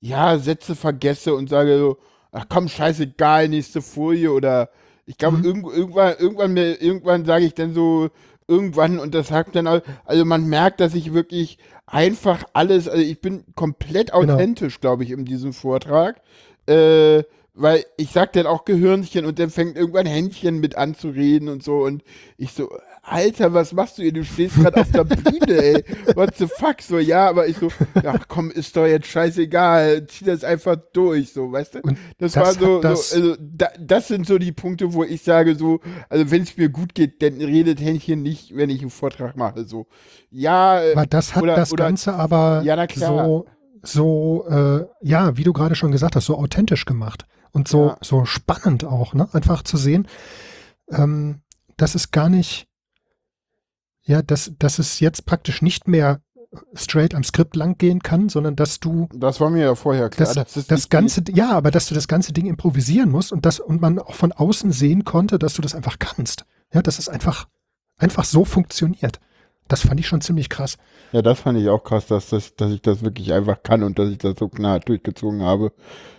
ja, 0.00 0.38
Sätze 0.38 0.74
vergesse 0.76 1.34
und 1.34 1.48
sage 1.50 1.78
so, 1.78 1.98
ach 2.32 2.46
komm, 2.48 2.68
scheißegal, 2.68 3.48
nächste 3.48 3.82
Folie 3.82 4.32
oder 4.32 4.70
ich 5.06 5.18
glaube, 5.18 5.38
Mhm. 5.38 5.44
irgend, 5.44 5.66
irgendwann, 5.74 6.14
irgendwann, 6.18 6.52
mir- 6.54 6.80
irgendwann 6.82 7.24
sage 7.24 7.44
ich 7.46 7.54
dann 7.54 7.74
so, 7.74 8.10
irgendwann 8.48 8.98
und 8.98 9.14
das 9.14 9.28
sagt 9.28 9.56
dann, 9.56 9.66
also 9.66 10.24
man 10.24 10.46
merkt, 10.46 10.80
dass 10.80 10.94
ich 10.94 11.12
wirklich 11.12 11.58
einfach 11.86 12.44
alles, 12.52 12.88
also 12.88 13.02
ich 13.02 13.20
bin 13.20 13.44
komplett 13.54 14.12
Genau. 14.12 14.34
authentisch, 14.34 14.80
glaube 14.80 15.04
ich, 15.04 15.10
in 15.10 15.24
diesem 15.24 15.52
Vortrag. 15.52 16.20
Äh, 16.66 17.22
weil 17.58 17.86
ich 17.96 18.10
sag 18.10 18.34
dann 18.34 18.46
auch 18.46 18.66
Gehirnchen 18.66 19.24
und 19.24 19.38
dann 19.38 19.48
fängt 19.48 19.76
irgendwann 19.78 20.04
Händchen 20.04 20.58
mit 20.60 20.76
an 20.76 20.94
zu 20.94 21.08
reden 21.08 21.48
und 21.48 21.62
so 21.62 21.84
und 21.84 22.02
ich 22.36 22.52
so, 22.52 22.68
Alter, 23.08 23.54
was 23.54 23.72
machst 23.72 23.98
du 23.98 24.02
hier? 24.02 24.12
Du 24.12 24.24
stehst 24.24 24.56
gerade 24.56 24.80
auf 24.80 24.90
der 24.90 25.04
Bühne, 25.04 25.52
ey. 25.62 25.84
What 26.16 26.36
the 26.36 26.46
fuck? 26.48 26.82
So, 26.82 26.98
ja, 26.98 27.28
aber 27.28 27.46
ich 27.46 27.56
so, 27.56 27.68
ach 28.04 28.24
komm, 28.26 28.50
ist 28.50 28.76
doch 28.76 28.84
jetzt 28.86 29.06
scheißegal, 29.06 30.06
zieh 30.08 30.24
das 30.24 30.42
einfach 30.42 30.76
durch, 30.92 31.32
so, 31.32 31.52
weißt 31.52 31.76
du? 31.76 31.80
Und 31.82 31.98
Das, 32.18 32.32
das 32.32 32.44
war 32.44 32.52
so, 32.54 32.80
das- 32.80 33.10
so 33.10 33.16
also 33.16 33.36
da, 33.40 33.68
das 33.78 34.08
sind 34.08 34.26
so 34.26 34.38
die 34.38 34.50
Punkte, 34.52 34.92
wo 34.92 35.04
ich 35.04 35.22
sage 35.22 35.54
so, 35.54 35.80
also 36.08 36.30
wenn 36.30 36.42
es 36.42 36.56
mir 36.56 36.68
gut 36.68 36.94
geht, 36.94 37.22
dann 37.22 37.34
redet 37.34 37.80
Händchen 37.80 38.22
nicht, 38.22 38.56
wenn 38.56 38.70
ich 38.70 38.80
einen 38.80 38.90
Vortrag 38.90 39.36
mache, 39.36 39.64
so. 39.64 39.86
Ja, 40.30 40.80
äh, 40.82 40.92
Aber 40.92 41.06
das 41.06 41.36
hat 41.36 41.42
oder- 41.44 41.54
das 41.56 41.72
oder- 41.72 41.84
Ganze 41.84 42.14
aber 42.14 42.62
Ja, 42.64 42.86
so, 42.92 43.46
so 43.82 44.46
äh, 44.48 44.84
ja, 45.00 45.36
wie 45.36 45.44
du 45.44 45.52
gerade 45.52 45.76
schon 45.76 45.92
gesagt 45.92 46.16
hast, 46.16 46.26
so 46.26 46.36
authentisch 46.36 46.84
gemacht. 46.86 47.24
Und 47.52 47.68
so, 47.68 47.86
Ja. 47.86 47.98
so 48.02 48.24
spannend 48.24 48.84
auch, 48.84 49.14
ne? 49.14 49.28
Einfach 49.32 49.62
zu 49.62 49.76
sehen, 49.76 50.08
ähm, 50.90 51.40
dass 51.76 51.94
es 51.94 52.10
gar 52.10 52.28
nicht, 52.28 52.66
ja, 54.06 54.22
dass, 54.22 54.52
dass 54.58 54.78
es 54.78 55.00
jetzt 55.00 55.26
praktisch 55.26 55.62
nicht 55.62 55.88
mehr 55.88 56.20
straight 56.74 57.14
am 57.14 57.24
Skript 57.24 57.56
lang 57.56 57.76
gehen 57.76 58.02
kann, 58.02 58.28
sondern 58.28 58.56
dass 58.56 58.80
du 58.80 59.08
das 59.12 59.40
war 59.40 59.50
mir 59.50 59.64
ja 59.64 59.74
vorher 59.74 60.08
klar. 60.08 60.26
das, 60.26 60.34
dass 60.34 60.66
das, 60.66 60.78
nicht 60.78 60.90
ganze, 60.90 61.22
ja, 61.32 61.50
aber 61.50 61.70
dass 61.70 61.88
du 61.88 61.94
das 61.94 62.08
ganze 62.08 62.32
Ding 62.32 62.46
improvisieren 62.46 63.10
musst 63.10 63.32
und 63.32 63.44
das 63.44 63.60
und 63.60 63.80
man 63.80 63.98
auch 63.98 64.14
von 64.14 64.32
außen 64.32 64.72
sehen 64.72 65.04
konnte, 65.04 65.38
dass 65.38 65.54
du 65.54 65.62
das 65.62 65.74
einfach 65.74 65.98
kannst. 65.98 66.44
Ja, 66.72 66.82
dass 66.82 66.98
es 66.98 67.08
einfach, 67.08 67.46
einfach 67.98 68.24
so 68.24 68.44
funktioniert. 68.44 69.20
Das 69.68 69.82
fand 69.82 69.98
ich 69.98 70.06
schon 70.06 70.20
ziemlich 70.20 70.48
krass. 70.48 70.78
Ja, 71.12 71.22
das 71.22 71.40
fand 71.40 71.58
ich 71.58 71.68
auch 71.68 71.82
krass, 71.82 72.06
dass, 72.06 72.28
das, 72.28 72.54
dass 72.54 72.72
ich 72.72 72.82
das 72.82 73.02
wirklich 73.02 73.32
einfach 73.32 73.62
kann 73.62 73.82
und 73.82 73.98
dass 73.98 74.10
ich 74.10 74.18
das 74.18 74.34
so 74.38 74.48
knallhart 74.48 74.88
durchgezogen 74.88 75.42
habe. 75.42 75.72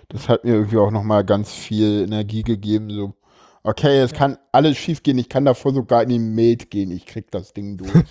Das 0.10 0.28
hat 0.28 0.44
mir 0.44 0.54
irgendwie 0.56 0.78
auch 0.78 0.92
nochmal 0.92 1.24
ganz 1.24 1.52
viel 1.52 2.04
Energie 2.04 2.44
gegeben. 2.44 2.90
So, 2.90 3.14
okay, 3.64 4.00
es 4.00 4.14
kann 4.14 4.38
alles 4.52 4.78
schief 4.78 5.04
gehen. 5.04 5.18
Ich 5.18 5.30
kann 5.30 5.46
davor 5.46 5.74
sogar 5.74 6.04
in 6.04 6.10
die 6.10 6.20
Mate 6.20 6.68
gehen. 6.68 6.92
Ich 6.92 7.06
krieg 7.06 7.32
das 7.32 7.54
Ding 7.54 7.78
durch. 7.78 7.92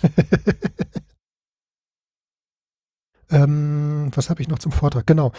ähm, 3.29 4.11
was 4.13 4.29
habe 4.29 4.41
ich 4.41 4.47
noch 4.47 4.59
zum 4.59 4.71
Vortrag? 4.71 5.05
Genau. 5.07 5.31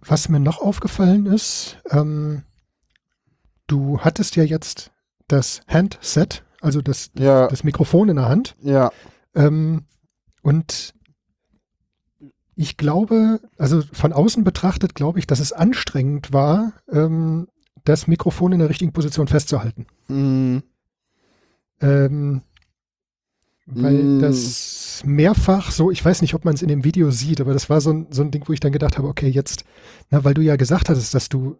Was 0.00 0.28
mir 0.28 0.40
noch 0.40 0.60
aufgefallen 0.60 1.26
ist, 1.26 1.78
ähm, 1.90 2.42
du 3.66 4.00
hattest 4.00 4.36
ja 4.36 4.42
jetzt 4.42 4.90
das 5.28 5.60
Handset, 5.68 6.44
also 6.60 6.82
das, 6.82 7.10
ja, 7.16 7.46
das 7.48 7.64
Mikrofon 7.64 8.08
in 8.08 8.16
der 8.16 8.28
Hand. 8.28 8.56
ja. 8.62 8.90
Ähm, 9.34 9.86
und 10.42 10.94
ich 12.54 12.76
glaube, 12.76 13.40
also 13.58 13.82
von 13.92 14.12
außen 14.12 14.44
betrachtet, 14.44 14.94
glaube 14.94 15.18
ich, 15.18 15.26
dass 15.26 15.40
es 15.40 15.52
anstrengend 15.52 16.32
war, 16.32 16.74
ähm, 16.90 17.48
das 17.84 18.06
Mikrofon 18.06 18.52
in 18.52 18.58
der 18.60 18.68
richtigen 18.68 18.92
Position 18.92 19.28
festzuhalten. 19.28 19.86
Mm, 20.08 20.58
Ähm, 21.80 22.42
weil 23.66 23.94
Mm. 23.94 24.18
das 24.20 25.02
mehrfach 25.04 25.70
so, 25.70 25.90
ich 25.90 26.04
weiß 26.04 26.20
nicht, 26.22 26.34
ob 26.34 26.44
man 26.44 26.54
es 26.54 26.62
in 26.62 26.68
dem 26.68 26.84
Video 26.84 27.10
sieht, 27.10 27.40
aber 27.40 27.52
das 27.52 27.70
war 27.70 27.80
so 27.80 27.92
ein, 27.92 28.06
so 28.10 28.22
ein 28.22 28.30
Ding, 28.30 28.44
wo 28.46 28.52
ich 28.52 28.60
dann 28.60 28.72
gedacht 28.72 28.98
habe, 28.98 29.08
okay, 29.08 29.28
jetzt, 29.28 29.64
na, 30.10 30.24
weil 30.24 30.34
du 30.34 30.42
ja 30.42 30.56
gesagt 30.56 30.88
hattest, 30.88 31.14
dass 31.14 31.28
du, 31.28 31.56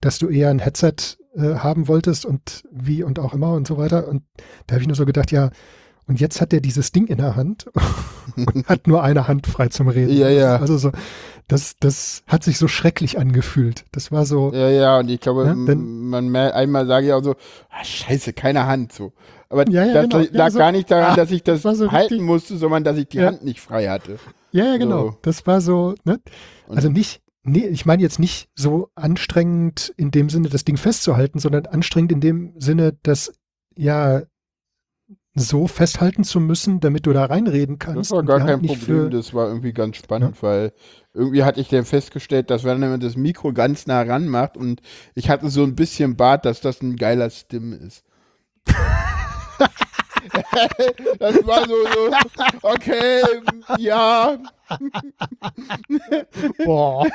dass 0.00 0.18
du 0.18 0.28
eher 0.28 0.50
ein 0.50 0.60
Headset 0.60 0.94
äh, 1.34 1.54
haben 1.56 1.88
wolltest 1.88 2.24
und 2.24 2.64
wie 2.72 3.02
und 3.02 3.18
auch 3.18 3.34
immer 3.34 3.52
und 3.54 3.66
so 3.66 3.76
weiter. 3.78 4.08
Und 4.08 4.22
da 4.66 4.74
habe 4.74 4.82
ich 4.82 4.88
nur 4.88 4.96
so 4.96 5.06
gedacht, 5.06 5.30
ja, 5.32 5.50
und 6.10 6.20
jetzt 6.20 6.40
hat 6.40 6.52
er 6.52 6.60
dieses 6.60 6.90
Ding 6.92 7.06
in 7.06 7.18
der 7.18 7.36
Hand 7.36 7.66
und 8.36 8.66
hat 8.68 8.86
nur 8.86 9.02
eine 9.02 9.28
Hand 9.28 9.46
frei 9.46 9.68
zum 9.68 9.88
Reden. 9.88 10.12
Ja, 10.16 10.28
ja. 10.28 10.56
Also 10.56 10.76
so, 10.76 10.90
das, 11.48 11.76
das 11.80 12.22
hat 12.26 12.44
sich 12.44 12.58
so 12.58 12.68
schrecklich 12.68 13.18
angefühlt. 13.18 13.84
Das 13.92 14.10
war 14.12 14.26
so, 14.26 14.52
Ja, 14.52 14.68
ja, 14.68 14.98
und 14.98 15.08
ich 15.08 15.20
glaube, 15.20 15.44
Ja, 15.44 15.52
m- 15.52 15.66
wenn- 15.66 16.08
man 16.08 16.36
einmal 16.36 16.86
sage 16.86 17.06
ich 17.06 17.12
auch 17.12 17.22
so, 17.22 17.36
ah, 17.70 17.84
scheiße, 17.84 18.32
keine 18.32 18.66
Hand 18.66 18.92
so. 18.92 19.12
Aber 19.48 19.68
Ja, 19.70 19.84
ja, 19.84 19.94
das 19.94 20.02
genau. 20.08 20.18
lag 20.18 20.32
Ja, 20.32 20.50
so, 20.50 20.58
gar 20.58 20.72
nicht 20.72 20.90
daran, 20.90 21.12
ah, 21.12 21.16
dass 21.16 21.30
ich 21.30 21.42
das 21.42 21.62
so 21.62 21.90
halten 21.92 22.22
musste, 22.22 22.56
sondern 22.56 22.84
dass 22.84 22.96
ich 22.98 23.08
die. 23.08 23.20
Hand 23.22 23.44
nicht 23.44 23.60
frei 23.60 23.86
hatte. 23.88 24.18
ja, 24.52 24.64
ja, 24.64 24.76
genau. 24.76 25.10
So. 25.12 25.18
Das 25.22 25.46
war 25.46 25.60
so, 25.60 25.94
ne? 26.04 26.20
Also 26.68 26.88
nicht, 26.88 27.20
nee, 27.44 27.66
ich 27.66 27.86
meine 27.86 28.02
jetzt 28.02 28.18
nicht 28.18 28.48
so 28.54 28.90
anstrengend 28.96 29.92
in 29.96 30.10
dem 30.10 30.28
Sinne, 30.28 30.48
das 30.48 30.64
Ding 30.64 30.76
festzuhalten, 30.76 31.38
sondern 31.38 31.66
anstrengend 31.66 32.12
in 32.12 32.20
dem 32.20 32.52
Sinne, 32.58 32.96
das 33.02 33.32
ja 33.76 34.22
so 35.40 35.66
festhalten 35.66 36.24
zu 36.24 36.40
müssen, 36.40 36.80
damit 36.80 37.06
du 37.06 37.12
da 37.12 37.24
reinreden 37.24 37.78
kannst. 37.78 38.10
Das 38.10 38.16
war 38.16 38.22
gar 38.22 38.40
kein 38.40 38.62
Problem, 38.62 38.78
Für, 38.78 39.10
das 39.10 39.34
war 39.34 39.48
irgendwie 39.48 39.72
ganz 39.72 39.96
spannend, 39.96 40.42
weil 40.42 40.72
irgendwie 41.14 41.42
hatte 41.42 41.60
ich 41.60 41.68
dann 41.68 41.84
festgestellt, 41.84 42.50
dass 42.50 42.64
wenn 42.64 42.80
man 42.80 43.00
das 43.00 43.16
Mikro 43.16 43.52
ganz 43.52 43.86
nah 43.86 44.02
ran 44.02 44.28
macht 44.28 44.56
und 44.56 44.80
ich 45.14 45.28
hatte 45.28 45.50
so 45.50 45.64
ein 45.64 45.74
bisschen 45.74 46.16
Bart, 46.16 46.44
dass 46.44 46.60
das 46.60 46.82
ein 46.82 46.96
geiler 46.96 47.30
Stimm 47.30 47.72
ist. 47.72 48.04
das 51.18 51.46
war 51.46 51.66
so, 51.66 51.74
so, 51.84 52.10
okay, 52.62 53.22
ja, 53.78 54.38
boah. 56.64 57.06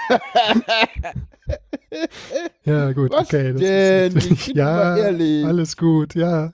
ja, 2.64 2.92
gut, 2.92 3.12
was 3.12 3.28
okay. 3.28 3.54
Das 3.54 3.62
denn? 3.62 4.18
ist 4.18 4.48
ja, 4.48 4.98
ehrlich. 4.98 5.46
alles 5.46 5.78
gut, 5.78 6.16
ja. 6.16 6.52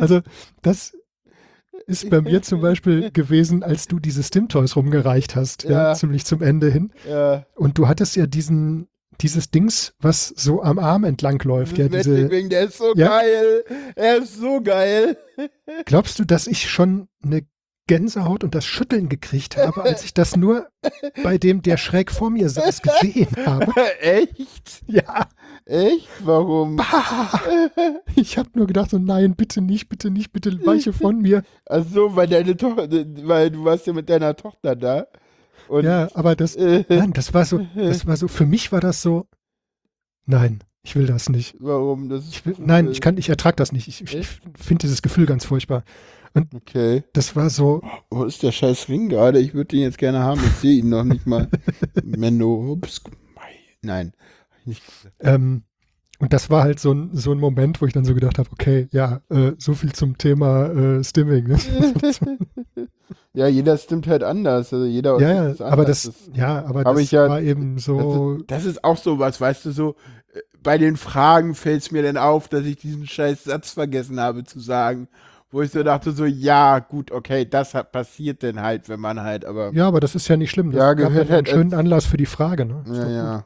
Also, 0.00 0.20
das 0.62 0.92
ist 1.86 2.08
bei 2.10 2.20
mir 2.20 2.42
zum 2.42 2.60
Beispiel 2.60 3.10
gewesen, 3.12 3.62
als 3.62 3.88
du 3.88 3.98
diese 3.98 4.22
Stim-Toys 4.22 4.76
rumgereicht 4.76 5.36
hast, 5.36 5.64
ja. 5.64 5.70
Ja. 5.88 5.94
ziemlich 5.94 6.24
zum 6.24 6.42
Ende 6.42 6.70
hin. 6.70 6.92
ja, 7.08 7.44
Und 7.54 7.78
du 7.78 7.88
hattest 7.88 8.16
ja 8.16 8.26
diesen, 8.26 8.88
dieses 9.20 9.50
Dings, 9.50 9.94
was 10.00 10.28
so 10.28 10.62
am 10.62 10.78
Arm 10.78 11.04
entlang 11.04 11.40
läuft, 11.44 11.78
ja, 11.78 11.88
diese, 11.88 12.30
Wing, 12.30 12.48
der 12.48 12.64
ist 12.64 12.78
so 12.78 12.92
Ja. 12.96 13.08
geil. 13.20 13.64
Er 13.94 14.16
ist 14.18 14.36
so 14.36 14.60
geil. 14.62 15.16
glaubst 15.84 16.18
du, 16.18 16.24
dass 16.24 16.46
ich 16.46 16.70
schon 16.70 17.08
eine 17.22 17.42
Gänsehaut 17.88 18.44
und 18.44 18.54
das 18.54 18.64
Schütteln 18.64 19.08
gekriegt 19.08 19.56
habe, 19.56 19.82
als 19.82 20.04
ich 20.04 20.14
das 20.14 20.36
nur 20.36 20.68
bei 21.24 21.36
dem, 21.36 21.62
der 21.62 21.76
schräg 21.76 22.12
vor 22.12 22.30
mir 22.30 22.48
saß, 22.48 22.80
gesehen 22.80 23.26
habe? 23.44 23.72
Echt? 24.00 24.82
Ja, 24.86 25.28
Echt? 25.64 26.08
Warum? 26.20 26.80
ich 28.16 28.38
habe 28.38 28.50
nur 28.54 28.66
gedacht, 28.66 28.90
so 28.90 28.98
nein, 28.98 29.34
bitte 29.34 29.60
nicht, 29.60 29.88
bitte 29.88 30.10
nicht, 30.10 30.32
bitte 30.32 30.64
weiche 30.66 30.92
von 30.92 31.20
mir. 31.20 31.42
Ach 31.66 31.84
so, 31.88 32.14
weil 32.16 32.26
deine 32.26 32.56
Tochter, 32.56 32.88
weil 33.24 33.50
du 33.50 33.64
warst 33.64 33.86
ja 33.86 33.92
mit 33.92 34.08
deiner 34.08 34.34
Tochter 34.34 34.74
da. 34.74 35.06
Und 35.68 35.84
Ja, 35.84 36.08
aber 36.14 36.34
das, 36.34 36.56
äh, 36.56 36.84
nein, 36.88 37.12
das 37.12 37.32
war 37.32 37.44
so, 37.44 37.64
das 37.74 38.06
war 38.06 38.16
so, 38.16 38.28
für 38.28 38.46
mich 38.46 38.72
war 38.72 38.80
das 38.80 39.02
so, 39.02 39.26
nein, 40.26 40.60
ich 40.82 40.96
will 40.96 41.06
das 41.06 41.28
nicht. 41.28 41.54
warum? 41.60 42.08
Das 42.08 42.28
Ich 42.28 42.44
will, 42.44 42.56
nein, 42.58 42.90
ich 42.90 43.00
kann, 43.00 43.16
ich 43.16 43.28
ertrag 43.28 43.56
das 43.56 43.70
nicht. 43.72 43.86
Ich, 43.86 44.02
ich 44.02 44.28
finde 44.58 44.82
dieses 44.82 45.02
Gefühl 45.02 45.26
ganz 45.26 45.44
furchtbar. 45.44 45.84
Okay. 46.34 47.04
Das 47.12 47.36
war 47.36 47.50
so, 47.50 47.82
Wo 48.10 48.24
ist 48.24 48.42
der 48.42 48.52
scheiß 48.52 48.88
Ring 48.88 49.08
gerade? 49.08 49.38
Ich 49.38 49.54
würde 49.54 49.68
den 49.68 49.80
jetzt 49.80 49.98
gerne 49.98 50.20
haben. 50.20 50.40
Ich 50.44 50.52
sehe 50.54 50.78
ihn 50.78 50.88
noch 50.88 51.04
nicht 51.04 51.26
mal. 51.26 51.48
Menno, 52.04 52.72
ups. 52.72 53.02
Nein. 53.82 54.12
Nicht. 54.64 54.82
ähm, 55.20 55.62
und 56.18 56.32
das 56.32 56.50
war 56.50 56.62
halt 56.62 56.78
so 56.78 56.92
ein, 56.92 57.10
so 57.14 57.32
ein 57.32 57.38
Moment, 57.40 57.80
wo 57.82 57.86
ich 57.86 57.92
dann 57.92 58.04
so 58.04 58.14
gedacht 58.14 58.38
habe, 58.38 58.48
okay, 58.52 58.86
ja, 58.92 59.22
äh, 59.28 59.52
so 59.58 59.74
viel 59.74 59.92
zum 59.92 60.18
Thema 60.18 60.66
äh, 60.70 61.02
Stimming. 61.04 61.48
Ne? 61.48 61.58
Ja, 63.34 63.46
jeder 63.46 63.78
stimmt 63.78 64.06
halt 64.06 64.22
anders. 64.22 64.72
Also 64.72 64.84
jeder 64.84 65.18
ja, 65.18 65.48
ist 65.48 65.60
ja, 65.60 65.66
aber 65.66 65.82
anders. 65.82 66.02
das, 66.02 66.14
ja, 66.34 66.64
aber 66.66 66.84
das 66.84 67.00
ich 67.00 67.12
ja- 67.12 67.28
war 67.28 67.40
eben 67.40 67.78
so, 67.78 68.38
Das 68.46 68.64
ist 68.66 68.84
auch 68.84 68.98
so 68.98 69.18
was, 69.18 69.40
weißt 69.40 69.64
du, 69.66 69.70
so 69.72 69.96
äh, 70.34 70.40
bei 70.62 70.76
den 70.76 70.96
Fragen 70.96 71.54
fällt 71.54 71.80
es 71.82 71.90
mir 71.90 72.02
dann 72.02 72.18
auf, 72.18 72.48
dass 72.48 72.64
ich 72.64 72.76
diesen 72.76 73.06
scheiß 73.06 73.44
Satz 73.44 73.70
vergessen 73.70 74.20
habe 74.20 74.44
zu 74.44 74.60
sagen, 74.60 75.08
wo 75.50 75.62
ich 75.62 75.70
so 75.70 75.82
dachte, 75.82 76.12
so, 76.12 76.24
ja, 76.26 76.78
gut, 76.78 77.10
okay, 77.10 77.46
das 77.48 77.72
hat 77.74 77.90
passiert 77.92 78.42
denn 78.42 78.60
halt, 78.60 78.88
wenn 78.90 79.00
man 79.00 79.20
halt, 79.22 79.44
aber 79.46 79.72
ja, 79.72 79.88
aber 79.88 80.00
das 80.00 80.14
ist 80.14 80.28
ja 80.28 80.36
nicht 80.36 80.50
schlimm. 80.50 80.70
Das 80.70 80.80
Ja, 80.80 80.92
gab 80.92 81.08
gehört 81.08 81.28
ja 81.28 81.36
einen 81.36 81.46
halt 81.46 81.48
schönen 81.48 81.74
Anlass 81.74 82.04
für 82.04 82.18
die 82.18 82.26
Frage. 82.26 82.66
Ne? 82.66 82.82
Ist 82.86 82.96
ja, 82.96 83.08
ja. 83.08 83.44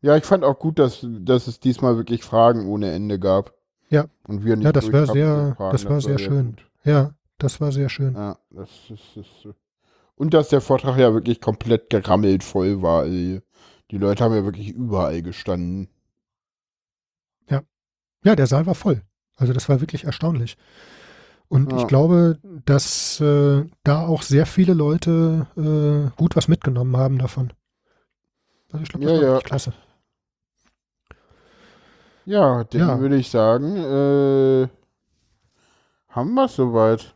Ja, 0.00 0.16
ich 0.16 0.24
fand 0.24 0.44
auch 0.44 0.58
gut, 0.58 0.78
dass, 0.78 1.04
dass 1.04 1.46
es 1.46 1.60
diesmal 1.60 1.96
wirklich 1.96 2.22
Fragen 2.22 2.66
ohne 2.66 2.92
Ende 2.92 3.18
gab. 3.18 3.54
Ja. 3.90 4.06
Und 4.26 4.44
wir 4.44 4.56
nicht 4.56 4.66
Ja, 4.66 4.72
das 4.72 4.92
war 4.92 5.06
sehr, 5.06 5.54
Fragen, 5.56 5.72
das 5.72 5.84
war 5.88 6.00
sehr 6.00 6.18
schön. 6.18 6.46
gut. 6.56 6.66
Ja, 6.84 7.12
das 7.38 7.60
war 7.60 7.72
sehr 7.72 7.88
schön. 7.88 8.14
Ja, 8.14 8.38
das 8.50 8.68
ist, 8.90 9.02
das 9.16 9.26
ist 9.26 9.54
Und 10.16 10.34
dass 10.34 10.48
der 10.48 10.60
Vortrag 10.60 10.98
ja 10.98 11.12
wirklich 11.14 11.40
komplett 11.40 11.90
gerammelt 11.90 12.44
voll 12.44 12.82
war. 12.82 13.02
Also 13.02 13.40
die, 13.90 13.98
Leute 13.98 14.22
haben 14.24 14.34
ja 14.34 14.44
wirklich 14.44 14.70
überall 14.70 15.22
gestanden. 15.22 15.88
Ja, 18.24 18.34
der 18.34 18.46
Saal 18.46 18.66
war 18.66 18.74
voll. 18.74 19.02
Also 19.36 19.52
das 19.52 19.68
war 19.68 19.80
wirklich 19.80 20.04
erstaunlich. 20.04 20.56
Und 21.48 21.72
Ja. 21.72 21.78
ich 21.78 21.86
glaube, 21.86 22.38
dass 22.64 23.20
äh, 23.20 23.64
da 23.84 24.06
auch 24.06 24.22
sehr 24.22 24.44
viele 24.46 24.74
Leute 24.74 25.46
äh, 25.56 26.10
gut 26.16 26.36
was 26.36 26.48
mitgenommen 26.48 26.96
haben 26.96 27.18
davon. 27.18 27.52
Also 28.72 28.82
ich 28.82 28.88
glaube, 28.90 29.04
das 29.06 29.12
Ja, 29.12 29.18
war 29.18 29.22
ja. 29.24 29.32
wirklich 29.34 29.44
klasse. 29.44 29.72
Ja, 32.28 32.62
dann 32.64 32.80
Ja. 32.80 33.00
würde 33.00 33.16
ich 33.16 33.30
sagen, 33.30 33.74
äh, 33.76 34.68
haben 36.08 36.34
wir 36.34 36.44
es 36.44 36.56
soweit. 36.56 37.14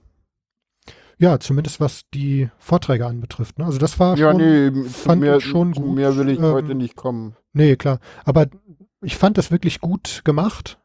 Ja, 1.18 1.38
zumindest 1.38 1.80
was 1.80 2.04
die 2.14 2.48
Vorträge 2.56 3.06
anbetrifft. 3.06 3.58
Ne? 3.58 3.66
Also 3.66 3.76
das 3.76 4.00
war 4.00 4.16
Ja, 4.16 4.30
schon, 4.32 4.38
nee, 4.38 4.88
fand 4.88 5.20
mehr, 5.20 5.36
ich 5.36 5.44
schon 5.44 5.72
gut. 5.72 5.94
mehr 5.94 6.16
will 6.16 6.30
ich 6.30 6.38
Ähm, 6.38 6.44
heute 6.52 6.74
nicht 6.74 6.96
kommen. 6.96 7.36
nee, 7.52 7.76
klar. 7.76 7.98
Aber 8.24 8.46
ich 9.02 9.18
fand 9.18 9.36
das 9.36 9.50
wirklich 9.50 9.82
gut 9.82 10.22
gemacht, 10.24 10.78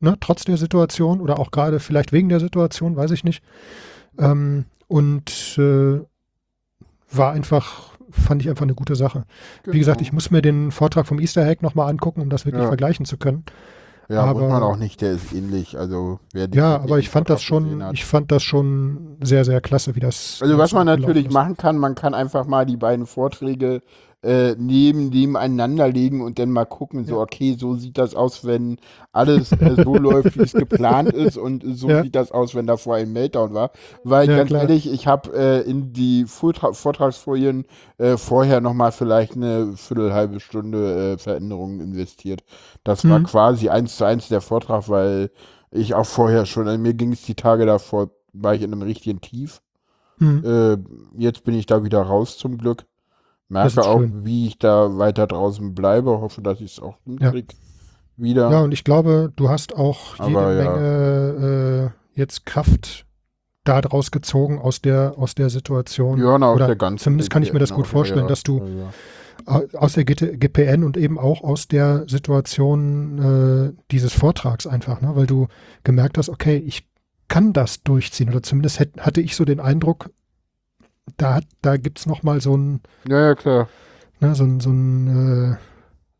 ne? 0.00 0.16
trotz 0.18 0.44
der 0.44 0.56
Situation 0.56 1.20
oder 1.20 1.38
auch 1.38 1.52
gerade 1.52 1.78
vielleicht 1.78 2.10
wegen 2.12 2.28
der 2.28 2.40
Situation, 2.40 2.96
weiß 2.96 3.12
ich 3.12 3.22
nicht. 3.22 3.44
Ähm, 4.18 4.64
und 4.88 5.56
äh, 5.56 6.00
war 7.12 7.30
einfach, 7.30 7.92
fand 8.10 8.42
ich 8.42 8.48
einfach 8.48 8.64
eine 8.64 8.74
gute 8.74 8.94
Sache. 8.96 9.24
Wie 9.64 9.78
gesagt, 9.78 10.00
ich 10.00 10.12
muss 10.12 10.30
mir 10.30 10.42
den 10.42 10.70
Vortrag 10.70 11.06
vom 11.06 11.18
Easter 11.20 11.46
Egg 11.46 11.62
nochmal 11.62 11.90
angucken, 11.90 12.20
um 12.22 12.30
das 12.30 12.42
wirklich 12.44 12.54
Genau. 12.58 12.64
Ja. 12.64 12.68
vergleichen 12.70 13.04
zu 13.06 13.16
können. 13.16 13.44
Ja, 14.10 14.24
muss 14.32 14.42
aber- 14.42 14.48
man 14.48 14.62
auch 14.62 14.76
nicht, 14.76 15.02
der 15.02 15.12
ist 15.12 15.34
ähnlich. 15.34 15.78
Also, 15.78 16.18
wer 16.32 16.48
Ja, 16.54 16.76
aber 16.80 16.98
ich 16.98 17.10
fand 17.10 17.28
das 17.28 17.42
schon, 17.42 17.84
ich 17.92 18.06
fand 18.06 18.32
das 18.32 18.42
schon 18.42 19.16
sehr, 19.22 19.44
sehr 19.44 19.60
klasse, 19.60 19.94
wie 19.96 20.00
das. 20.00 20.38
Also 20.40 20.56
was 20.56 20.72
man 20.72 20.86
natürlich 20.86 21.30
machen 21.30 21.58
kann, 21.58 21.76
man 21.76 21.94
kann 21.94 22.14
einfach 22.14 22.46
mal 22.46 22.64
die 22.64 22.78
beiden 22.78 23.04
Vorträge 23.04 23.82
äh, 24.22 24.54
neben 24.58 25.10
nebeneinander 25.10 25.88
legen 25.88 26.22
und 26.22 26.38
dann 26.40 26.50
mal 26.50 26.64
gucken, 26.64 27.04
so 27.04 27.20
okay, 27.20 27.56
so 27.58 27.76
sieht 27.76 27.98
das 27.98 28.14
aus, 28.16 28.44
wenn 28.44 28.78
alles 29.12 29.54
äh, 29.60 29.76
so 29.76 29.96
läuft, 29.98 30.36
wie 30.36 30.42
es 30.42 30.56
geplant 30.56 31.12
ist 31.12 31.36
und 31.36 31.64
so 31.66 31.92
Ja. 31.92 31.94
sieht 31.94 32.16
das 32.16 32.32
aus, 32.32 32.54
wenn 32.54 32.66
davor 32.66 32.96
ein 32.96 33.12
Meltdown 33.12 33.54
war. 33.54 33.70
Weil 34.02 34.28
Ja, 34.28 34.34
ganz 34.34 34.52
klar. 34.52 34.60
ehrlich, 34.60 34.90
ich 34.92 35.06
habe 35.06 35.30
äh, 35.36 35.60
in 35.70 35.92
die 35.92 36.24
Vortra 36.26 36.72
Vortragsfolien 36.72 37.64
äh, 37.98 38.16
vorher 38.16 38.60
nochmal 38.60 38.92
vielleicht 38.92 39.36
eine 39.36 39.76
Viertel, 39.76 40.12
halbe 40.12 40.40
Stunde 40.40 41.12
äh, 41.14 41.18
Veränderungen 41.18 41.80
investiert. 41.80 42.42
Das 42.84 43.08
war 43.08 43.20
Mhm. 43.20 43.24
quasi 43.24 43.68
eins 43.68 43.96
zu 43.96 44.04
eins 44.04 44.28
der 44.28 44.40
Vortrag, 44.40 44.88
weil 44.88 45.30
ich 45.70 45.94
auch 45.94 46.06
vorher 46.06 46.46
schon. 46.46 46.66
Also 46.68 46.80
mir 46.80 46.94
ging 46.94 47.12
es 47.12 47.22
die 47.22 47.34
Tage 47.34 47.66
davor, 47.66 48.10
war 48.32 48.54
ich 48.54 48.62
in 48.62 48.72
einem 48.72 48.82
richtigen 48.82 49.20
Tief. 49.20 49.60
Hm. 50.20 50.38
Äh, 50.42 50.78
jetzt 51.16 51.44
bin 51.44 51.54
ich 51.54 51.66
da 51.66 51.84
wieder 51.84 52.02
raus 52.02 52.38
zum 52.38 52.58
Glück. 52.58 52.86
Merke 53.48 53.82
auch, 53.82 54.00
schön. 54.00 54.24
wie 54.24 54.46
ich 54.46 54.58
da 54.58 54.98
weiter 54.98 55.26
draußen 55.26 55.74
bleibe. 55.74 56.10
Hoffe, 56.20 56.42
dass 56.42 56.60
ich 56.60 56.72
es 56.72 56.80
auch 56.80 56.96
hinkriege. 57.04 57.54
Wieder. 58.16 58.50
Ja, 58.50 58.60
und 58.62 58.72
ich 58.72 58.82
glaube, 58.84 59.32
du 59.36 59.48
hast 59.48 59.76
auch 59.76 60.16
jede 60.26 60.38
Aber 60.38 60.52
ja. 60.54 60.72
Menge 60.72 61.92
äh, 62.14 62.18
jetzt 62.18 62.46
Kraft 62.46 63.06
daraus 63.64 64.10
gezogen 64.10 64.58
aus 64.58 64.80
der, 64.82 65.14
aus 65.16 65.34
der 65.34 65.50
Situation. 65.50 66.18
Ja, 66.18 66.36
na, 66.38 66.48
aus 66.50 66.58
der 66.58 66.74
ganzen 66.74 67.04
zumindest 67.04 67.30
kann 67.30 67.42
ich 67.42 67.52
mir 67.52 67.58
das 67.60 67.72
gut 67.72 67.84
auch, 67.84 67.88
vorstellen, 67.90 68.22
ja, 68.22 68.26
dass 68.26 68.42
du 68.42 68.58
ja, 68.58 68.66
ja. 68.66 68.90
au- 69.46 69.78
aus 69.78 69.92
der 69.92 70.04
GPN 70.04 70.84
und 70.84 70.96
eben 70.96 71.18
auch 71.18 71.42
aus 71.42 71.68
der 71.68 72.04
Situation 72.08 73.18
äh, 73.76 73.82
dieses 73.92 74.12
Vortrags 74.14 74.66
einfach, 74.66 75.00
ne? 75.00 75.12
weil 75.14 75.26
du 75.26 75.46
gemerkt 75.84 76.18
hast, 76.18 76.28
okay, 76.28 76.56
ich 76.56 76.88
kann 77.28 77.52
das 77.52 77.82
durchziehen. 77.82 78.30
Oder 78.30 78.42
zumindest 78.42 78.80
hätt, 78.80 78.98
hatte 78.98 79.20
ich 79.20 79.36
so 79.36 79.44
den 79.44 79.60
Eindruck, 79.60 80.10
da, 81.16 81.34
hat- 81.36 81.46
da 81.62 81.76
gibt 81.76 81.98
es 81.98 82.06
nochmal 82.06 82.40
so 82.40 82.56
ein, 82.56 82.80
Ja, 83.08 83.20
ja, 83.28 83.34
klar. 83.34 83.68
ne, 84.20 84.34
so 84.34 84.44
so 84.60 84.70
ein, 84.70 85.52
äh, 85.54 85.56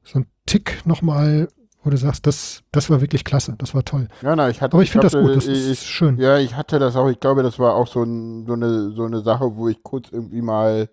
so 0.04 0.20
ein 0.20 0.26
Tick 0.46 0.82
nochmal, 0.86 1.48
wo 1.82 1.90
du 1.90 1.96
sagst, 1.96 2.26
das, 2.26 2.62
das 2.72 2.90
war 2.90 3.00
wirklich 3.00 3.24
klasse, 3.24 3.54
das 3.58 3.74
war 3.74 3.84
toll. 3.84 4.08
Ja, 4.20 4.34
na, 4.36 4.48
ich 4.50 4.60
hatte, 4.60 4.74
Aber 4.74 4.82
ich 4.82 4.90
finde 4.90 5.06
das 5.06 5.16
gut, 5.16 5.36
das 5.36 5.46
ich, 5.46 5.68
ist 5.70 5.84
schön. 5.86 6.18
Ja, 6.18 6.38
ich 6.38 6.54
hatte 6.56 6.78
das 6.78 6.96
auch. 6.96 7.08
Ich 7.08 7.20
glaube, 7.20 7.42
das 7.42 7.58
war 7.58 7.74
auch 7.74 7.86
so, 7.86 8.02
ein, 8.02 8.46
so, 8.46 8.54
eine, 8.54 8.90
so 8.92 9.04
eine 9.04 9.20
Sache, 9.22 9.56
wo 9.56 9.68
ich 9.68 9.82
kurz 9.82 10.08
irgendwie 10.10 10.42
mal 10.42 10.88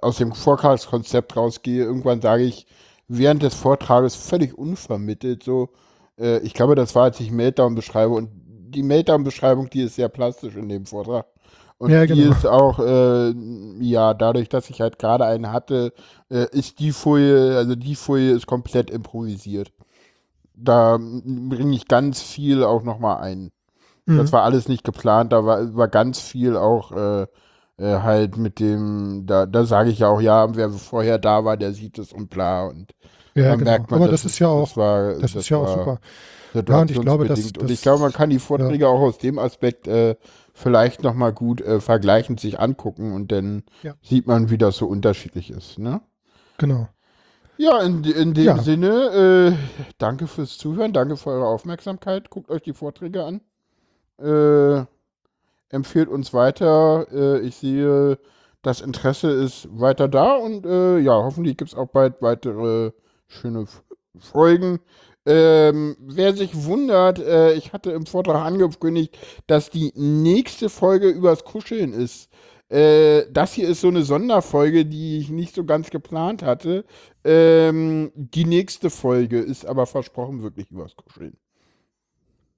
aus 0.00 0.16
dem 0.18 0.32
Vortragskonzept 0.32 1.36
rausgehe. 1.36 1.84
Irgendwann 1.84 2.20
sage 2.22 2.44
ich 2.44 2.66
während 3.08 3.42
des 3.42 3.54
Vortrages 3.54 4.14
völlig 4.16 4.56
unvermittelt 4.56 5.42
so, 5.42 5.70
äh, 6.18 6.38
ich 6.40 6.54
glaube, 6.54 6.74
das 6.74 6.94
war, 6.94 7.04
als 7.04 7.20
ich 7.20 7.30
Meltdown 7.30 7.74
beschreibe 7.74 8.14
und 8.14 8.30
die 8.74 8.82
Meltdown-Beschreibung, 8.82 9.68
die 9.70 9.82
ist 9.82 9.96
sehr 9.96 10.08
plastisch 10.08 10.56
in 10.56 10.68
dem 10.68 10.86
Vortrag. 10.86 11.26
Und 11.82 11.90
Ja, 11.90 12.06
die 12.06 12.14
genau. 12.14 12.30
ist 12.30 12.46
auch, 12.46 12.78
äh, 12.78 13.34
ja, 13.80 14.14
dadurch, 14.14 14.48
dass 14.48 14.70
ich 14.70 14.80
halt 14.80 15.00
gerade 15.00 15.24
einen 15.26 15.50
hatte, 15.50 15.92
äh, 16.30 16.46
ist 16.52 16.78
die 16.78 16.92
Folie, 16.92 17.56
also 17.56 17.74
die 17.74 17.96
Folie 17.96 18.30
ist 18.30 18.46
komplett 18.46 18.88
improvisiert. 18.88 19.72
Da 20.54 20.96
bringe 20.98 21.74
ich 21.74 21.88
ganz 21.88 22.22
viel 22.22 22.62
auch 22.62 22.84
nochmal 22.84 23.16
ein. 23.22 23.50
Mhm. 24.06 24.18
Das 24.18 24.30
war 24.32 24.44
alles 24.44 24.68
nicht 24.68 24.84
geplant, 24.84 25.32
da 25.32 25.44
war, 25.44 25.74
war 25.74 25.88
ganz 25.88 26.20
viel 26.20 26.56
auch 26.56 26.92
äh, 26.92 27.22
äh, 27.78 27.98
halt 28.00 28.36
mit 28.36 28.60
dem, 28.60 29.24
da, 29.26 29.46
da 29.46 29.64
sage 29.64 29.90
ich 29.90 29.98
ja 29.98 30.06
auch, 30.06 30.20
ja, 30.20 30.54
wer 30.54 30.70
vorher 30.70 31.18
da 31.18 31.44
war, 31.44 31.56
der 31.56 31.72
sieht 31.72 31.98
es 31.98 32.12
und 32.12 32.30
bla 32.30 32.66
und 32.66 32.92
ja, 33.34 33.56
genau. 33.56 33.70
merkt 33.70 33.90
man, 33.90 34.02
Aber 34.02 34.08
das 34.08 34.24
ist 34.24 34.38
ja 34.38 34.46
auch, 34.46 34.68
das, 34.68 34.76
war, 34.76 35.14
das 35.14 35.34
ist 35.34 35.48
ja 35.48 35.56
auch 35.56 35.66
super. 35.66 35.98
Ja, 36.54 36.80
und 36.80 36.90
ich 36.92 37.00
glaube, 37.00 37.26
dass- 37.26 37.40
und 37.40 37.70
ich 37.70 37.76
das- 37.78 37.82
glaube, 37.82 38.02
man 38.02 38.12
kann 38.12 38.30
die 38.30 38.38
Vorträge 38.38 38.86
auch 38.86 39.00
aus 39.00 39.18
dem 39.18 39.40
Aspekt 39.40 39.88
äh, 39.88 40.14
vielleicht 40.52 41.02
nochmal 41.02 41.32
gut 41.32 41.60
äh, 41.60 41.80
vergleichend 41.80 42.40
sich 42.40 42.60
angucken 42.60 43.12
und 43.12 43.32
dann 43.32 43.64
Ja. 43.82 43.94
sieht 44.02 44.26
man, 44.26 44.50
wie 44.50 44.58
das 44.58 44.76
so 44.76 44.86
unterschiedlich 44.86 45.50
ist, 45.50 45.78
ne? 45.78 46.00
Genau. 46.58 46.88
Ja, 47.56 47.80
in, 47.82 48.02
in 48.04 48.34
dem 48.34 48.44
Ja. 48.44 48.58
Sinne, 48.58 48.88
äh, 49.52 49.84
danke 49.98 50.26
fürs 50.26 50.58
Zuhören, 50.58 50.92
danke 50.92 51.16
für 51.16 51.30
eure 51.30 51.46
Aufmerksamkeit. 51.46 52.30
Guckt 52.30 52.50
euch 52.50 52.62
die 52.62 52.72
Vorträge 52.72 53.24
an. 53.24 53.40
Äh, 54.18 54.84
empfehlt 55.70 56.08
uns 56.08 56.32
weiter. 56.34 57.06
Äh, 57.12 57.40
ich 57.40 57.56
sehe, 57.56 58.18
das 58.62 58.80
Interesse 58.80 59.30
ist 59.30 59.68
weiter 59.70 60.08
da 60.08 60.36
und 60.36 60.66
äh, 60.66 60.98
ja, 60.98 61.12
hoffentlich 61.12 61.56
gibt 61.56 61.72
es 61.72 61.76
auch 61.76 61.88
bald 61.88 62.20
weitere 62.22 62.92
schöne 63.26 63.66
Folgen. 64.18 64.80
Ähm, 65.24 65.96
wer 66.00 66.34
sich 66.34 66.64
wundert, 66.64 67.18
äh, 67.20 67.54
ich 67.54 67.72
hatte 67.72 67.92
im 67.92 68.06
Vortrag 68.06 68.44
angekündigt, 68.44 69.16
dass 69.46 69.70
die 69.70 69.92
nächste 69.94 70.68
Folge 70.68 71.08
übers 71.08 71.44
Kuscheln 71.44 71.92
ist. 71.92 72.28
Äh, 72.68 73.26
das 73.30 73.52
hier 73.52 73.68
ist 73.68 73.82
so 73.82 73.88
eine 73.88 74.02
Sonderfolge, 74.02 74.86
die 74.86 75.18
ich 75.18 75.30
nicht 75.30 75.54
so 75.54 75.64
ganz 75.64 75.90
geplant 75.90 76.42
hatte. 76.42 76.84
Ähm, 77.22 78.10
die 78.14 78.46
nächste 78.46 78.90
Folge 78.90 79.38
ist 79.38 79.66
aber 79.66 79.86
versprochen 79.86 80.42
wirklich 80.42 80.70
übers 80.70 80.96
Kuscheln. 80.96 81.36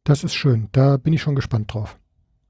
Das 0.05 0.23
ist 0.23 0.35
schön. 0.35 0.69
Da 0.73 0.99
bin 0.99 1.13
ich 1.13 1.23
schon 1.23 1.35
gespannt 1.35 1.75
drauf. 1.75 1.99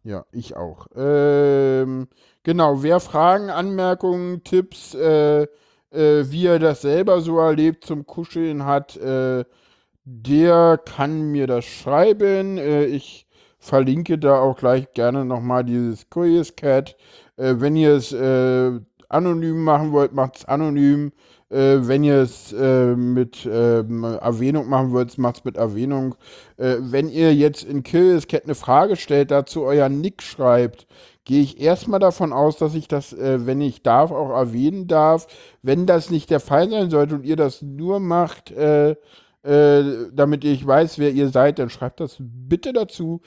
Ja, 0.02 0.26
ich 0.30 0.54
auch. 0.56 0.88
Ähm, 0.94 2.08
genau, 2.42 2.82
wer 2.82 3.00
Fragen, 3.00 3.48
Anmerkungen, 3.48 4.44
Tipps, 4.44 4.94
äh, 4.94 5.44
äh, 5.90 6.30
wie 6.30 6.46
er 6.46 6.58
das 6.58 6.82
selber 6.82 7.22
so 7.22 7.38
erlebt 7.38 7.84
zum 7.86 8.04
Kuscheln 8.06 8.66
hat, 8.66 8.96
äh, 8.98 9.44
der 10.04 10.78
kann 10.84 11.30
mir 11.32 11.46
das 11.46 11.64
schreiben. 11.64 12.58
Äh, 12.58 12.84
ich 12.86 13.26
verlinke 13.58 14.18
da 14.18 14.40
auch 14.40 14.56
gleich 14.56 14.92
gerne 14.92 15.24
nochmal 15.24 15.64
dieses 15.64 16.08
Curious 16.10 16.54
Cat. 16.56 16.96
Äh, 17.36 17.54
wenn 17.58 17.76
ihr 17.76 17.94
es 17.94 18.12
äh, 18.12 18.72
anonym 19.08 19.62
machen 19.64 19.92
wollt, 19.92 20.12
macht 20.12 20.36
es 20.38 20.44
anonym. 20.44 21.12
Wenn 21.50 22.02
ihr 22.02 22.16
es 22.16 22.52
mit 22.52 23.48
ähm, 23.48 24.02
Erwähnung 24.02 24.68
machen 24.68 24.90
wollt, 24.90 25.16
macht 25.18 25.36
es 25.36 25.44
mit 25.44 25.56
Erwähnung. 25.56 26.16
Äh, 26.56 26.78
wenn 26.80 27.08
ihr 27.08 27.32
jetzt 27.32 27.62
in 27.62 27.84
Curious 27.84 28.26
Cat 28.26 28.44
eine 28.44 28.56
Frage 28.56 28.96
stellt, 28.96 29.30
dazu 29.30 29.62
euer 29.62 29.88
Nick 29.88 30.22
schreibt, 30.22 30.88
gehe 31.24 31.42
ich 31.42 31.60
erstmal 31.60 32.00
davon 32.00 32.32
aus, 32.32 32.56
dass 32.56 32.74
ich 32.74 32.88
das, 32.88 33.12
äh, 33.12 33.46
wenn 33.46 33.60
ich 33.60 33.82
darf, 33.82 34.10
auch 34.10 34.30
erwähnen 34.30 34.88
darf. 34.88 35.28
Wenn 35.62 35.86
das 35.86 36.10
nicht 36.10 36.30
der 36.30 36.40
Fall 36.40 36.68
sein 36.70 36.90
sollte 36.90 37.14
und 37.14 37.24
ihr 37.24 37.36
das 37.36 37.62
nur 37.62 38.00
macht, 38.00 38.50
äh, 38.50 38.96
äh, 39.44 40.10
damit 40.12 40.44
ich 40.44 40.66
weiß, 40.66 40.98
wer 40.98 41.12
ihr 41.12 41.28
seid, 41.28 41.58
dann 41.58 41.70
schreibt 41.70 42.00
das 42.00 42.16
bitte 42.18 42.72
dazu. 42.72 43.20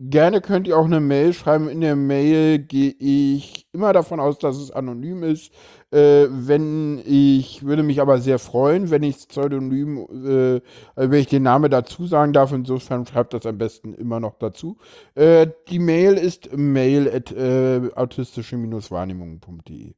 Gerne 0.00 0.40
könnt 0.40 0.68
ihr 0.68 0.78
auch 0.78 0.84
eine 0.84 1.00
Mail 1.00 1.32
schreiben. 1.32 1.68
In 1.68 1.80
der 1.80 1.96
Mail 1.96 2.60
gehe 2.60 2.92
ich 3.00 3.66
immer 3.72 3.92
davon 3.92 4.20
aus, 4.20 4.38
dass 4.38 4.56
es 4.56 4.70
anonym 4.70 5.24
ist. 5.24 5.52
Äh, 5.90 6.28
wenn 6.30 7.02
ich 7.04 7.64
würde 7.64 7.82
mich 7.82 8.00
aber 8.00 8.18
sehr 8.20 8.38
freuen, 8.38 8.90
wenn 8.90 9.02
ich 9.02 9.26
Pseudonym, 9.26 10.06
äh, 10.24 10.60
wenn 10.94 11.20
ich 11.20 11.26
den 11.26 11.42
Namen 11.42 11.68
dazu 11.68 12.06
sagen 12.06 12.32
darf. 12.32 12.52
Insofern 12.52 13.06
schreibt 13.06 13.34
das 13.34 13.44
am 13.44 13.58
besten 13.58 13.92
immer 13.92 14.20
noch 14.20 14.36
dazu. 14.38 14.78
Äh, 15.16 15.48
die 15.68 15.80
Mail 15.80 16.14
ist 16.14 16.56
mail 16.56 17.10
at 17.12 17.32
äh, 17.32 17.90
autistische-wahrnehmung.de. 17.96 19.94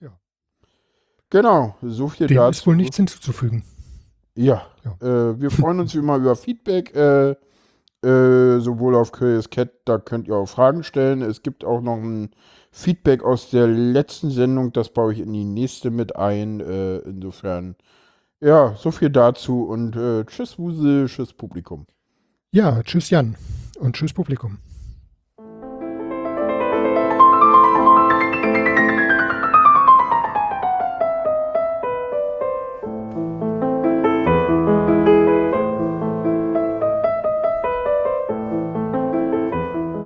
Ja. 0.00 0.18
Genau, 1.28 1.76
so 1.82 2.08
viel 2.08 2.28
Dem 2.28 2.38
dazu. 2.38 2.50
ist 2.50 2.66
wohl 2.66 2.76
nichts 2.76 2.96
hinzuzufügen. 2.96 3.62
Ja, 4.34 4.66
Äh, 5.00 5.40
wir 5.40 5.50
freuen 5.50 5.80
uns 5.80 5.94
wie 5.94 5.98
immer 5.98 6.16
über 6.16 6.36
Feedback, 6.36 6.94
äh, 6.94 7.30
äh, 8.02 8.60
sowohl 8.60 8.94
auf 8.94 9.12
Curious 9.12 9.50
Cat, 9.50 9.70
da 9.84 9.98
könnt 9.98 10.28
ihr 10.28 10.36
auch 10.36 10.48
Fragen 10.48 10.82
stellen. 10.82 11.22
Es 11.22 11.42
gibt 11.42 11.64
auch 11.64 11.82
noch 11.82 11.98
ein 11.98 12.30
Feedback 12.72 13.22
aus 13.22 13.50
der 13.50 13.66
letzten 13.66 14.30
Sendung, 14.30 14.72
das 14.72 14.90
baue 14.90 15.12
ich 15.12 15.20
in 15.20 15.32
die 15.32 15.44
nächste 15.44 15.90
mit 15.90 16.16
ein. 16.16 16.60
Äh, 16.60 16.98
insofern, 16.98 17.76
ja, 18.40 18.74
so 18.76 18.90
viel 18.90 19.10
dazu 19.10 19.64
und 19.64 19.96
äh, 19.96 20.24
tschüss 20.24 20.58
Wusel, 20.58 21.06
tschüss 21.06 21.32
Publikum. 21.32 21.86
Ja, 22.52 22.82
tschüss 22.82 23.10
Jan 23.10 23.36
und 23.78 23.96
tschüss 23.96 24.12
Publikum. 24.12 24.58